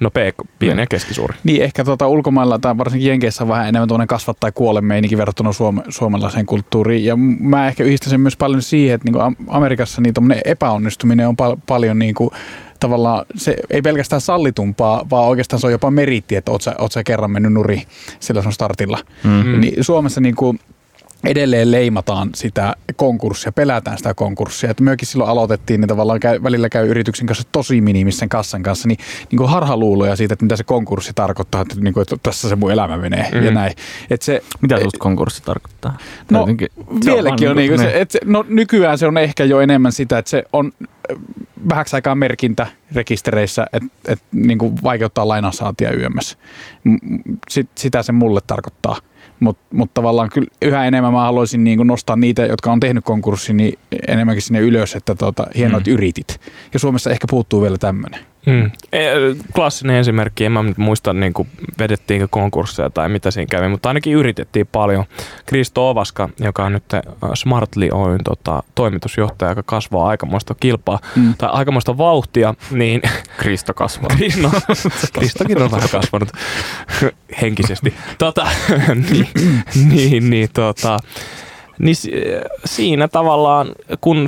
No 0.00 0.10
PK, 0.10 0.48
pieni 0.58 0.82
ja 0.82 0.86
keskisuuri. 0.86 1.36
Niin, 1.44 1.62
ehkä 1.62 1.84
tuota, 1.84 2.08
ulkomailla 2.08 2.58
tai 2.58 2.78
varsinkin 2.78 3.08
Jenkeissä 3.08 3.44
on 3.44 3.48
vähän 3.48 3.68
enemmän 3.68 3.88
tuollainen 3.88 4.08
kasvat 4.08 4.40
tai 4.40 4.52
kuole 4.52 4.80
meininki 4.80 5.16
verrattuna 5.16 5.52
suome, 5.52 5.82
suomalaiseen 5.88 6.46
kulttuuriin. 6.46 7.04
Ja 7.04 7.16
mä 7.40 7.68
ehkä 7.68 7.84
yhdistän 7.84 8.10
sen 8.10 8.20
myös 8.20 8.36
paljon 8.36 8.62
siihen, 8.62 8.94
että 8.94 9.10
niin 9.10 9.36
Amerikassa 9.48 10.00
niin 10.00 10.14
epäonnistuminen 10.44 11.28
on 11.28 11.36
pal- 11.36 11.56
paljon 11.66 11.98
niin 11.98 12.14
kuin, 12.14 12.30
tavallaan 12.80 13.24
se 13.34 13.56
ei 13.70 13.82
pelkästään 13.82 14.20
sallitumpaa, 14.20 15.06
vaan 15.10 15.28
oikeastaan 15.28 15.60
se 15.60 15.66
on 15.66 15.72
jopa 15.72 15.90
meritti, 15.90 16.36
että 16.36 16.50
oot 16.50 16.62
sä, 16.62 16.74
oot 16.78 16.92
sä 16.92 17.02
kerran 17.04 17.30
mennyt 17.30 17.52
nuri 17.52 17.82
sillä 18.20 18.42
sun 18.42 18.52
startilla. 18.52 18.98
Mm-hmm. 19.24 19.60
Niin 19.60 19.84
Suomessa 19.84 20.20
niin 20.20 20.34
kuin, 20.36 20.58
edelleen 21.24 21.70
leimataan 21.70 22.30
sitä 22.34 22.76
konkurssia, 22.96 23.52
pelätään 23.52 23.96
sitä 23.96 24.14
konkurssia. 24.14 24.70
Että 24.70 24.82
myökin 24.82 25.08
silloin 25.08 25.30
aloitettiin, 25.30 25.80
niin 25.80 25.88
tavallaan 25.88 26.20
käy, 26.20 26.42
välillä 26.42 26.68
käy 26.68 26.88
yrityksen 26.88 27.26
kanssa 27.26 27.48
tosi 27.52 27.80
minimissä 27.80 28.26
kassan 28.28 28.62
kanssa, 28.62 28.88
niin, 28.88 28.98
niin 29.30 29.36
kuin 29.36 29.50
harhaluuloja 29.50 30.16
siitä, 30.16 30.32
että 30.32 30.44
mitä 30.44 30.56
se 30.56 30.64
konkurssi 30.64 31.12
tarkoittaa, 31.14 31.60
että, 31.60 31.74
niin 31.80 31.94
kuin, 31.94 32.02
että 32.02 32.16
tässä 32.22 32.48
se 32.48 32.56
mun 32.56 32.72
elämä 32.72 32.96
menee 32.96 33.30
mm. 33.32 33.42
ja 33.42 33.50
näin. 33.50 33.72
Että 34.10 34.26
se, 34.26 34.42
mitä 34.60 34.80
susta 34.80 34.98
konkurssi 34.98 35.42
tarkoittaa? 35.42 35.98
No 36.30 36.40
jotenkin, 36.40 36.68
vieläkin 37.04 37.48
on, 37.48 37.50
on 37.50 37.56
niin 37.56 37.70
kuin, 37.70 37.80
se, 37.80 38.00
että 38.00 38.12
se, 38.12 38.20
no 38.24 38.44
nykyään 38.48 38.98
se 38.98 39.06
on 39.06 39.18
ehkä 39.18 39.44
jo 39.44 39.60
enemmän 39.60 39.92
sitä, 39.92 40.18
että 40.18 40.30
se 40.30 40.44
on 40.52 40.72
vähäksi 41.68 41.96
aikaa 41.96 42.14
merkintä 42.14 42.66
rekistereissä, 42.92 43.66
että 43.72 43.88
et, 44.08 44.22
niin 44.32 44.58
kuin 44.58 44.74
vaikeuttaa 44.82 45.28
lainasaatia 45.28 45.92
yömmässä. 45.92 46.36
Sit, 47.50 47.70
sitä 47.74 48.02
se 48.02 48.12
mulle 48.12 48.40
tarkoittaa. 48.46 48.96
Mutta 49.40 49.62
mut 49.76 49.94
tavallaan 49.94 50.30
kyllä 50.32 50.48
yhä 50.62 50.84
enemmän 50.84 51.12
mä 51.12 51.20
haluaisin 51.20 51.64
niin 51.64 51.86
nostaa 51.86 52.16
niitä, 52.16 52.46
jotka 52.46 52.72
on 52.72 52.80
tehnyt 52.80 53.04
konkurssin, 53.04 53.56
niin 53.56 53.78
enemmänkin 54.08 54.42
sinne 54.42 54.60
ylös, 54.60 54.94
että 54.94 55.14
tota, 55.14 55.46
hienot 55.56 55.86
mm. 55.86 55.92
yritit. 55.92 56.40
Ja 56.72 56.78
Suomessa 56.78 57.10
ehkä 57.10 57.26
puuttuu 57.30 57.62
vielä 57.62 57.78
tämmöinen. 57.78 58.29
Mm. 58.46 58.70
E, 58.92 59.00
klassinen 59.54 59.96
esimerkki, 59.96 60.44
en 60.44 60.52
mä 60.52 60.64
muista 60.76 61.12
niin 61.12 61.32
kuin 61.32 61.48
vedettiinkö 61.78 62.28
konkursseja 62.30 62.90
tai 62.90 63.08
mitä 63.08 63.30
siinä 63.30 63.46
kävi, 63.50 63.68
mutta 63.68 63.88
ainakin 63.88 64.12
yritettiin 64.12 64.66
paljon. 64.66 65.04
Kristo 65.46 65.90
Ovaska, 65.90 66.28
joka 66.38 66.64
on 66.64 66.72
nyt 66.72 66.84
Smartly 67.34 67.88
Oyn 67.92 68.24
tota, 68.24 68.62
toimitusjohtaja, 68.74 69.50
joka 69.50 69.62
kasvaa 69.62 70.08
aikamoista 70.08 70.54
kilpaa 70.60 70.98
mm. 71.16 71.34
tai 71.38 71.48
aikamoista 71.52 71.98
vauhtia, 71.98 72.54
niin... 72.70 73.02
Kristo 73.36 73.74
kasvaa. 73.74 74.10
no, 74.42 74.50
Kristokin 75.18 75.62
on 75.62 75.70
vähän 75.70 75.88
kasvanut 75.92 76.28
henkisesti. 77.42 77.94
Tota, 78.18 78.46
niin, 79.10 79.28
niin, 79.90 80.30
niin, 80.30 80.48
tota, 80.52 80.98
niin 81.78 81.96
siinä 82.64 83.08
tavallaan, 83.08 83.68
kun, 84.00 84.26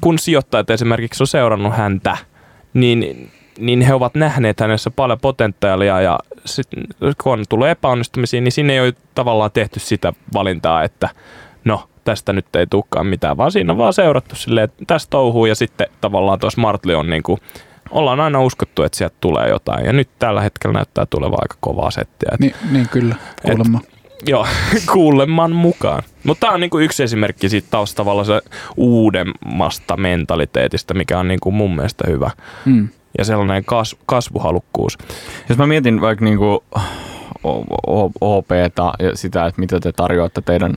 kun 0.00 0.18
sijoittajat 0.18 0.70
esimerkiksi 0.70 1.22
on 1.22 1.26
seurannut 1.26 1.76
häntä– 1.76 2.16
niin, 2.74 3.30
niin 3.58 3.80
he 3.80 3.94
ovat 3.94 4.14
nähneet 4.14 4.60
hänessä 4.60 4.90
paljon 4.90 5.18
potentiaalia 5.20 6.00
ja 6.00 6.18
sit, 6.44 6.68
kun 7.22 7.44
tulee 7.48 7.70
epäonnistumisia, 7.70 8.40
niin 8.40 8.52
sinne 8.52 8.72
ei 8.72 8.80
ole 8.80 8.94
tavallaan 9.14 9.50
tehty 9.50 9.80
sitä 9.80 10.12
valintaa, 10.34 10.82
että 10.82 11.08
no 11.64 11.88
tästä 12.04 12.32
nyt 12.32 12.56
ei 12.56 12.66
tulekaan 12.66 13.06
mitään, 13.06 13.36
vaan 13.36 13.52
siinä 13.52 13.72
on 13.72 13.78
vaan 13.78 13.92
seurattu 13.92 14.36
silleen, 14.36 14.64
että 14.64 14.84
tästä 14.86 15.10
touhuu 15.10 15.46
ja 15.46 15.54
sitten 15.54 15.86
tavallaan 16.00 16.38
tuo 16.38 16.50
Smartly 16.50 16.94
on 16.94 17.10
niin 17.10 17.22
kuin, 17.22 17.40
ollaan 17.90 18.20
aina 18.20 18.42
uskottu, 18.42 18.82
että 18.82 18.98
sieltä 18.98 19.16
tulee 19.20 19.48
jotain 19.48 19.86
ja 19.86 19.92
nyt 19.92 20.08
tällä 20.18 20.40
hetkellä 20.40 20.74
näyttää 20.74 21.06
tulevan 21.06 21.38
aika 21.42 21.56
kovaa 21.60 21.90
settiä. 21.90 22.36
Niin, 22.40 22.54
niin 22.70 22.88
kyllä, 22.88 23.16
kuulemma. 23.42 23.80
Et, 23.84 23.91
Joo, 24.26 24.46
kuulemman 24.92 25.52
mukaan. 25.52 26.02
Mutta 26.24 26.40
tämä 26.40 26.54
on 26.54 26.60
niinku 26.60 26.78
yksi 26.78 27.02
esimerkki 27.02 27.48
siitä 27.48 27.68
taas 27.70 27.94
tavallaan 27.94 28.26
se 28.26 28.40
uudemmasta 28.76 29.96
mentaliteetistä, 29.96 30.94
mikä 30.94 31.18
on 31.18 31.28
niinku 31.28 31.50
mun 31.50 31.76
mielestä 31.76 32.04
hyvä. 32.06 32.30
Hmm. 32.64 32.88
Ja 33.18 33.24
sellainen 33.24 33.64
kas, 33.64 33.96
kasvuhalukkuus. 34.06 34.98
Jos 35.48 35.58
mä 35.58 35.66
mietin 35.66 36.00
vaikka 36.00 36.24
niinku 36.24 36.64
OPta 38.20 38.92
ja 38.98 39.16
sitä, 39.16 39.46
että 39.46 39.60
mitä 39.60 39.80
te 39.80 39.92
tarjoatte 39.92 40.40
teidän 40.40 40.74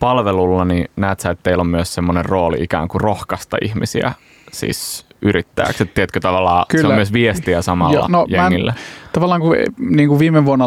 palvelulla, 0.00 0.64
niin 0.64 0.90
näet 0.96 1.20
sä, 1.20 1.30
että 1.30 1.42
teillä 1.42 1.60
on 1.60 1.66
myös 1.66 1.94
semmoinen 1.94 2.24
rooli 2.24 2.56
ikään 2.60 2.88
kuin 2.88 3.00
rohkaista 3.00 3.56
ihmisiä 3.62 4.12
siis 4.52 5.06
yrittäjäksi. 5.22 5.86
Tiedätkö 5.86 6.20
tavallaan, 6.20 6.64
Kyllä. 6.68 6.82
se 6.82 6.88
on 6.88 6.94
myös 6.94 7.12
viestiä 7.12 7.62
samalla 7.62 7.94
Joo, 7.94 8.08
no, 8.08 8.26
jengille. 8.28 8.70
Mä, 8.70 8.78
tavallaan 9.12 9.40
kun, 9.40 9.56
niin 9.78 10.08
kuin 10.08 10.18
viime 10.18 10.44
vuonna 10.44 10.64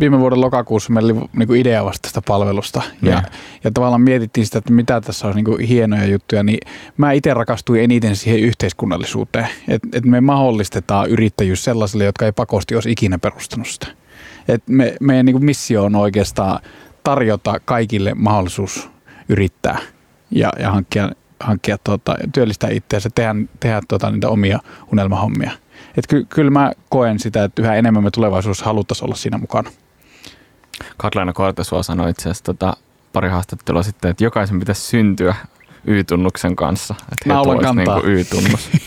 viime 0.00 0.20
vuoden 0.20 0.40
lokakuussa 0.40 0.92
meillä 0.92 1.12
oli 1.12 1.28
niin 1.36 1.46
kuin 1.46 1.60
idea 1.60 1.84
vasta 1.84 2.02
tästä 2.02 2.22
palvelusta. 2.28 2.82
Ja, 3.02 3.10
ja, 3.10 3.22
ja 3.64 3.70
tavallaan 3.70 4.00
mietittiin 4.00 4.46
sitä, 4.46 4.58
että 4.58 4.72
mitä 4.72 5.00
tässä 5.00 5.26
olisi 5.26 5.36
niin 5.36 5.44
kuin 5.44 5.60
hienoja 5.60 6.06
juttuja. 6.06 6.42
Niin 6.42 6.58
mä 6.96 7.12
itse 7.12 7.34
rakastuin 7.34 7.84
eniten 7.84 8.16
siihen 8.16 8.40
yhteiskunnallisuuteen. 8.40 9.48
Että 9.68 9.88
et 9.92 10.04
me 10.04 10.20
mahdollistetaan 10.20 11.10
yrittäjyys 11.10 11.64
sellaisille, 11.64 12.04
jotka 12.04 12.24
ei 12.24 12.32
pakosti 12.32 12.74
olisi 12.74 12.90
ikinä 12.90 13.18
perustanut 13.18 13.68
sitä. 13.68 13.86
Et 14.48 14.62
me, 14.68 14.96
meidän 15.00 15.26
niin 15.26 15.34
kuin 15.34 15.44
missio 15.44 15.84
on 15.84 15.94
oikeastaan 15.94 16.60
tarjota 17.04 17.60
kaikille 17.64 18.14
mahdollisuus 18.14 18.88
yrittää 19.28 19.78
ja, 20.30 20.52
ja 20.58 20.70
hankkia, 20.70 21.10
hankkia 21.40 21.78
tuota, 21.84 22.16
työllistää 22.34 22.70
itseänsä, 22.70 23.10
tehdä, 23.14 23.34
tehdä 23.60 23.80
tuota, 23.88 24.10
niitä 24.10 24.28
omia 24.28 24.58
unelmahommia. 24.92 25.50
Että 25.96 26.08
ky- 26.08 26.26
kyllä 26.28 26.50
mä 26.50 26.72
koen 26.88 27.18
sitä, 27.18 27.44
että 27.44 27.62
yhä 27.62 27.74
enemmän 27.74 28.04
me 28.04 28.10
tulevaisuudessa 28.10 28.64
haluttaisiin 28.64 29.04
olla 29.06 29.16
siinä 29.16 29.38
mukana. 29.38 29.70
Katlaina 30.96 31.32
Kortesua 31.32 31.82
sanoi 31.82 32.10
itse 32.10 32.22
asiassa 32.22 32.44
tota, 32.44 32.76
pari 33.12 33.28
haastattelua 33.28 33.82
sitten, 33.82 34.10
että 34.10 34.24
jokaisen 34.24 34.58
pitäisi 34.58 34.80
syntyä 34.80 35.34
Y-tunnuksen 35.84 36.56
kanssa. 36.56 36.94
Että 37.00 37.28
Naulan 37.34 37.58
kantaa. 37.58 38.00
Niin 38.00 38.08
Y-tunnus. 38.08 38.70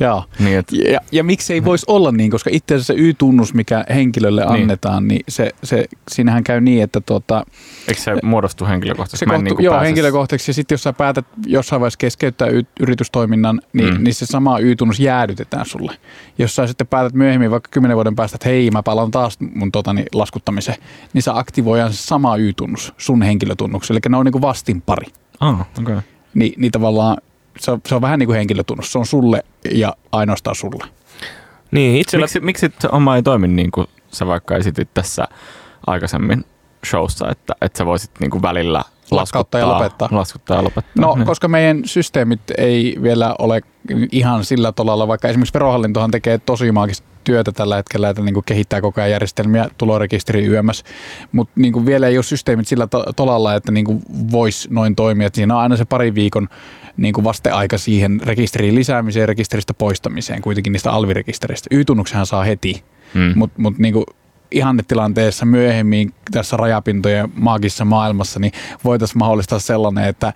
Joo. 0.00 0.24
Niin, 0.38 0.58
et... 0.58 0.72
ja, 0.72 1.00
ja 1.12 1.24
miksi 1.24 1.52
ei 1.52 1.64
voisi 1.64 1.86
olla 1.88 2.12
niin, 2.12 2.30
koska 2.30 2.50
itse 2.52 2.74
asiassa 2.74 2.94
se 2.94 3.00
Y-tunnus, 3.00 3.54
mikä 3.54 3.84
henkilölle 3.94 4.44
niin. 4.44 4.62
annetaan, 4.62 5.08
niin 5.08 5.24
se, 5.28 5.50
se, 5.64 5.84
siinähän 6.10 6.44
käy 6.44 6.60
niin, 6.60 6.82
että 6.82 7.00
tuota, 7.00 7.44
Eikö 7.88 8.00
se 8.00 8.16
muodostu 8.22 8.66
henkilökohtaisesti? 8.66 9.18
Se 9.18 9.30
kohtu, 9.30 9.42
niin 9.42 9.64
joo, 9.64 9.80
henkilökohtaisesti. 9.80 10.50
Ja 10.50 10.54
sitten 10.54 10.74
jos 10.74 10.82
sä 10.82 10.92
päätät 10.92 11.26
jossain 11.46 11.80
vaiheessa 11.80 11.98
keskeyttää 11.98 12.48
y- 12.48 12.62
yritystoiminnan, 12.80 13.60
niin, 13.72 13.94
mm. 13.94 14.04
niin 14.04 14.14
se 14.14 14.26
sama 14.26 14.58
Y-tunnus 14.58 15.00
jäädytetään 15.00 15.66
sulle. 15.66 15.92
Jos 16.38 16.56
sä 16.56 16.66
sitten 16.66 16.86
päätät 16.86 17.12
myöhemmin 17.14 17.50
vaikka 17.50 17.68
kymmenen 17.70 17.96
vuoden 17.96 18.16
päästä, 18.16 18.36
että 18.36 18.48
hei, 18.48 18.70
mä 18.70 18.82
palaan 18.82 19.10
taas 19.10 19.38
mun 19.54 19.72
totani, 19.72 20.04
laskuttamiseen, 20.14 20.78
niin 21.12 21.22
sä 21.22 21.38
aktivoidaan 21.38 21.92
se 21.92 22.02
sama 22.02 22.36
Y-tunnus 22.36 22.94
sun 22.98 23.22
henkilötunnukselle. 23.22 24.00
Eli 24.04 24.10
ne 24.10 24.16
on 24.16 24.24
niin 24.24 24.32
kuin 24.32 24.42
vastinpari. 24.42 25.06
Ah, 25.40 25.60
okay. 25.80 26.00
Ni, 26.34 26.54
niin 26.56 26.72
tavallaan 26.72 27.16
se 27.60 27.70
on, 27.70 27.80
se 27.86 27.94
on 27.94 28.00
vähän 28.00 28.18
niin 28.18 28.26
kuin 28.26 28.36
henkilötunnus. 28.36 28.92
Se 28.92 28.98
on 28.98 29.06
sulle 29.06 29.44
ja 29.72 29.96
ainoastaan 30.12 30.56
sulle. 30.56 30.84
Niin, 31.70 32.00
itsellä... 32.00 32.24
Miksi, 32.24 32.40
miksi 32.40 32.70
oma 32.92 33.16
ei 33.16 33.22
toimi 33.22 33.48
niin 33.48 33.70
kuin 33.70 33.86
sä 34.12 34.26
vaikka 34.26 34.56
esitit 34.56 34.94
tässä 34.94 35.28
aikaisemmin 35.86 36.44
showssa, 36.86 37.30
että, 37.30 37.54
että 37.60 37.78
sä 37.78 37.86
voisit 37.86 38.10
niin 38.20 38.30
kuin 38.30 38.42
välillä 38.42 38.84
laskuttaa 39.10 39.60
ja 39.60 39.68
lopettaa. 39.68 40.08
Laskuttaa 40.12 40.56
ja 40.56 40.64
lopettaa. 40.64 41.06
No, 41.06 41.14
niin. 41.14 41.26
koska 41.26 41.48
meidän 41.48 41.82
systeemit 41.84 42.40
ei 42.58 42.96
vielä 43.02 43.34
ole 43.38 43.60
ihan 44.12 44.44
sillä 44.44 44.72
tolalla, 44.72 45.08
vaikka 45.08 45.28
esimerkiksi 45.28 45.54
verohallintohan 45.54 46.10
tekee 46.10 46.38
tosi 46.38 46.72
maagista 46.72 47.06
työtä 47.28 47.52
tällä 47.52 47.76
hetkellä, 47.76 48.08
että 48.08 48.22
niin 48.22 48.34
kuin 48.34 48.44
kehittää 48.44 48.80
koko 48.80 49.00
ajan 49.00 49.10
järjestelmiä 49.10 49.68
tulorekisteri 49.78 50.44
YMS, 50.44 50.84
mutta 51.32 51.52
niin 51.56 51.86
vielä 51.86 52.08
ei 52.08 52.16
ole 52.16 52.22
systeemit 52.22 52.68
sillä 52.68 52.86
to- 52.86 53.12
tolalla, 53.16 53.54
että 53.54 53.72
niin 53.72 53.84
kuin 53.84 54.02
voisi 54.32 54.68
noin 54.70 54.96
toimia. 54.96 55.26
Että 55.26 55.36
siinä 55.36 55.54
on 55.54 55.60
aina 55.60 55.76
se 55.76 55.84
pari 55.84 56.14
viikon 56.14 56.48
niin 56.96 57.14
kuin 57.14 57.24
vasteaika 57.24 57.78
siihen 57.78 58.20
rekisteriin 58.24 58.74
lisäämiseen 58.74 59.22
ja 59.22 59.26
rekisteristä 59.26 59.74
poistamiseen, 59.74 60.42
kuitenkin 60.42 60.72
niistä 60.72 60.92
alvirekisteristä. 60.92 61.68
Y-tunnuksenhan 61.70 62.26
saa 62.26 62.44
heti, 62.44 62.82
hmm. 63.14 63.32
mutta 63.34 63.62
mut 63.62 63.78
niin 63.78 63.94
ihannetilanteessa 64.50 65.46
myöhemmin 65.46 66.14
tässä 66.30 66.56
rajapintojen 66.56 67.32
maagisessa 67.34 67.84
maailmassa, 67.84 68.40
niin 68.40 68.52
voitaisiin 68.84 69.18
mahdollistaa 69.18 69.58
sellainen, 69.58 70.04
että 70.04 70.32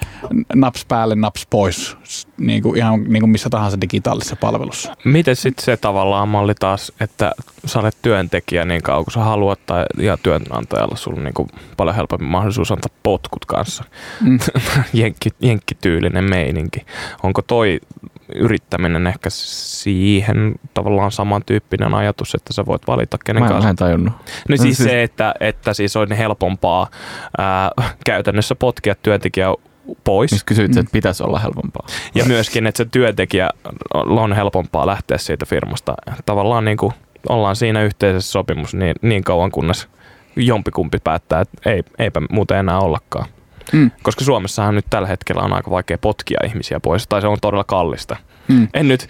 naps 0.54 0.84
päälle, 0.84 1.14
naps 1.14 1.46
pois, 1.50 1.96
niin 2.38 2.62
kuin 2.62 2.76
ihan 2.76 3.04
niin 3.04 3.20
kuin 3.20 3.30
missä 3.30 3.50
tahansa 3.50 3.80
digitaalisessa 3.80 4.36
palvelussa. 4.36 4.96
Miten 5.04 5.36
sitten 5.36 5.64
se 5.64 5.76
tavallaan 5.76 6.28
malli 6.28 6.54
taas, 6.54 6.92
että 7.00 7.32
sä 7.64 7.78
olet 7.78 7.96
työntekijä 8.02 8.64
niin 8.64 8.82
kauan 8.82 9.04
kuin 9.04 9.14
sä 9.14 9.20
haluat, 9.20 9.66
tai, 9.66 9.84
ja 9.98 10.16
työnantajalla 10.16 10.96
sulla 10.96 11.16
on 11.16 11.24
niin 11.24 11.34
kuin 11.34 11.48
paljon 11.76 11.96
helpompi 11.96 12.24
mahdollisuus 12.24 12.72
antaa 12.72 12.96
potkut 13.02 13.44
kanssa. 13.44 13.84
Mm. 14.20 14.38
Jenkki, 14.92 15.30
jenkkityylinen 15.40 16.24
meininki. 16.24 16.86
Onko 17.22 17.42
toi 17.42 17.80
yrittäminen 18.34 19.06
ehkä 19.06 19.30
siihen 19.30 20.54
tavallaan 20.74 21.12
samantyyppinen 21.12 21.94
ajatus, 21.94 22.34
että 22.34 22.52
sä 22.52 22.66
voit 22.66 22.86
valita 22.86 23.18
kenen 23.24 23.42
kanssa. 23.42 23.62
Mä 23.62 23.70
en 23.70 23.76
tajunnut. 23.76 24.14
No 24.48 24.56
siis, 24.56 24.62
siis 24.62 24.78
se, 24.88 25.02
että, 25.02 25.34
että 25.40 25.74
siis 25.74 25.96
on 25.96 26.12
helpompaa 26.12 26.86
ää, 27.38 27.70
käytännössä 28.04 28.54
potkia 28.54 28.94
työntekijä 28.94 29.46
pois. 30.04 30.30
Siis 30.30 30.44
kysyit, 30.44 30.76
että 30.76 30.92
pitäisi 30.92 31.22
olla 31.22 31.38
helpompaa. 31.38 31.86
Ja 32.14 32.24
myöskin, 32.24 32.66
että 32.66 32.78
se 32.78 32.84
työntekijä 32.84 33.50
on 33.94 34.32
helpompaa 34.32 34.86
lähteä 34.86 35.18
siitä 35.18 35.46
firmasta. 35.46 35.94
Tavallaan 36.26 36.64
niin 36.64 36.76
kuin 36.76 36.92
ollaan 37.28 37.56
siinä 37.56 37.82
yhteisessä 37.82 38.32
sopimus 38.32 38.74
niin, 38.74 38.94
niin 39.02 39.24
kauan, 39.24 39.50
kunnes 39.50 39.88
jompikumpi 40.36 40.98
päättää, 41.04 41.40
että 41.40 41.70
ei, 41.70 41.82
eipä 41.98 42.20
muuten 42.30 42.58
enää 42.58 42.78
ollakaan. 42.78 43.26
Mm. 43.72 43.90
Koska 44.02 44.24
Suomessahan 44.24 44.74
nyt 44.74 44.86
tällä 44.90 45.08
hetkellä 45.08 45.42
on 45.42 45.52
aika 45.52 45.70
vaikea 45.70 45.98
potkia 45.98 46.38
ihmisiä 46.46 46.80
pois, 46.80 47.06
tai 47.06 47.20
se 47.20 47.26
on 47.26 47.38
todella 47.40 47.64
kallista. 47.64 48.16
Mm. 48.48 48.68
En 48.74 48.88
nyt. 48.88 49.08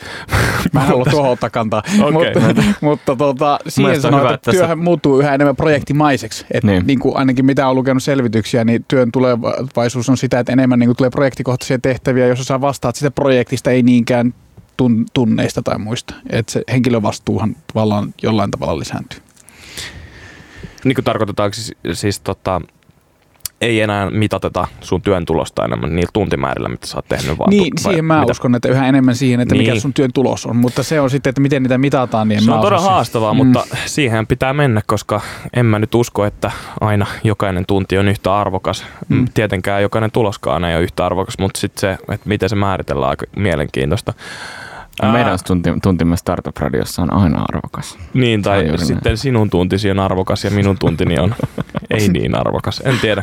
Mä 0.73 0.81
en 0.81 0.87
halua 0.87 1.05
tuohon 1.11 1.31
ottaa 1.31 1.51
kantaa. 1.51 1.83
okay. 2.03 2.35
mutta, 2.35 2.63
mutta 2.81 3.17
tuota, 3.17 3.59
siihen 3.69 4.01
sanotaan, 4.01 4.35
että, 4.35 4.51
että 4.51 4.51
työhän 4.51 4.79
se... 4.79 4.83
muuttuu 4.83 5.21
yhä 5.21 5.35
enemmän 5.35 5.57
projektimaiseksi. 5.57 6.47
Et 6.51 6.65
niin. 6.65 6.87
Niin 6.87 6.99
kuin 6.99 7.17
ainakin 7.17 7.47
mitä 7.47 7.69
on 7.69 7.77
lukenut 7.77 8.03
selvityksiä, 8.03 8.65
niin 8.65 8.85
työn 8.89 9.13
tulevaisuus 9.13 10.09
on 10.09 10.17
sitä, 10.17 10.41
että 10.41 10.53
enemmän 10.53 10.79
niin 10.79 10.89
kuin 10.89 10.97
tulee 10.97 11.11
projektikohtaisia 11.11 11.79
tehtäviä, 11.79 12.27
jos 12.27 12.47
sä 12.47 12.61
vastaat 12.61 12.97
sitä 12.97 13.11
projektista, 13.11 13.71
ei 13.71 13.83
niinkään 13.83 14.35
tunneista 15.15 15.63
tai 15.63 15.79
muista. 15.79 16.15
Että 16.31 16.53
se 16.53 16.63
henkilövastuuhan 16.73 17.57
tavallaan 17.73 18.15
jollain 18.23 18.51
tavalla 18.51 18.79
lisääntyy. 18.79 19.21
Niin 20.85 20.95
kuin 20.95 21.05
tarkoitetaanko 21.05 21.55
siis, 21.55 21.73
siis 21.93 22.21
tota, 22.21 22.61
ei 23.63 23.81
enää 23.81 24.11
mitateta 24.11 24.67
sun 24.81 25.03
työn 25.03 25.25
tulosta 25.25 25.65
enemmän 25.65 25.97
niillä 25.97 26.11
tuntimäärillä, 26.13 26.69
mitä 26.69 26.87
sä 26.87 26.99
oot 26.99 27.09
tehnyt. 27.09 27.39
Vaan 27.39 27.51
niin, 27.51 27.73
tu- 27.77 27.83
siihen 27.83 28.05
mä 28.05 28.21
mitä? 28.21 28.31
uskon, 28.31 28.55
että 28.55 28.69
yhä 28.69 28.89
enemmän 28.89 29.15
siihen, 29.17 29.41
että 29.41 29.55
niin. 29.55 29.69
mikä 29.69 29.81
sun 29.81 29.95
työn 29.95 30.13
tulos 30.15 30.47
on. 30.47 30.57
Mutta 30.57 30.83
se 30.83 31.01
on 31.01 31.11
sitten, 31.11 31.31
että 31.31 31.41
miten 31.41 31.63
niitä 31.63 31.79
mitataan. 31.79 32.29
Niin 32.29 32.43
se 32.43 32.51
on 32.51 32.61
todella 32.61 32.91
haastavaa, 32.91 33.35
mm. 33.35 33.37
mutta 33.37 33.67
siihen 33.87 34.27
pitää 34.27 34.53
mennä, 34.53 34.83
koska 34.87 35.21
en 35.57 35.67
mä 35.67 35.79
nyt 35.79 35.95
usko, 35.95 36.25
että 36.25 36.51
aina 36.81 37.07
jokainen 37.25 37.67
tunti 37.67 37.99
on 37.99 38.09
yhtä 38.09 38.37
arvokas. 38.37 38.87
Mm. 39.09 39.25
Tietenkään 39.35 39.83
jokainen 39.83 40.11
tuloskaan 40.11 40.65
ei 40.65 40.77
ole 40.77 40.83
yhtä 40.83 41.07
arvokas, 41.07 41.39
mutta 41.39 41.61
sitten 41.61 41.81
se, 41.81 41.93
että 42.15 42.29
miten 42.29 42.49
se 42.49 42.57
määritellään, 42.57 43.11
aika 43.11 43.27
mielenkiintoista. 43.37 44.13
Ää... 45.03 45.13
Meidän 45.13 45.39
tunti, 45.47 45.71
tuntimme 45.83 46.17
Startup-radiossa 46.17 47.03
on 47.03 47.13
aina 47.13 47.45
arvokas. 47.49 47.99
Niin, 48.15 48.43
tai 48.43 48.79
sitten 48.79 49.01
näin. 49.05 49.17
sinun 49.17 49.51
tuntisi 49.51 49.91
on 49.91 49.99
arvokas 49.99 50.45
ja 50.45 50.51
minun 50.51 50.77
tuntini 50.79 51.19
on 51.19 51.35
ei 51.91 52.09
niin 52.09 52.35
arvokas. 52.35 52.83
En 52.85 52.99
tiedä. 52.99 53.23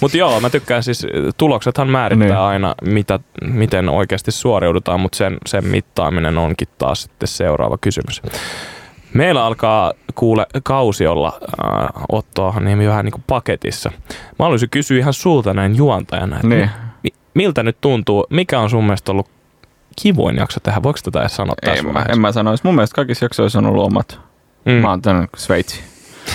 Mutta 0.00 0.16
joo, 0.16 0.40
mä 0.40 0.50
tykkään 0.50 0.82
siis, 0.82 1.06
tuloksethan 1.36 1.88
määrittää 1.88 2.28
niin. 2.28 2.38
aina, 2.38 2.74
mitä, 2.82 3.20
miten 3.44 3.88
oikeasti 3.88 4.30
suoriudutaan, 4.32 5.00
mutta 5.00 5.16
sen, 5.16 5.38
sen 5.46 5.66
mittaaminen 5.66 6.38
onkin 6.38 6.68
taas 6.78 7.02
sitten 7.02 7.28
seuraava 7.28 7.78
kysymys. 7.80 8.22
Meillä 9.14 9.44
alkaa 9.44 9.92
kuule 10.14 10.46
kausi 10.62 11.06
olla 11.06 11.38
äh, 11.42 11.88
Otto 12.12 12.54
niin 12.60 12.88
vähän 12.88 13.04
niin 13.04 13.12
kuin 13.12 13.24
paketissa. 13.26 13.92
Mä 14.08 14.44
haluaisin 14.44 14.70
kysyä 14.70 14.98
ihan 14.98 15.12
sulta 15.12 15.54
näin 15.54 15.76
juontajana, 15.76 16.36
että 16.36 16.48
niin. 16.48 16.70
mi, 17.02 17.10
miltä 17.34 17.62
nyt 17.62 17.76
tuntuu, 17.80 18.26
mikä 18.30 18.60
on 18.60 18.70
sun 18.70 18.84
mielestä 18.84 19.12
ollut 19.12 19.39
kivoin 20.02 20.36
jakso 20.36 20.60
tehdä. 20.60 20.82
Voiko 20.82 20.98
tätä 21.04 21.20
edes 21.20 21.36
sanoa 21.36 21.54
Ei, 21.62 21.82
mä, 21.82 22.04
en 22.08 22.20
mä 22.20 22.32
sanoisi. 22.32 22.64
Mun 22.64 22.74
mielestä 22.74 22.94
kaikissa 22.94 23.24
jaksoissa 23.24 23.58
on 23.58 23.66
ollut 23.66 23.86
omat. 23.86 24.20
Mm. 24.64 24.72
Mä 24.72 24.90
oon 24.90 25.02
tänne 25.02 25.28
Sveitsi. 25.36 25.80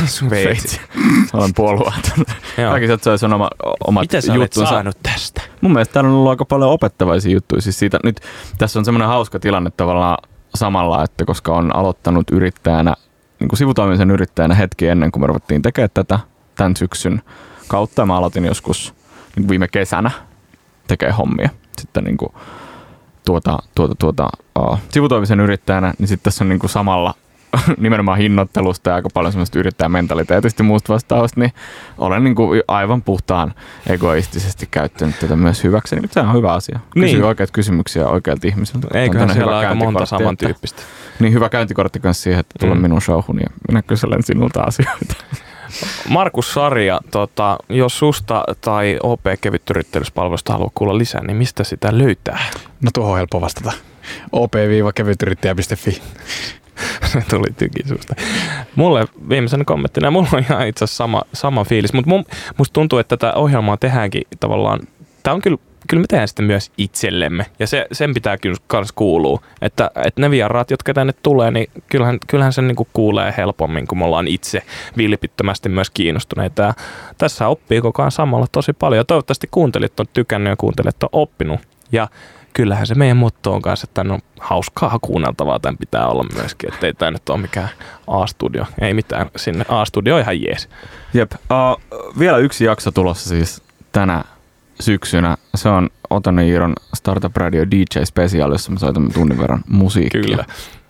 Sveitsi. 0.06 0.82
Olen 1.34 1.54
puolueeton. 1.54 2.26
Kaikissa 2.72 2.94
jaksoissa 2.94 3.28
on 3.28 3.34
oma, 3.34 3.50
omat 3.88 4.02
Mitä 4.04 4.22
sä 4.22 4.34
juttunsa. 4.34 4.70
saanut 4.70 4.98
tästä? 5.04 5.42
Mun 5.62 5.74
mielestä 5.74 5.94
täällä 5.94 6.10
on 6.10 6.16
ollut 6.16 6.30
aika 6.30 6.46
paljon 6.46 6.72
opettavaisia 6.72 7.32
juttuja. 7.34 7.62
Siis 7.62 7.80
siitä, 7.80 8.00
nyt, 8.04 8.20
tässä 8.58 8.80
on 8.80 8.86
semmoinen 8.86 9.08
hauska 9.08 9.40
tilanne 9.40 9.72
tavallaan 9.78 10.18
samalla, 10.56 11.04
että 11.04 11.26
koska 11.26 11.56
on 11.56 11.76
aloittanut 11.76 12.30
yrittäjänä, 12.32 12.96
niin 13.40 13.48
kuin 13.48 13.58
sivutoimisen 13.58 14.12
yrittäjänä 14.12 14.56
hetki 14.56 14.88
ennen 14.88 15.12
kuin 15.12 15.24
me 15.24 15.28
ruvettiin 15.28 15.62
tekemään 15.62 15.90
tätä 15.94 16.20
tämän 16.56 16.76
syksyn 16.76 17.22
kautta. 17.68 18.06
Mä 18.06 18.18
aloitin 18.18 18.46
joskus 18.46 18.94
niin 19.36 19.50
viime 19.50 19.68
kesänä 19.68 20.12
tekee 20.88 21.12
hommia. 21.12 21.50
Sitten 21.82 22.04
niin 22.04 22.18
kuin, 22.18 22.34
tuota, 23.26 23.60
tuota, 23.76 23.96
tuota, 24.00 24.30
uh, 24.60 24.80
sivutoimisen 24.90 25.40
yrittäjänä, 25.40 25.94
niin 26.00 26.08
sitten 26.08 26.24
tässä 26.24 26.44
on 26.44 26.50
niin 26.50 26.60
kuin 26.60 26.70
samalla 26.70 27.14
nimenomaan 27.78 28.18
hinnoittelusta 28.18 28.90
ja 28.90 28.96
aika 28.96 29.10
paljon 29.14 29.32
semmoista 29.32 29.60
yrittäjämentaliteetista 29.60 30.64
ja 30.64 30.66
muusta 30.66 30.94
vastaavasta, 30.94 31.40
niin 31.40 31.54
olen 31.98 32.24
niin 32.24 32.36
kuin 32.36 32.64
aivan 32.68 33.02
puhtaan 33.02 33.54
egoistisesti 33.88 34.68
käyttänyt 34.72 35.20
tätä 35.20 35.36
myös 35.36 35.64
hyväksi. 35.64 35.96
Niin 35.96 36.10
se 36.12 36.20
on 36.20 36.34
hyvä 36.34 36.54
asia. 36.54 36.80
Kysy 36.94 37.06
niin. 37.06 37.24
oikeat 37.24 37.52
kysymyksiä 37.52 38.08
oikealta 38.08 38.48
ihmiseltä. 38.48 38.88
Eiköhän 38.94 39.34
siellä 39.34 39.58
aika 39.58 39.76
monta 39.76 40.06
samantyyppistä. 40.06 40.82
Niin 41.20 41.34
hyvä 41.34 41.50
käyntikortti 41.50 42.00
kanssa 42.00 42.24
siihen, 42.24 42.40
että 42.40 42.56
tulla 42.60 42.76
mm. 42.76 42.82
minun 42.82 43.02
showhun 43.02 43.40
ja 43.40 43.48
minä 43.68 43.82
kyselen 43.82 44.24
sinulta 44.24 44.62
asioita. 44.62 45.16
Markus 46.10 46.54
Sarja, 46.54 47.00
tota, 47.12 47.58
jos 47.70 48.00
susta 48.00 48.44
tai 48.62 49.00
OP 49.04 49.22
kevytyrittäjyyspalvelusta 49.42 50.54
haluaa 50.54 50.72
kuulla 50.76 50.98
lisää, 50.98 51.24
niin 51.24 51.38
mistä 51.38 51.64
sitä 51.64 51.98
löytää? 51.98 52.40
No 52.82 52.92
tuohon 52.94 53.12
on 53.12 53.18
helppo 53.18 53.42
vastata. 53.42 53.72
op-kevytyrittäjä.fi 54.32 56.02
Se 57.12 57.24
tuli 57.30 57.48
tyki 57.58 57.88
susta. 57.88 58.16
Mulle 58.76 59.08
viimeisenä 59.30 59.64
kommenttina, 59.64 60.12
mulla 60.12 60.28
on 60.34 60.40
ihan 60.40 60.68
itse 60.68 60.84
asiassa 60.84 61.04
sama, 61.04 61.22
sama 61.34 61.64
fiilis, 61.64 61.94
mutta 61.94 62.12
musta 62.58 62.74
tuntuu, 62.74 63.00
että 63.00 63.18
tätä 63.18 63.34
ohjelmaa 63.34 63.78
tehdäänkin 63.78 64.24
tavallaan, 64.40 64.80
tämä 65.24 65.34
on 65.34 65.42
kyllä 65.42 65.58
kyllä 65.88 66.02
me 66.02 66.08
tehdään 66.08 66.28
sitten 66.28 66.46
myös 66.46 66.72
itsellemme. 66.78 67.46
Ja 67.60 67.68
se, 67.68 67.88
sen 67.92 68.14
pitää 68.14 68.38
kyllä 68.38 68.58
myös 68.74 68.92
kuulua. 68.92 69.42
Että, 69.62 69.92
että 70.06 70.22
ne 70.22 70.32
vieraat, 70.32 70.72
jotka 70.72 70.94
tänne 70.94 71.14
tulee, 71.24 71.52
niin 71.52 71.70
kyllähän, 71.90 72.18
kyllähän 72.28 72.54
sen 72.54 72.68
niin 72.68 72.76
kuin 72.76 72.90
kuulee 72.94 73.34
helpommin, 73.38 73.88
kun 73.88 73.98
me 73.98 74.06
ollaan 74.06 74.28
itse 74.28 74.64
vilpittömästi 74.98 75.70
myös 75.70 75.90
kiinnostuneita. 75.90 76.62
Ja 76.62 76.74
tässä 77.18 77.48
oppii 77.48 77.82
koko 77.82 78.02
ajan 78.02 78.12
samalla 78.12 78.46
tosi 78.52 78.74
paljon. 78.74 78.98
Ja 78.98 79.06
toivottavasti 79.06 79.48
kuuntelit 79.52 80.00
on 80.00 80.06
tykännyt 80.14 80.52
ja 80.52 80.56
kuuntelit 80.56 81.04
on 81.04 81.10
oppinut. 81.12 81.60
Ja 81.92 82.08
kyllähän 82.54 82.88
se 82.88 82.96
meidän 82.96 83.18
motto 83.18 83.54
on 83.54 83.62
kanssa, 83.62 83.86
että 83.90 84.04
no 84.04 84.20
hauskaa 84.40 85.00
kuunneltavaa 85.02 85.60
tämän 85.60 85.78
pitää 85.78 86.08
olla 86.08 86.26
myöskin, 86.34 86.74
ettei 86.74 86.94
tämä 86.94 87.12
nyt 87.12 87.30
ole 87.30 87.38
mikään 87.38 87.70
A-studio. 88.08 88.66
Ei 88.82 88.94
mitään 88.94 89.30
sinne, 89.36 89.66
A-studio 89.70 90.16
on 90.16 90.22
ihan 90.22 90.42
jees. 90.42 90.70
Jep, 91.14 91.32
uh, 91.32 91.82
vielä 92.20 92.38
yksi 92.38 92.66
jakso 92.66 92.92
tulossa 92.92 93.30
siis 93.30 93.64
tänä 93.92 94.24
syksynä. 94.80 95.38
Se 95.56 95.70
on 95.70 95.90
Oton 96.10 96.40
Iiron 96.40 96.74
Startup 96.94 97.38
Radio 97.38 97.66
DJ 97.72 98.04
Special, 98.04 98.52
jossa 98.52 98.72
me 98.72 98.80
soitamme 98.80 99.10
tunnin 99.10 99.38
verran 99.38 99.64
musiikkia. 99.70 100.22
Kyllä. 100.22 100.46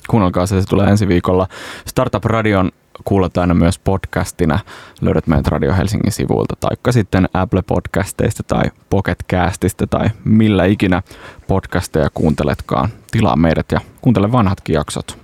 Kuunnelkaa 0.10 0.46
se, 0.46 0.62
se 0.62 0.68
tulee 0.68 0.88
ensi 0.88 1.08
viikolla. 1.08 1.48
Startup 1.86 2.26
Radion 2.26 2.72
kuulet 3.04 3.38
aina 3.38 3.54
myös 3.54 3.80
podcastina. 3.80 4.60
Löydät 5.02 5.28
meidät 5.28 5.48
Radio 5.48 5.74
Helsingin 5.74 6.12
sivuilta, 6.12 6.56
taikka 6.60 6.92
sitten 6.92 7.30
Apple 7.34 7.62
Podcasteista 7.62 8.44
tai 8.44 8.64
Pocket 8.90 9.26
Castista 9.32 9.88
tai 9.88 10.10
millä 10.24 10.66
ikinä 10.66 11.02
podcasteja 11.48 12.10
kuunteletkaan. 12.14 12.90
Tilaa 13.12 13.36
meidät 13.36 13.72
ja 13.72 13.82
kuuntele 14.02 14.32
vanhatkin 14.32 14.74
jaksot. 14.74 15.18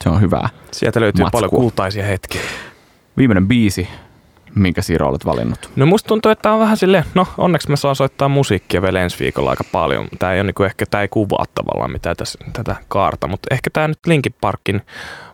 Se 0.00 0.08
on 0.08 0.20
hyvää. 0.20 0.48
Sieltä 0.72 1.00
löytyy 1.00 1.22
matskua. 1.24 1.40
paljon 1.40 1.50
kultaisia 1.50 2.04
hetkiä. 2.04 2.40
Viimeinen 3.16 3.48
biisi, 3.48 3.88
minkä 4.54 4.82
Siiro 4.82 5.08
olet 5.08 5.26
valinnut? 5.26 5.70
No 5.76 5.86
musta 5.86 6.08
tuntuu, 6.08 6.30
että 6.30 6.52
on 6.52 6.60
vähän 6.60 6.76
silleen, 6.76 7.04
no 7.14 7.26
onneksi 7.38 7.70
mä 7.70 7.76
saan 7.76 7.96
soittaa 7.96 8.28
musiikkia 8.28 8.82
vielä 8.82 9.00
ensi 9.00 9.18
viikolla 9.18 9.50
aika 9.50 9.64
paljon. 9.72 10.08
Tää 10.18 10.32
ei 10.32 10.40
ole 10.40 10.46
niinku, 10.46 10.62
ehkä 10.62 10.86
tää 10.86 11.02
ei 11.02 11.08
kuvaa 11.08 11.44
tavallaan 11.54 11.92
mitään 11.92 12.16
tässä, 12.16 12.38
tätä 12.52 12.76
kaarta, 12.88 13.28
mutta 13.28 13.54
ehkä 13.54 13.70
tää 13.72 13.88
nyt 13.88 14.06
Linkin 14.06 14.34
Parkin, 14.40 14.82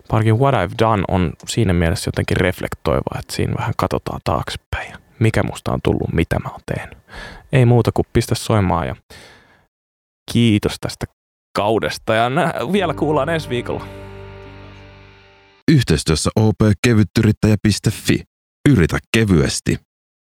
Parkin 0.07 0.39
What 0.39 0.55
I've 0.55 0.75
Done 0.79 1.03
on 1.07 1.33
siinä 1.47 1.73
mielessä 1.73 2.07
jotenkin 2.07 2.37
reflektoiva, 2.37 3.19
että 3.19 3.35
siinä 3.35 3.53
vähän 3.57 3.73
katsotaan 3.77 4.19
taaksepäin 4.23 4.93
mikä 5.19 5.43
musta 5.43 5.71
on 5.71 5.79
tullut, 5.83 6.13
mitä 6.13 6.39
mä 6.39 6.49
oon 6.49 6.61
tehnyt. 6.75 6.97
Ei 7.51 7.65
muuta 7.65 7.91
kuin 7.91 8.07
pistä 8.13 8.35
soimaan 8.35 8.87
ja 8.87 8.95
kiitos 10.31 10.75
tästä 10.81 11.05
kaudesta 11.55 12.13
ja 12.13 12.29
nä- 12.29 12.53
vielä 12.71 12.93
kuullaan 12.93 13.29
ensi 13.29 13.49
viikolla. 13.49 13.87
Yhteistyössä 15.71 16.29
opkevyttyrittäjä.fi. 16.35 18.23
Yritä 18.69 18.97
kevyesti. 19.13 19.88